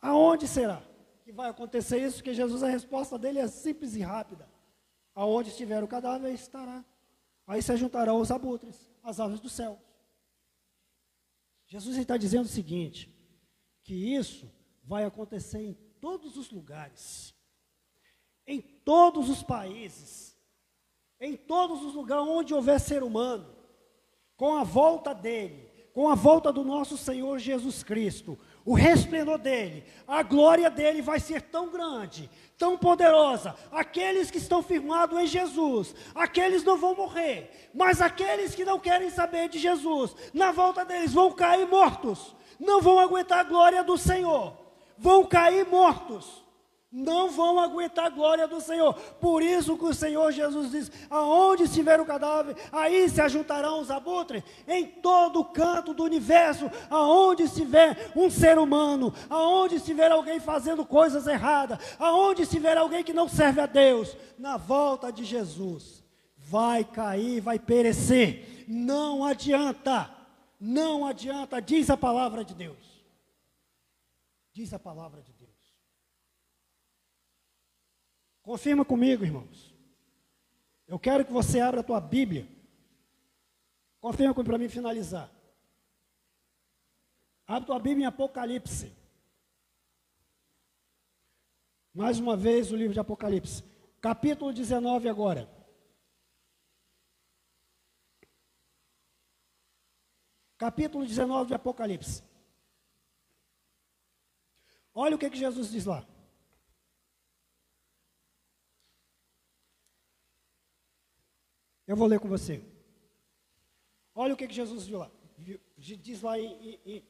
aonde 0.00 0.48
será 0.48 0.82
que 1.22 1.30
vai 1.30 1.48
acontecer 1.48 2.04
isso? 2.04 2.20
Que 2.20 2.34
Jesus, 2.34 2.64
a 2.64 2.68
resposta 2.68 3.16
dele 3.16 3.38
é 3.38 3.46
simples 3.46 3.94
e 3.94 4.00
rápida: 4.00 4.50
aonde 5.14 5.50
estiver 5.50 5.84
o 5.84 5.88
cadáver, 5.88 6.34
estará. 6.34 6.84
Aí 7.46 7.62
se 7.62 7.76
juntarão 7.76 8.18
os 8.18 8.32
abutres, 8.32 8.90
as 9.04 9.20
aves 9.20 9.38
do 9.38 9.48
céu. 9.48 9.80
Jesus 11.68 11.96
está 11.96 12.16
dizendo 12.16 12.46
o 12.46 12.48
seguinte: 12.48 13.13
que 13.84 14.16
isso 14.16 14.50
vai 14.82 15.04
acontecer 15.04 15.60
em 15.60 15.74
todos 16.00 16.36
os 16.36 16.50
lugares, 16.50 17.34
em 18.46 18.60
todos 18.60 19.28
os 19.28 19.42
países, 19.42 20.36
em 21.20 21.36
todos 21.36 21.84
os 21.84 21.94
lugares 21.94 22.26
onde 22.26 22.54
houver 22.54 22.80
ser 22.80 23.02
humano, 23.02 23.54
com 24.36 24.56
a 24.56 24.64
volta 24.64 25.14
dele, 25.14 25.70
com 25.92 26.08
a 26.08 26.14
volta 26.14 26.52
do 26.52 26.64
nosso 26.64 26.96
Senhor 26.96 27.38
Jesus 27.38 27.82
Cristo, 27.82 28.38
o 28.64 28.74
resplendor 28.74 29.38
dele, 29.38 29.84
a 30.08 30.22
glória 30.22 30.68
dele 30.70 31.00
vai 31.00 31.20
ser 31.20 31.42
tão 31.42 31.70
grande, 31.70 32.28
tão 32.58 32.76
poderosa. 32.76 33.54
Aqueles 33.70 34.30
que 34.30 34.38
estão 34.38 34.62
firmados 34.62 35.18
em 35.20 35.26
Jesus, 35.26 35.94
aqueles 36.14 36.64
não 36.64 36.78
vão 36.78 36.96
morrer, 36.96 37.70
mas 37.72 38.00
aqueles 38.00 38.54
que 38.54 38.64
não 38.64 38.80
querem 38.80 39.10
saber 39.10 39.48
de 39.48 39.58
Jesus, 39.58 40.16
na 40.32 40.50
volta 40.50 40.84
deles 40.84 41.12
vão 41.12 41.30
cair 41.30 41.66
mortos 41.68 42.34
não 42.58 42.80
vão 42.80 42.98
aguentar 42.98 43.40
a 43.40 43.44
glória 43.44 43.82
do 43.82 43.96
Senhor, 43.96 44.56
vão 44.98 45.24
cair 45.24 45.66
mortos. 45.66 46.44
Não 46.96 47.28
vão 47.28 47.58
aguentar 47.58 48.04
a 48.04 48.08
glória 48.08 48.46
do 48.46 48.60
Senhor. 48.60 48.94
Por 49.20 49.42
isso 49.42 49.76
que 49.76 49.84
o 49.84 49.92
Senhor 49.92 50.30
Jesus 50.30 50.70
diz: 50.70 50.92
aonde 51.10 51.64
estiver 51.64 52.00
o 52.00 52.06
cadáver, 52.06 52.54
aí 52.70 53.08
se 53.08 53.20
ajuntarão 53.20 53.80
os 53.80 53.90
abutres. 53.90 54.44
Em 54.68 54.86
todo 54.86 55.44
canto 55.44 55.92
do 55.92 56.04
universo, 56.04 56.70
aonde 56.88 57.42
estiver 57.42 58.12
um 58.14 58.30
ser 58.30 58.58
humano, 58.58 59.12
aonde 59.28 59.74
estiver 59.74 60.12
alguém 60.12 60.38
fazendo 60.38 60.86
coisas 60.86 61.26
erradas, 61.26 61.80
aonde 61.98 62.42
estiver 62.42 62.78
alguém 62.78 63.02
que 63.02 63.12
não 63.12 63.28
serve 63.28 63.60
a 63.60 63.66
Deus, 63.66 64.16
na 64.38 64.56
volta 64.56 65.10
de 65.10 65.24
Jesus, 65.24 66.04
vai 66.36 66.84
cair, 66.84 67.40
vai 67.40 67.58
perecer. 67.58 68.64
Não 68.68 69.24
adianta. 69.24 70.13
Não 70.58 71.06
adianta, 71.06 71.60
diz 71.60 71.90
a 71.90 71.96
palavra 71.96 72.44
de 72.44 72.54
Deus. 72.54 73.04
Diz 74.52 74.72
a 74.72 74.78
palavra 74.78 75.22
de 75.22 75.32
Deus. 75.32 75.50
Confirma 78.42 78.84
comigo, 78.84 79.24
irmãos. 79.24 79.74
Eu 80.86 80.98
quero 80.98 81.24
que 81.24 81.32
você 81.32 81.60
abra 81.60 81.80
a 81.80 81.84
tua 81.84 82.00
Bíblia. 82.00 82.46
Confirma 84.00 84.34
comigo 84.34 84.50
para 84.50 84.58
mim 84.58 84.68
finalizar. 84.68 85.30
Abre 87.46 87.66
tua 87.66 87.78
Bíblia 87.78 88.04
em 88.04 88.06
Apocalipse. 88.06 88.92
Mais 91.92 92.18
uma 92.18 92.36
vez 92.36 92.70
o 92.70 92.76
livro 92.76 92.92
de 92.92 93.00
Apocalipse. 93.00 93.62
Capítulo 94.00 94.52
19 94.52 95.08
agora. 95.08 95.48
Capítulo 100.64 101.04
19 101.04 101.48
de 101.48 101.54
Apocalipse. 101.54 102.22
Olha 104.94 105.14
o 105.14 105.18
que, 105.18 105.28
que 105.28 105.36
Jesus 105.36 105.70
diz 105.70 105.84
lá. 105.84 106.06
Eu 111.86 111.94
vou 111.94 112.06
ler 112.06 112.18
com 112.18 112.28
você. 112.28 112.64
Olha 114.14 114.32
o 114.32 114.36
que, 114.38 114.48
que 114.48 114.54
Jesus 114.54 114.86
viu 114.86 115.00
lá. 115.00 115.10
Diz 115.76 116.22
lá 116.22 116.38
em, 116.38 116.80
em, 116.86 117.04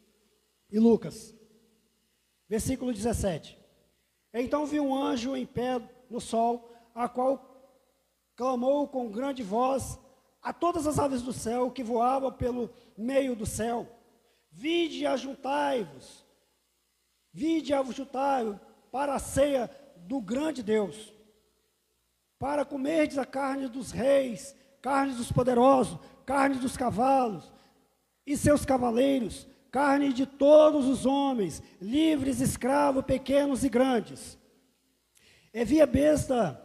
em 0.73 0.79
Lucas, 0.81 1.33
versículo 2.49 2.93
17. 2.93 3.57
Então 4.33 4.67
vi 4.67 4.81
um 4.81 4.93
anjo 4.93 5.37
em 5.37 5.47
pé 5.47 5.79
no 6.11 6.21
sol, 6.21 6.73
a 6.93 7.09
qual 7.09 7.33
clamou 8.35 8.89
com 8.89 9.13
grande 9.13 9.45
voz 9.45 9.97
a 10.45 10.53
todas 10.53 10.87
as 10.87 10.99
aves 10.99 11.23
do 11.23 11.33
céu 11.33 11.71
que 11.71 11.83
voavam 11.83 12.31
pelo 12.31 12.71
meio 12.99 13.35
do 13.35 13.47
céu. 13.47 13.89
Vide 14.51 14.99
e 14.99 15.07
ajuntai-vos, 15.07 16.23
vide 17.33 17.73
e 17.73 17.75
ajuntai 17.75 18.61
para 18.93 19.15
a 19.15 19.19
ceia 19.19 19.71
do 19.97 20.21
grande 20.21 20.63
Deus, 20.63 21.13
para 22.39 22.65
comerdes 22.65 23.17
a 23.17 23.25
carne 23.25 23.69
dos 23.69 23.91
reis, 23.91 24.55
carne 24.83 25.15
dos 25.15 25.33
poderosos, 25.33 25.99
carne 26.27 26.57
dos 26.57 26.77
cavalos 26.77 27.51
e 28.27 28.37
seus 28.37 28.67
cavaleiros, 28.67 29.49
carne 29.71 30.13
de 30.13 30.27
todos 30.27 30.87
os 30.87 31.07
homens, 31.07 31.63
livres, 31.81 32.41
escravos, 32.41 33.05
pequenos 33.05 33.65
e 33.65 33.69
grandes. 33.71 34.39
E 35.53 35.65
via 35.65 35.87
besta 35.87 36.61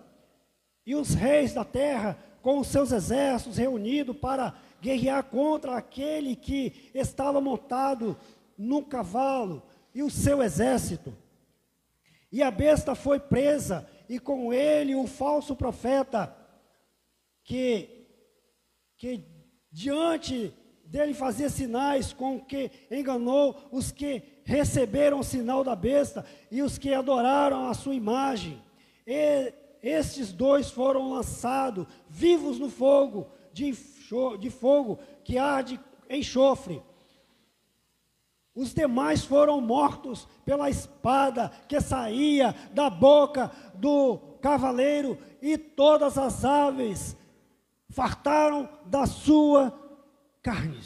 e 0.86 0.96
os 0.96 1.14
reis 1.14 1.54
da 1.54 1.64
terra 1.64 2.18
com 2.42 2.60
os 2.60 2.68
seus 2.68 2.92
exércitos 2.92 3.58
reunidos 3.58 4.16
para 4.18 4.54
guerrear 4.82 5.24
contra 5.24 5.76
aquele 5.76 6.36
que 6.36 6.90
estava 6.94 7.42
montado 7.42 8.18
no 8.58 8.84
cavalo 8.84 9.64
e 9.94 10.04
o 10.04 10.10
seu 10.10 10.42
exército. 10.42 11.14
E 12.32 12.44
a 12.44 12.52
besta 12.52 12.94
foi 12.96 13.20
presa, 13.20 13.90
e 14.08 14.20
com 14.20 14.54
ele 14.54 14.96
o 14.96 15.08
falso 15.08 15.56
profeta, 15.56 16.36
que, 17.44 18.08
que 18.98 19.26
diante 19.72 20.54
dele 20.86 21.14
fazia 21.14 21.50
sinais 21.50 22.14
com 22.14 22.40
que 22.40 22.72
enganou 22.90 23.56
os 23.72 23.92
que 23.92 24.24
receberam 24.44 25.20
o 25.20 25.24
sinal 25.24 25.64
da 25.64 25.76
besta 25.76 26.26
e 26.52 26.62
os 26.62 26.78
que 26.78 26.94
adoraram 26.94 27.68
a 27.68 27.74
sua 27.74 27.96
imagem. 27.96 28.62
E 29.06 29.54
estes 29.82 30.32
dois 30.32 30.70
foram 30.70 31.10
lançados 31.10 31.88
vivos 32.10 32.60
no 32.60 32.70
fogo, 32.70 33.28
de, 33.54 33.72
de 34.40 34.50
fogo 34.50 35.00
que 35.24 35.38
arde 35.38 35.80
enxofre. 36.10 36.82
Os 38.56 38.74
demais 38.74 39.24
foram 39.24 39.62
mortos 39.62 40.28
pela 40.44 40.70
espada 40.70 41.50
que 41.68 41.80
saía 41.80 42.54
da 42.74 42.90
boca 42.90 43.52
do 43.76 44.18
cavaleiro, 44.42 45.18
e 45.42 45.58
todas 45.58 46.18
as 46.18 46.44
aves 46.44 47.16
fartaram 47.90 48.68
da 48.86 49.06
sua 49.06 49.74
carne. 50.42 50.80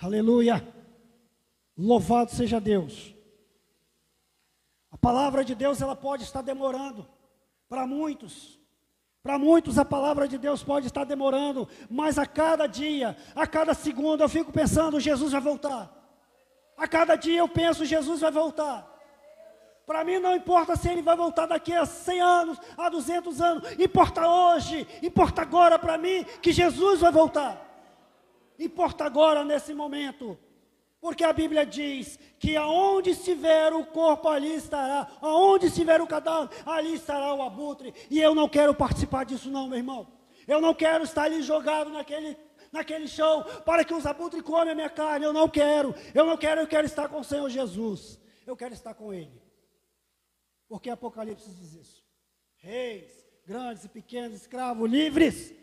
Aleluia! 0.00 0.66
Louvado 1.76 2.30
seja 2.30 2.60
Deus. 2.60 3.17
A 4.98 5.00
palavra 5.00 5.44
de 5.44 5.54
Deus 5.54 5.80
ela 5.80 5.94
pode 5.94 6.24
estar 6.24 6.42
demorando 6.42 7.06
para 7.68 7.86
muitos. 7.86 8.58
Para 9.22 9.38
muitos 9.38 9.78
a 9.78 9.84
palavra 9.84 10.26
de 10.26 10.36
Deus 10.36 10.64
pode 10.64 10.88
estar 10.88 11.04
demorando, 11.04 11.68
mas 11.88 12.18
a 12.18 12.26
cada 12.26 12.66
dia, 12.66 13.16
a 13.32 13.46
cada 13.46 13.74
segundo 13.74 14.24
eu 14.24 14.28
fico 14.28 14.50
pensando, 14.50 14.98
Jesus 14.98 15.30
vai 15.30 15.40
voltar. 15.40 15.88
A 16.76 16.88
cada 16.88 17.14
dia 17.14 17.38
eu 17.38 17.48
penso, 17.48 17.84
Jesus 17.84 18.22
vai 18.22 18.32
voltar. 18.32 18.92
Para 19.86 20.02
mim 20.02 20.18
não 20.18 20.34
importa 20.34 20.74
se 20.74 20.88
ele 20.88 21.00
vai 21.00 21.16
voltar 21.16 21.46
daqui 21.46 21.72
a 21.72 21.86
100 21.86 22.20
anos, 22.20 22.58
a 22.76 22.88
200 22.88 23.40
anos, 23.40 23.78
importa 23.78 24.28
hoje, 24.28 24.84
importa 25.00 25.42
agora 25.42 25.78
para 25.78 25.96
mim 25.96 26.24
que 26.42 26.50
Jesus 26.50 27.02
vai 27.02 27.12
voltar. 27.12 27.64
Importa 28.58 29.04
agora 29.04 29.44
nesse 29.44 29.72
momento. 29.72 30.36
Porque 31.00 31.22
a 31.22 31.32
Bíblia 31.32 31.64
diz 31.64 32.18
que 32.38 32.56
aonde 32.56 33.10
estiver 33.10 33.72
o 33.72 33.86
corpo, 33.86 34.28
ali 34.28 34.54
estará. 34.54 35.08
Aonde 35.20 35.66
estiver 35.66 36.00
o 36.00 36.06
cadáver, 36.06 36.50
ali 36.66 36.94
estará 36.94 37.32
o 37.34 37.42
abutre. 37.42 37.94
E 38.10 38.20
eu 38.20 38.34
não 38.34 38.48
quero 38.48 38.74
participar 38.74 39.24
disso, 39.24 39.50
não, 39.50 39.68
meu 39.68 39.78
irmão. 39.78 40.12
Eu 40.46 40.60
não 40.60 40.74
quero 40.74 41.04
estar 41.04 41.24
ali 41.24 41.42
jogado 41.42 41.90
naquele, 41.90 42.36
naquele 42.72 43.06
chão 43.06 43.44
para 43.64 43.84
que 43.84 43.94
os 43.94 44.06
abutres 44.06 44.42
comem 44.42 44.72
a 44.72 44.74
minha 44.74 44.90
carne. 44.90 45.24
Eu 45.24 45.32
não 45.32 45.48
quero. 45.48 45.94
Eu 46.12 46.26
não 46.26 46.36
quero, 46.36 46.62
eu 46.62 46.66
quero 46.66 46.86
estar 46.86 47.08
com 47.08 47.20
o 47.20 47.24
Senhor 47.24 47.48
Jesus. 47.48 48.20
Eu 48.46 48.56
quero 48.56 48.74
estar 48.74 48.94
com 48.94 49.12
Ele. 49.12 49.40
Porque 50.68 50.90
Apocalipse 50.90 51.48
diz 51.50 51.74
isso. 51.74 52.04
Reis, 52.56 53.24
grandes 53.46 53.84
e 53.84 53.88
pequenos, 53.88 54.40
escravos, 54.40 54.90
livres. 54.90 55.54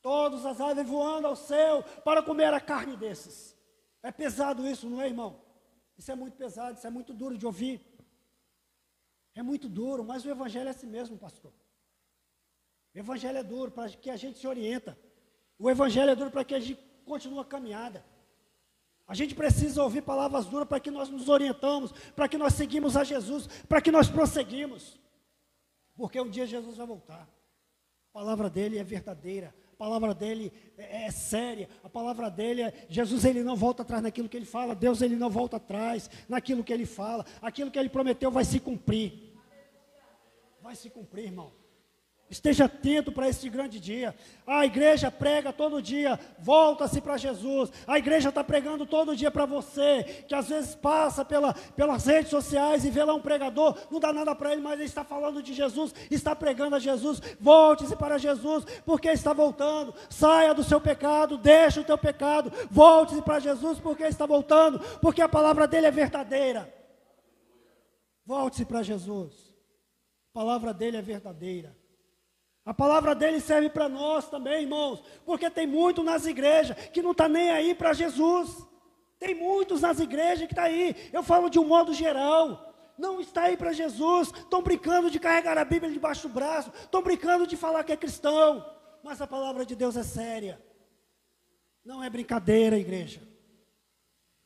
Todas 0.00 0.46
as 0.46 0.60
aves 0.60 0.86
voando 0.86 1.26
ao 1.26 1.36
céu 1.36 1.82
para 2.04 2.22
comer 2.22 2.52
a 2.54 2.60
carne 2.60 2.96
desses. 2.96 3.51
É 4.02 4.10
pesado 4.10 4.66
isso, 4.66 4.88
não 4.88 5.00
é, 5.00 5.06
irmão? 5.06 5.40
Isso 5.96 6.10
é 6.10 6.14
muito 6.14 6.36
pesado, 6.36 6.76
isso 6.76 6.86
é 6.86 6.90
muito 6.90 7.14
duro 7.14 7.38
de 7.38 7.46
ouvir. 7.46 7.80
É 9.34 9.42
muito 9.42 9.68
duro, 9.68 10.04
mas 10.04 10.24
o 10.24 10.30
Evangelho 10.30 10.68
é 10.68 10.70
assim 10.70 10.86
mesmo, 10.86 11.16
pastor. 11.16 11.52
O 12.94 12.98
Evangelho 12.98 13.38
é 13.38 13.42
duro 13.42 13.70
para 13.70 13.88
que 13.90 14.10
a 14.10 14.16
gente 14.16 14.38
se 14.38 14.46
orienta. 14.46 14.98
O 15.58 15.70
Evangelho 15.70 16.10
é 16.10 16.16
duro 16.16 16.30
para 16.30 16.44
que 16.44 16.54
a 16.54 16.60
gente 16.60 16.80
continue 17.04 17.38
a 17.38 17.44
caminhada. 17.44 18.04
A 19.06 19.14
gente 19.14 19.34
precisa 19.34 19.82
ouvir 19.82 20.02
palavras 20.02 20.46
duras 20.46 20.68
para 20.68 20.80
que 20.80 20.90
nós 20.90 21.08
nos 21.08 21.28
orientamos, 21.28 21.92
para 22.14 22.28
que 22.28 22.38
nós 22.38 22.54
seguimos 22.54 22.96
a 22.96 23.04
Jesus, 23.04 23.46
para 23.68 23.80
que 23.80 23.90
nós 23.90 24.08
prosseguimos. 24.08 24.98
Porque 25.94 26.20
um 26.20 26.28
dia 26.28 26.46
Jesus 26.46 26.76
vai 26.76 26.86
voltar. 26.86 27.28
A 28.10 28.12
palavra 28.12 28.48
dele 28.48 28.78
é 28.78 28.84
verdadeira, 28.84 29.54
palavra 29.82 30.14
dele 30.14 30.52
é, 30.78 31.06
é, 31.06 31.10
séria, 31.10 31.68
a 31.82 31.88
palavra 31.88 32.30
dele 32.30 32.62
é, 32.62 32.86
Jesus 32.88 33.24
ele 33.24 33.42
não 33.42 33.56
volta 33.56 33.82
atrás 33.82 34.00
naquilo 34.00 34.28
que 34.28 34.36
ele 34.36 34.46
fala, 34.46 34.76
Deus 34.76 35.02
ele 35.02 35.16
não 35.16 35.28
volta 35.28 35.56
atrás 35.56 36.08
naquilo 36.28 36.62
que 36.62 36.72
ele 36.72 36.86
fala, 36.86 37.26
aquilo 37.40 37.68
que 37.68 37.80
ele 37.80 37.88
prometeu 37.88 38.30
vai 38.30 38.44
se 38.44 38.60
cumprir. 38.60 39.32
Vai 40.62 40.76
se 40.76 40.88
cumprir, 40.88 41.24
irmão. 41.24 41.52
Esteja 42.32 42.64
atento 42.64 43.12
para 43.12 43.28
esse 43.28 43.46
grande 43.50 43.78
dia. 43.78 44.14
A 44.46 44.64
igreja 44.64 45.10
prega 45.10 45.52
todo 45.52 45.82
dia, 45.82 46.18
volta-se 46.38 46.98
para 46.98 47.18
Jesus. 47.18 47.70
A 47.86 47.98
igreja 47.98 48.30
está 48.30 48.42
pregando 48.42 48.86
todo 48.86 49.14
dia 49.14 49.30
para 49.30 49.44
você, 49.44 50.24
que 50.26 50.34
às 50.34 50.48
vezes 50.48 50.74
passa 50.74 51.26
pela, 51.26 51.52
pelas 51.52 52.06
redes 52.06 52.30
sociais 52.30 52.86
e 52.86 52.90
vê 52.90 53.04
lá 53.04 53.12
um 53.12 53.20
pregador, 53.20 53.76
não 53.90 54.00
dá 54.00 54.14
nada 54.14 54.34
para 54.34 54.50
ele, 54.50 54.62
mas 54.62 54.80
ele 54.80 54.84
está 54.84 55.04
falando 55.04 55.42
de 55.42 55.52
Jesus, 55.52 55.94
está 56.10 56.34
pregando 56.34 56.74
a 56.74 56.78
Jesus. 56.78 57.20
Volte-se 57.38 57.94
para 57.96 58.16
Jesus, 58.16 58.64
porque 58.86 59.10
está 59.10 59.34
voltando. 59.34 59.94
Saia 60.08 60.54
do 60.54 60.64
seu 60.64 60.80
pecado, 60.80 61.36
deixe 61.36 61.80
o 61.80 61.84
teu 61.84 61.98
pecado, 61.98 62.50
volte-se 62.70 63.20
para 63.20 63.40
Jesus, 63.40 63.78
porque 63.78 64.04
está 64.04 64.24
voltando, 64.24 64.78
porque 65.02 65.20
a 65.20 65.28
palavra 65.28 65.68
dele 65.68 65.86
é 65.86 65.90
verdadeira. 65.90 66.72
Volte-se 68.24 68.64
para 68.64 68.82
Jesus. 68.82 69.54
A 70.30 70.32
palavra 70.32 70.72
dele 70.72 70.96
é 70.96 71.02
verdadeira. 71.02 71.81
A 72.64 72.72
palavra 72.72 73.14
dele 73.14 73.40
serve 73.40 73.68
para 73.68 73.88
nós 73.88 74.28
também, 74.28 74.62
irmãos, 74.62 75.02
porque 75.24 75.50
tem 75.50 75.66
muito 75.66 76.02
nas 76.02 76.26
igrejas 76.26 76.76
que 76.88 77.02
não 77.02 77.10
está 77.10 77.28
nem 77.28 77.50
aí 77.50 77.74
para 77.74 77.92
Jesus. 77.92 78.64
Tem 79.18 79.34
muitos 79.34 79.80
nas 79.80 79.98
igrejas 79.98 80.46
que 80.46 80.52
está 80.52 80.64
aí. 80.64 80.94
Eu 81.12 81.22
falo 81.22 81.48
de 81.48 81.58
um 81.58 81.66
modo 81.66 81.92
geral. 81.92 82.72
Não 82.96 83.20
está 83.20 83.42
aí 83.44 83.56
para 83.56 83.72
Jesus. 83.72 84.28
Estão 84.28 84.62
brincando 84.62 85.10
de 85.10 85.18
carregar 85.18 85.58
a 85.58 85.64
Bíblia 85.64 85.92
debaixo 85.92 86.28
do 86.28 86.34
braço. 86.34 86.70
Estão 86.74 87.02
brincando 87.02 87.46
de 87.46 87.56
falar 87.56 87.82
que 87.82 87.92
é 87.92 87.96
cristão. 87.96 88.64
Mas 89.02 89.20
a 89.20 89.26
palavra 89.26 89.66
de 89.66 89.74
Deus 89.74 89.96
é 89.96 90.04
séria. 90.04 90.62
Não 91.84 92.02
é 92.02 92.08
brincadeira, 92.08 92.78
igreja. 92.78 93.20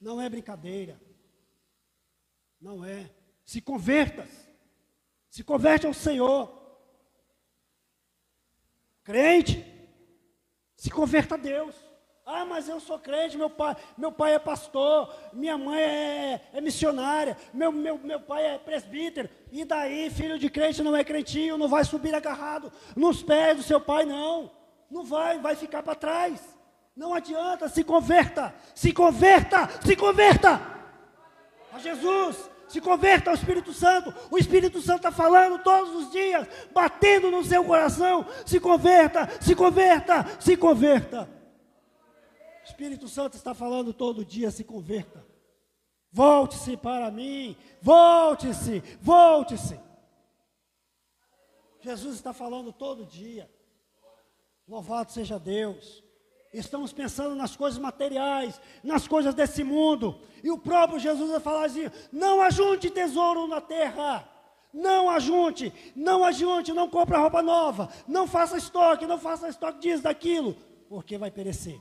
Não 0.01 0.21
é 0.21 0.29
brincadeira. 0.29 0.99
Não 2.59 2.83
é. 2.83 3.11
Se 3.45 3.61
converta. 3.61 4.27
Se 5.29 5.45
converte 5.45 5.87
ao 5.87 5.93
Senhor. 5.93 6.66
Crente, 9.07 9.64
se 10.76 10.90
converta 10.90 11.36
a 11.36 11.38
Deus. 11.38 11.76
Ah, 12.26 12.44
mas 12.44 12.68
eu 12.68 12.80
sou 12.80 12.98
crente, 12.98 13.36
meu 13.36 13.48
pai, 13.48 13.76
meu 13.96 14.11
pai 14.11 14.34
é 14.34 14.38
pastor, 14.40 15.14
minha 15.32 15.57
mãe 15.57 15.80
é, 15.80 16.40
é 16.54 16.61
missionária, 16.61 17.36
meu, 17.54 17.70
meu, 17.70 17.96
meu 17.98 18.18
pai 18.18 18.44
é 18.46 18.59
presbítero. 18.59 19.30
E 19.52 19.64
daí, 19.64 20.11
filho 20.11 20.36
de 20.36 20.50
crente 20.50 20.82
não 20.82 20.96
é 20.96 21.04
crentinho, 21.04 21.57
não 21.57 21.68
vai 21.68 21.84
subir 21.84 22.16
agarrado 22.16 22.72
nos 22.96 23.22
pés 23.22 23.59
do 23.59 23.62
seu 23.62 23.80
pai, 23.80 24.04
não. 24.04 24.50
Não 24.90 25.04
vai, 25.04 25.38
vai 25.38 25.54
ficar 25.54 25.84
para 25.84 25.94
trás. 25.94 26.40
Não 26.96 27.14
adianta, 27.14 27.68
se 27.68 27.84
converta, 27.84 28.52
se 28.74 28.92
converta, 28.92 29.68
se 29.86 29.94
converta 29.94 30.61
a 31.72 31.78
Jesus 31.78 32.55
se 32.69 32.81
converta 32.81 33.31
ao 33.31 33.37
Espírito 33.37 33.73
Santo. 33.73 34.14
O 34.31 34.39
Espírito 34.39 34.81
Santo 34.81 34.99
está 34.99 35.12
falando 35.12 35.62
todos 35.62 35.95
os 35.95 36.12
dias, 36.12 36.47
batendo 36.73 37.31
no 37.31 37.45
seu 37.45 37.64
coração. 37.64 38.27
Se 38.45 38.59
converta, 38.61 39.29
se 39.41 39.55
converta, 39.55 40.25
se 40.41 40.57
converta. 40.57 41.29
O 42.62 42.64
Espírito 42.64 43.09
Santo 43.09 43.37
está 43.37 43.55
falando 43.55 43.93
todo 43.93 44.25
dia, 44.25 44.51
se 44.51 44.64
converta. 44.64 45.25
Volte-se 46.11 46.77
para 46.77 47.11
mim, 47.11 47.57
volte-se, 47.83 48.83
volte-se. 49.01 49.79
Jesus 51.81 52.17
está 52.17 52.33
falando 52.33 52.73
todo 52.73 53.07
dia. 53.07 53.49
Louvado 54.67 55.12
seja 55.12 55.39
Deus. 55.39 56.05
Estamos 56.59 56.90
pensando 56.90 57.34
nas 57.34 57.54
coisas 57.54 57.78
materiais, 57.78 58.59
nas 58.82 59.07
coisas 59.07 59.34
desse 59.34 59.62
mundo. 59.62 60.18
E 60.42 60.50
o 60.50 60.57
próprio 60.57 60.98
Jesus 60.98 61.30
vai 61.30 61.40
falar 61.40 61.66
assim: 61.66 61.90
não 62.11 62.40
ajunte 62.40 62.88
tesouro 62.88 63.46
na 63.46 63.61
terra. 63.61 64.26
Não 64.72 65.09
ajunte, 65.09 65.72
não 65.94 66.22
ajunte, 66.22 66.72
não 66.72 66.88
compre 66.88 67.16
roupa 67.16 67.42
nova, 67.42 67.88
não 68.07 68.26
faça 68.26 68.59
estoque, 68.59 69.07
não 69.07 69.18
faça 69.18 69.48
estoque 69.48 69.80
disso, 69.80 70.02
daquilo, 70.02 70.54
porque 70.86 71.16
vai 71.16 71.30
perecer. 71.30 71.80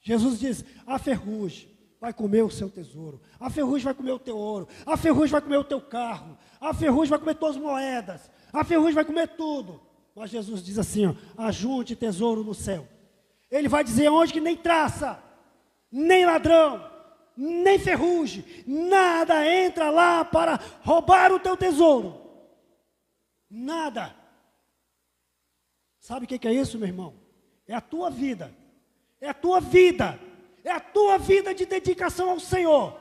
Jesus 0.00 0.40
diz: 0.40 0.64
a 0.86 0.98
ferrugem 0.98 1.68
vai 2.00 2.12
comer 2.12 2.42
o 2.42 2.50
seu 2.50 2.68
tesouro, 2.68 3.20
a 3.38 3.48
ferrugem 3.48 3.84
vai 3.84 3.94
comer 3.94 4.12
o 4.12 4.18
teu 4.18 4.36
ouro, 4.36 4.66
a 4.84 4.96
ferrugem 4.96 5.30
vai 5.30 5.40
comer 5.40 5.58
o 5.58 5.64
teu 5.64 5.80
carro, 5.80 6.36
a 6.60 6.74
ferrugem 6.74 7.10
vai 7.10 7.18
comer 7.18 7.34
todas 7.34 7.56
as 7.56 7.62
moedas, 7.62 8.30
a 8.52 8.64
ferrugem 8.64 8.94
vai 8.94 9.04
comer 9.04 9.28
tudo. 9.28 9.80
Mas 10.14 10.30
Jesus 10.30 10.64
diz 10.64 10.78
assim: 10.78 11.06
ó, 11.06 11.14
ajunte 11.36 11.94
tesouro 11.94 12.42
no 12.42 12.54
céu 12.54 12.88
ele 13.50 13.68
vai 13.68 13.82
dizer 13.82 14.08
onde 14.08 14.32
que 14.32 14.40
nem 14.40 14.56
traça, 14.56 15.22
nem 15.90 16.24
ladrão, 16.24 16.88
nem 17.36 17.78
ferrugem, 17.78 18.44
nada 18.66 19.46
entra 19.46 19.90
lá 19.90 20.24
para 20.24 20.60
roubar 20.82 21.32
o 21.32 21.40
teu 21.40 21.56
tesouro. 21.56 22.20
Nada. 23.50 24.14
Sabe 25.98 26.24
o 26.24 26.28
que 26.28 26.46
é 26.46 26.52
isso, 26.52 26.78
meu 26.78 26.86
irmão? 26.86 27.14
É 27.66 27.74
a 27.74 27.80
tua 27.80 28.10
vida. 28.10 28.54
É 29.20 29.28
a 29.28 29.34
tua 29.34 29.60
vida. 29.60 30.18
É 30.64 30.70
a 30.70 30.80
tua 30.80 31.18
vida 31.18 31.54
de 31.54 31.66
dedicação 31.66 32.30
ao 32.30 32.40
Senhor. 32.40 32.98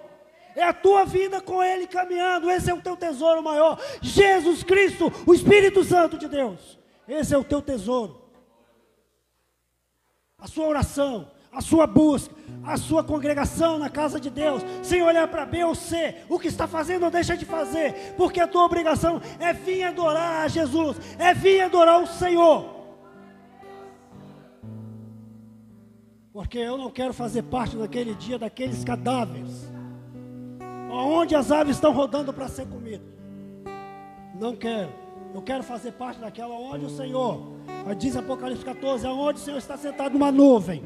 É 0.56 0.64
a 0.64 0.74
tua 0.74 1.06
vida 1.06 1.42
com 1.42 1.62
Ele 1.64 1.88
caminhando. 1.88 2.50
Esse 2.50 2.70
é 2.70 2.74
o 2.74 2.82
teu 2.82 2.98
tesouro 2.98 3.44
maior. 3.44 3.80
Jesus 4.02 4.64
Cristo, 4.64 5.12
o 5.26 5.34
Espírito 5.34 5.84
Santo 5.84 6.18
de 6.18 6.28
Deus. 6.28 6.80
Esse 7.08 7.34
é 7.34 7.38
o 7.38 7.44
teu 7.44 7.62
tesouro. 7.62 8.19
A 10.40 10.48
sua 10.48 10.68
oração, 10.68 11.28
a 11.52 11.62
sua 11.62 11.88
busca, 11.88 12.34
a 12.64 12.78
sua 12.78 13.04
congregação 13.04 13.78
na 13.78 13.90
casa 13.90 14.20
de 14.20 14.30
Deus, 14.30 14.64
sem 14.84 15.02
olhar 15.02 15.28
para 15.28 15.46
B 15.46 15.64
ou 15.64 15.76
C, 15.76 16.16
o 16.30 16.40
que 16.40 16.48
está 16.48 16.68
fazendo 16.68 17.04
ou 17.04 17.12
deixa 17.12 17.36
de 17.36 17.46
fazer, 17.46 18.14
porque 18.16 18.40
a 18.40 18.48
tua 18.48 18.64
obrigação 18.64 19.22
é 19.40 19.52
vir 19.52 19.84
adorar 19.84 20.46
a 20.46 20.48
Jesus, 20.48 20.98
é 21.18 21.34
vir 21.34 21.62
adorar 21.62 22.02
o 22.02 22.08
Senhor. 22.08 22.80
Porque 26.32 26.60
eu 26.60 26.78
não 26.78 26.92
quero 26.92 27.14
fazer 27.14 27.44
parte 27.44 27.76
naquele 27.76 28.14
dia 28.16 28.38
daqueles 28.38 28.84
cadáveres, 28.84 29.70
onde 30.92 31.36
as 31.36 31.52
aves 31.52 31.76
estão 31.76 31.92
rodando 31.92 32.32
para 32.32 32.48
ser 32.48 32.68
comidas. 32.68 33.08
Não 34.40 34.56
quero. 34.56 35.09
Eu 35.34 35.42
quero 35.42 35.64
fazer 35.64 35.92
parte 35.92 36.20
daquela 36.20 36.56
onde 36.56 36.86
o 36.86 36.90
Senhor, 36.90 37.42
diz 37.98 38.16
Apocalipse 38.16 38.66
14, 38.66 39.06
aonde 39.06 39.40
o 39.40 39.44
Senhor 39.44 39.58
está 39.58 39.78
sentado 39.78 40.14
numa 40.14 40.32
nuvem. 40.32 40.84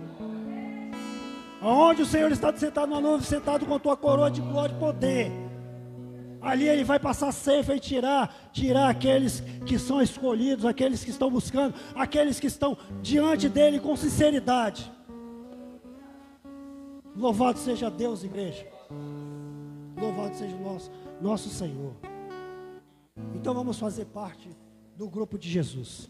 Aonde 1.62 2.02
o 2.02 2.06
Senhor 2.06 2.32
está 2.32 2.54
sentado 2.56 2.90
numa 2.90 3.00
nuvem, 3.00 3.22
sentado 3.22 3.66
com 3.66 3.76
a 3.76 3.80
tua 3.80 3.96
coroa 3.96 4.30
de 4.30 4.42
glória 4.42 4.76
e 4.76 4.80
poder. 4.80 5.32
Ali 6.42 6.68
ele 6.68 6.84
vai 6.84 7.00
passar 7.00 7.32
ceifa 7.32 7.74
e 7.74 7.80
tirar, 7.80 8.36
tirar 8.52 8.90
aqueles 8.90 9.40
que 9.66 9.80
são 9.80 10.02
escolhidos, 10.02 10.66
aqueles 10.66 11.02
que 11.02 11.10
estão 11.10 11.32
buscando, 11.32 11.74
aqueles 11.96 12.38
que 12.38 12.48
estão 12.48 12.78
diante 13.02 13.48
dele 13.48 13.80
com 13.80 13.96
sinceridade. 13.96 14.92
Louvado 17.16 17.60
seja 17.60 17.90
Deus, 17.90 18.26
igreja. 18.26 18.68
Louvado 19.98 20.36
seja 20.36 20.54
o 20.54 20.62
nosso, 20.62 20.92
nosso 21.22 21.50
Senhor. 21.50 21.94
Então 23.34 23.54
vamos 23.54 23.78
fazer 23.78 24.06
parte 24.06 24.50
do 24.96 25.10
grupo 25.10 25.38
de 25.38 25.50
Jesus. 25.50 26.10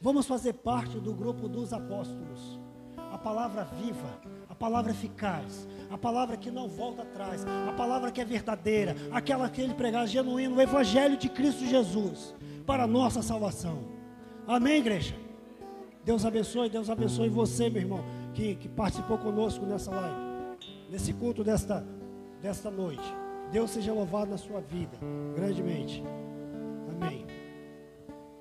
Vamos 0.00 0.26
fazer 0.26 0.54
parte 0.54 0.98
do 0.98 1.12
grupo 1.12 1.48
dos 1.48 1.72
apóstolos. 1.72 2.58
A 2.96 3.18
palavra 3.18 3.64
viva, 3.64 4.20
a 4.48 4.54
palavra 4.54 4.92
eficaz, 4.92 5.68
a 5.90 5.98
palavra 5.98 6.36
que 6.36 6.50
não 6.50 6.68
volta 6.68 7.02
atrás, 7.02 7.44
a 7.68 7.72
palavra 7.72 8.10
que 8.10 8.20
é 8.20 8.24
verdadeira, 8.24 8.96
aquela 9.12 9.48
que 9.50 9.60
ele 9.60 9.74
pregar 9.74 10.06
genuíno, 10.06 10.56
o 10.56 10.60
evangelho 10.60 11.16
de 11.16 11.28
Cristo 11.28 11.64
Jesus 11.64 12.34
para 12.66 12.84
a 12.84 12.86
nossa 12.86 13.22
salvação. 13.22 13.84
Amém, 14.46 14.78
igreja? 14.78 15.14
Deus 16.04 16.24
abençoe, 16.24 16.70
Deus 16.70 16.88
abençoe 16.88 17.28
você, 17.28 17.68
meu 17.68 17.82
irmão 17.82 18.04
que, 18.32 18.56
que 18.56 18.68
participou 18.68 19.18
conosco 19.18 19.64
nessa 19.64 19.90
live, 19.90 20.56
nesse 20.90 21.12
culto 21.12 21.44
desta, 21.44 21.84
desta 22.40 22.70
noite. 22.70 23.02
Deus 23.52 23.70
seja 23.70 23.92
louvado 23.92 24.30
na 24.30 24.38
sua 24.38 24.60
vida, 24.60 24.96
grandemente. 25.36 26.02
Amém. 26.88 27.26